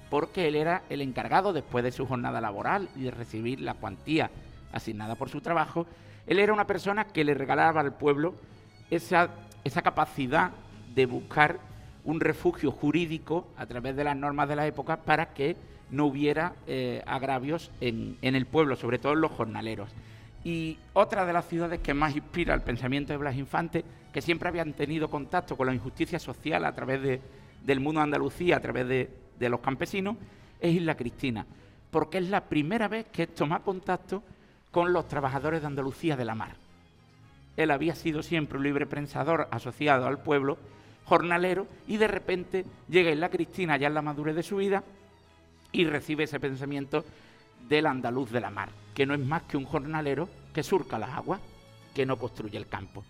porque 0.09 0.47
él 0.47 0.55
era 0.55 0.83
el 0.89 1.01
encargado 1.01 1.53
después 1.53 1.83
de 1.83 1.91
su 1.91 2.05
jornada 2.05 2.39
laboral 2.39 2.89
y 2.95 3.03
de 3.03 3.11
recibir 3.11 3.59
la 3.61 3.73
cuantía 3.73 4.29
asignada 4.71 5.15
por 5.15 5.29
su 5.29 5.41
trabajo, 5.41 5.87
él 6.27 6.39
era 6.39 6.53
una 6.53 6.67
persona 6.67 7.05
que 7.05 7.23
le 7.23 7.33
regalaba 7.33 7.81
al 7.81 7.93
pueblo 7.93 8.35
esa, 8.89 9.29
esa 9.63 9.81
capacidad 9.81 10.51
de 10.93 11.05
buscar 11.05 11.59
un 12.05 12.19
refugio 12.19 12.71
jurídico 12.71 13.47
a 13.57 13.65
través 13.65 13.95
de 13.95 14.03
las 14.03 14.15
normas 14.17 14.49
de 14.49 14.55
la 14.55 14.67
época 14.67 14.97
para 14.97 15.33
que 15.33 15.55
no 15.89 16.05
hubiera 16.05 16.53
eh, 16.67 17.01
agravios 17.05 17.71
en, 17.79 18.17
el 18.21 18.45
pueblo, 18.45 18.75
sobre 18.75 18.99
todo 18.99 19.13
en 19.13 19.21
los 19.21 19.31
jornaleros. 19.31 19.89
Y 20.43 20.77
otra 20.93 21.25
de 21.25 21.33
las 21.33 21.47
ciudades 21.47 21.79
que 21.79 21.93
más 21.93 22.15
inspira 22.15 22.53
el 22.53 22.61
pensamiento 22.61 23.13
de 23.13 23.17
Blas 23.17 23.35
Infante, 23.37 23.85
que 24.11 24.21
siempre 24.21 24.49
habían 24.49 24.73
tenido 24.73 25.09
contacto 25.09 25.55
con 25.55 25.67
la 25.67 25.73
injusticia 25.73 26.19
social 26.19 26.65
a 26.65 26.73
través 26.75 27.01
de- 27.01 27.21
del 27.63 27.79
mundo 27.79 27.99
de 28.01 28.05
Andalucía, 28.05 28.57
a 28.57 28.59
través 28.59 28.87
de, 28.87 29.09
de 29.39 29.49
los 29.49 29.61
campesinos, 29.61 30.17
es 30.59 30.73
Isla 30.75 30.95
Cristina, 30.97 31.45
porque 31.91 32.17
es 32.17 32.29
la 32.29 32.41
primera 32.41 32.87
vez 32.89 33.05
que 33.11 33.27
toma 33.27 33.59
contacto 33.61 34.21
con 34.71 34.91
los 34.91 35.07
trabajadores 35.07 35.61
de 35.61 35.67
Andalucía 35.67 36.17
de 36.17 36.25
la 36.25 36.35
mar. 36.35 36.55
Él 37.55 37.69
había 37.71 37.95
sido 37.95 38.23
siempre 38.23 38.57
un 38.57 38.63
libre 38.63 38.85
prensador 38.87 39.47
asociado 39.51 40.07
al 40.07 40.19
pueblo, 40.19 40.57
jornalero, 41.05 41.67
y 41.87 41.97
de 41.97 42.07
repente 42.07 42.65
llega 42.89 43.11
Isla 43.11 43.29
Cristina 43.29 43.77
ya 43.77 43.87
en 43.87 43.93
la 43.93 44.01
madurez 44.01 44.35
de 44.35 44.43
su 44.43 44.57
vida 44.57 44.83
y 45.71 45.85
recibe 45.85 46.23
ese 46.25 46.39
pensamiento 46.39 47.03
del 47.67 47.85
andaluz 47.87 48.31
de 48.31 48.41
la 48.41 48.49
mar, 48.49 48.69
que 48.93 49.05
no 49.05 49.13
es 49.13 49.19
más 49.19 49.43
que 49.43 49.57
un 49.57 49.65
jornalero 49.65 50.29
que 50.53 50.63
surca 50.63 50.99
las 50.99 51.09
aguas, 51.09 51.41
que 51.93 52.05
no 52.05 52.17
construye 52.17 52.57
el 52.57 52.67
campo. 52.67 53.03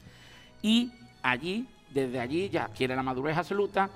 Y 0.61 0.91
allí, 1.21 1.67
desde 1.91 2.19
allí, 2.19 2.49
ya 2.49 2.67
quiere 2.69 2.95
la 2.95 3.03
madurez 3.03 3.37
absoluta 3.37 3.89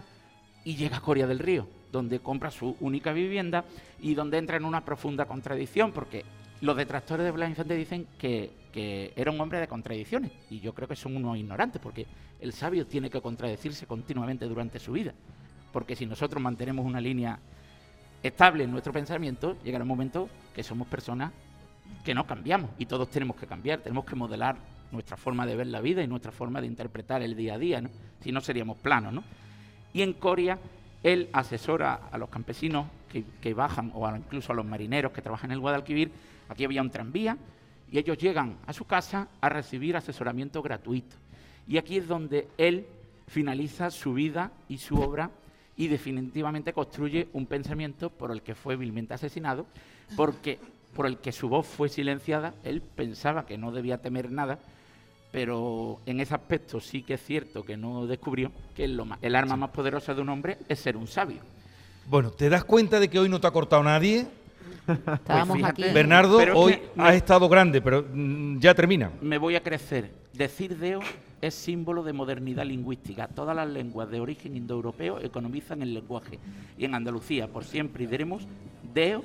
y 0.64 0.76
llega 0.76 0.98
a 0.98 1.02
Coria 1.02 1.28
del 1.28 1.40
Río, 1.40 1.68
donde 1.92 2.20
compra 2.20 2.52
su 2.52 2.76
única 2.82 3.14
vivienda 3.14 3.64
y 4.00 4.16
donde 4.16 4.38
entra 4.38 4.58
en 4.58 4.66
una 4.66 4.84
profunda 4.84 5.26
contradicción, 5.26 5.92
porque 5.92 6.26
Los 6.62 6.76
detractores 6.76 7.24
de 7.24 7.32
Blas 7.32 7.50
Infante 7.50 7.76
dicen 7.76 8.08
que, 8.18 8.52
que 8.72 9.14
era 9.16 9.32
un 9.32 9.40
hombre 9.40 9.60
de 9.60 9.68
contradicciones, 9.68 10.32
y 10.50 10.60
yo 10.60 10.74
creo 10.74 10.88
que 10.88 10.96
son 10.96 11.16
unos 11.16 11.38
ignorantes, 11.38 11.82
porque 11.82 12.08
el 12.40 12.52
sabio 12.52 12.88
tiene 12.88 13.10
que 13.10 13.22
contradecirse 13.22 13.86
continuamente 13.86 14.46
durante 14.46 14.80
su 14.80 14.92
vida, 14.92 15.14
porque 15.72 15.96
si 15.96 16.06
nosotros 16.06 16.42
mantenemos 16.42 16.86
una 16.86 17.00
línea 17.00 17.40
estable 18.24 18.64
en 18.64 18.72
nuestro 18.72 18.92
pensamiento, 18.92 19.56
llegará 19.64 19.84
un 19.84 19.90
momento 19.90 20.30
que 20.56 20.64
somos 20.64 20.88
personas 20.88 21.32
que 22.04 22.16
no 22.16 22.26
cambiamos, 22.26 22.72
y 22.80 22.88
todos 22.88 23.10
tenemos 23.10 23.36
que 23.36 23.46
cambiar, 23.46 23.82
tenemos 23.82 24.06
que 24.06 24.16
modelar 24.16 24.58
nuestra 24.92 25.18
forma 25.18 25.46
de 25.46 25.56
ver 25.56 25.68
la 25.68 25.82
vida 25.82 26.02
y 26.02 26.08
nuestra 26.08 26.32
forma 26.32 26.62
de 26.62 26.68
interpretar 26.68 27.22
el 27.22 27.36
día 27.36 27.56
a 27.56 27.58
día, 27.58 27.82
¿no? 27.82 27.90
si 28.22 28.32
no 28.32 28.42
seríamos 28.42 28.78
planos. 28.78 29.14
¿no? 29.14 29.24
Y 29.94 30.02
en 30.02 30.14
Coria, 30.14 30.58
él 31.04 31.30
asesora 31.34 32.10
a 32.12 32.18
los 32.18 32.30
campesinos 32.30 32.88
que, 33.08 33.24
que 33.42 33.54
bajan, 33.54 33.92
o 33.94 34.08
incluso 34.16 34.52
a 34.52 34.56
los 34.56 34.66
marineros 34.66 35.12
que 35.12 35.22
trabajan 35.22 35.52
en 35.52 35.56
el 35.56 35.60
Guadalquivir, 35.62 36.12
aquí 36.50 36.66
había 36.66 36.82
un 36.82 36.90
tranvía, 36.90 37.38
y 37.92 37.98
ellos 37.98 38.18
llegan 38.18 38.58
a 38.66 38.74
su 38.74 38.86
casa 38.86 39.28
a 39.42 39.50
recibir 39.50 39.96
asesoramiento 39.96 40.62
gratuito. 40.62 41.16
Y 41.68 41.78
aquí 41.78 41.98
es 41.98 42.08
donde 42.08 42.48
él 42.58 42.86
finaliza 43.28 43.92
su 43.92 44.14
vida 44.14 44.52
y 44.70 44.78
su 44.78 44.96
obra 44.96 45.30
y 45.76 45.88
definitivamente 45.88 46.74
construye 46.74 47.28
un 47.34 47.46
pensamiento 47.46 48.10
por 48.10 48.32
el 48.32 48.42
que 48.42 48.56
fue 48.56 48.76
vilmente 48.76 49.14
asesinado, 49.14 49.68
porque 50.16 50.60
por 50.96 51.06
el 51.06 51.20
que 51.20 51.32
su 51.32 51.50
voz 51.50 51.68
fue 51.68 51.90
silenciada, 51.90 52.56
él 52.64 52.82
pensaba 52.82 53.46
que 53.46 53.58
no 53.58 53.72
debía 53.72 54.02
temer 54.02 54.32
nada, 54.32 54.60
pero 55.32 56.00
en 56.06 56.20
ese 56.20 56.34
aspecto 56.34 56.80
sí 56.80 57.04
que 57.04 57.16
es 57.16 57.24
cierto 57.24 57.64
que 57.64 57.78
no 57.78 58.08
descubrió 58.08 58.52
que 58.76 58.86
el 58.86 59.36
arma 59.36 59.56
más 59.56 59.70
poderosa 59.70 60.16
de 60.16 60.22
un 60.22 60.30
hombre 60.30 60.58
es 60.68 60.80
ser 60.80 60.98
un 60.98 61.06
sabio. 61.06 61.42
Bueno, 62.08 62.32
¿te 62.32 62.50
das 62.50 62.64
cuenta 62.64 63.00
de 63.00 63.10
que 63.10 63.20
hoy 63.20 63.30
no 63.30 63.40
te 63.40 63.48
ha 63.48 63.52
cortado 63.52 63.84
nadie? 63.84 64.28
Estábamos 64.88 65.58
Pues 65.60 65.70
aquí. 65.70 65.84
Bernardo, 65.94 66.38
Pero 66.38 66.58
hoy 66.58 66.80
me- 66.96 67.04
has 67.04 67.16
estado 67.16 67.50
grande, 67.50 67.82
pero 67.82 68.06
mm, 68.10 68.60
ya 68.60 68.74
termina. 68.74 69.12
Me 69.22 69.38
voy 69.38 69.56
a 69.56 69.64
crecer. 69.64 70.12
Decir 70.34 70.78
deo 70.78 71.00
es 71.42 71.54
símbolo 71.54 72.04
de 72.04 72.14
modernidad 72.14 72.64
lingüística. 72.66 73.28
Todas 73.28 73.56
las 73.56 73.68
lenguas 73.68 74.10
de 74.10 74.22
origen 74.22 74.56
indoeuropeo 74.56 75.20
economizan 75.20 75.82
el 75.82 75.94
lenguaje. 75.94 76.40
Y 76.78 76.86
en 76.86 76.96
Andalucía, 76.96 77.48
por 77.48 77.66
siempre, 77.66 78.08
diremos 78.08 78.44
deo 78.94 79.24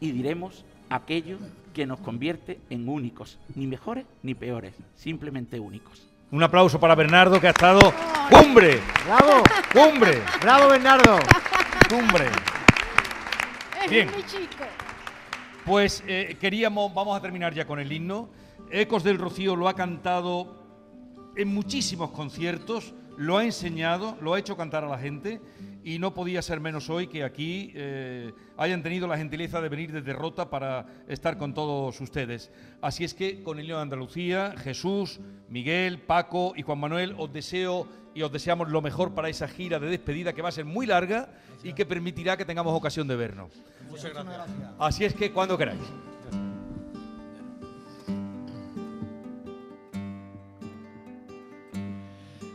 y 0.00 0.10
diremos 0.10 0.64
aquello 0.90 1.38
que 1.72 1.86
nos 1.86 2.00
convierte 2.00 2.58
en 2.70 2.88
únicos, 2.88 3.38
ni 3.54 3.66
mejores 3.66 4.06
ni 4.22 4.34
peores, 4.34 4.74
simplemente 4.96 5.60
únicos. 5.60 6.06
Un 6.32 6.42
aplauso 6.42 6.80
para 6.80 6.94
Bernardo, 6.96 7.40
que 7.40 7.46
ha 7.46 7.50
estado 7.50 7.92
cumbre. 8.30 8.80
¡Bravo! 9.06 9.42
¡Cumbre! 9.72 10.18
¡Bravo, 10.42 10.68
Bernardo! 10.70 11.18
¡Cumbre! 11.88 12.26
Es 13.84 13.90
Bien. 13.90 14.10
muy 14.10 14.24
chico. 14.24 14.64
Pues 15.64 16.02
eh, 16.08 16.36
queríamos, 16.40 16.92
vamos 16.92 17.16
a 17.16 17.22
terminar 17.22 17.54
ya 17.54 17.64
con 17.64 17.78
el 17.78 17.92
himno. 17.92 18.28
Ecos 18.72 19.04
del 19.04 19.18
Rocío 19.18 19.54
lo 19.54 19.68
ha 19.68 19.74
cantado 19.74 20.66
en 21.36 21.46
muchísimos 21.46 22.10
conciertos, 22.10 22.92
lo 23.16 23.38
ha 23.38 23.44
enseñado, 23.44 24.16
lo 24.20 24.34
ha 24.34 24.38
hecho 24.40 24.56
cantar 24.56 24.82
a 24.82 24.88
la 24.88 24.98
gente 24.98 25.40
y 25.84 26.00
no 26.00 26.12
podía 26.12 26.42
ser 26.42 26.58
menos 26.58 26.90
hoy 26.90 27.06
que 27.06 27.22
aquí 27.22 27.70
eh, 27.76 28.32
hayan 28.56 28.82
tenido 28.82 29.06
la 29.06 29.16
gentileza 29.16 29.60
de 29.60 29.68
venir 29.68 29.92
desde 29.92 30.12
Rota 30.12 30.50
para 30.50 30.86
estar 31.06 31.38
con 31.38 31.54
todos 31.54 32.00
ustedes. 32.00 32.50
Así 32.82 33.04
es 33.04 33.14
que 33.14 33.44
con 33.44 33.60
el 33.60 33.66
himno 33.66 33.76
de 33.76 33.82
Andalucía, 33.82 34.54
Jesús, 34.58 35.20
Miguel, 35.48 36.00
Paco 36.00 36.52
y 36.56 36.62
Juan 36.62 36.80
Manuel, 36.80 37.14
os 37.16 37.32
deseo 37.32 37.86
y 38.16 38.22
os 38.22 38.32
deseamos 38.32 38.70
lo 38.70 38.80
mejor 38.80 39.12
para 39.12 39.28
esa 39.28 39.46
gira 39.46 39.78
de 39.78 39.88
despedida 39.88 40.32
que 40.32 40.40
va 40.40 40.48
a 40.48 40.52
ser 40.52 40.64
muy 40.64 40.86
larga 40.86 41.28
y 41.62 41.74
que 41.74 41.84
permitirá 41.84 42.34
que 42.38 42.46
tengamos 42.46 42.74
ocasión 42.74 43.06
de 43.06 43.14
vernos. 43.14 43.52
Muchas 43.90 44.10
gracias. 44.10 44.48
Así 44.78 45.04
es 45.04 45.12
que 45.12 45.30
cuando 45.30 45.58
queráis. 45.58 45.78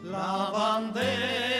La 0.03 0.49
bandera 0.51 1.50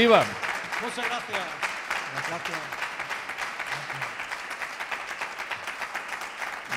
¡Viva! 0.00 0.24
Muchas 0.80 1.06
gracias. 1.06 1.40
Gracias. 2.26 2.58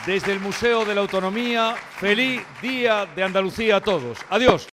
Desde 0.05 0.33
el 0.33 0.41
Museo 0.41 0.83
de 0.83 0.93
la 0.93 0.99
Autonomía, 0.99 1.73
feliz 2.01 2.43
Día 2.61 3.05
de 3.05 3.23
Andalucía 3.23 3.77
a 3.77 3.79
todos. 3.79 4.17
Adiós. 4.29 4.67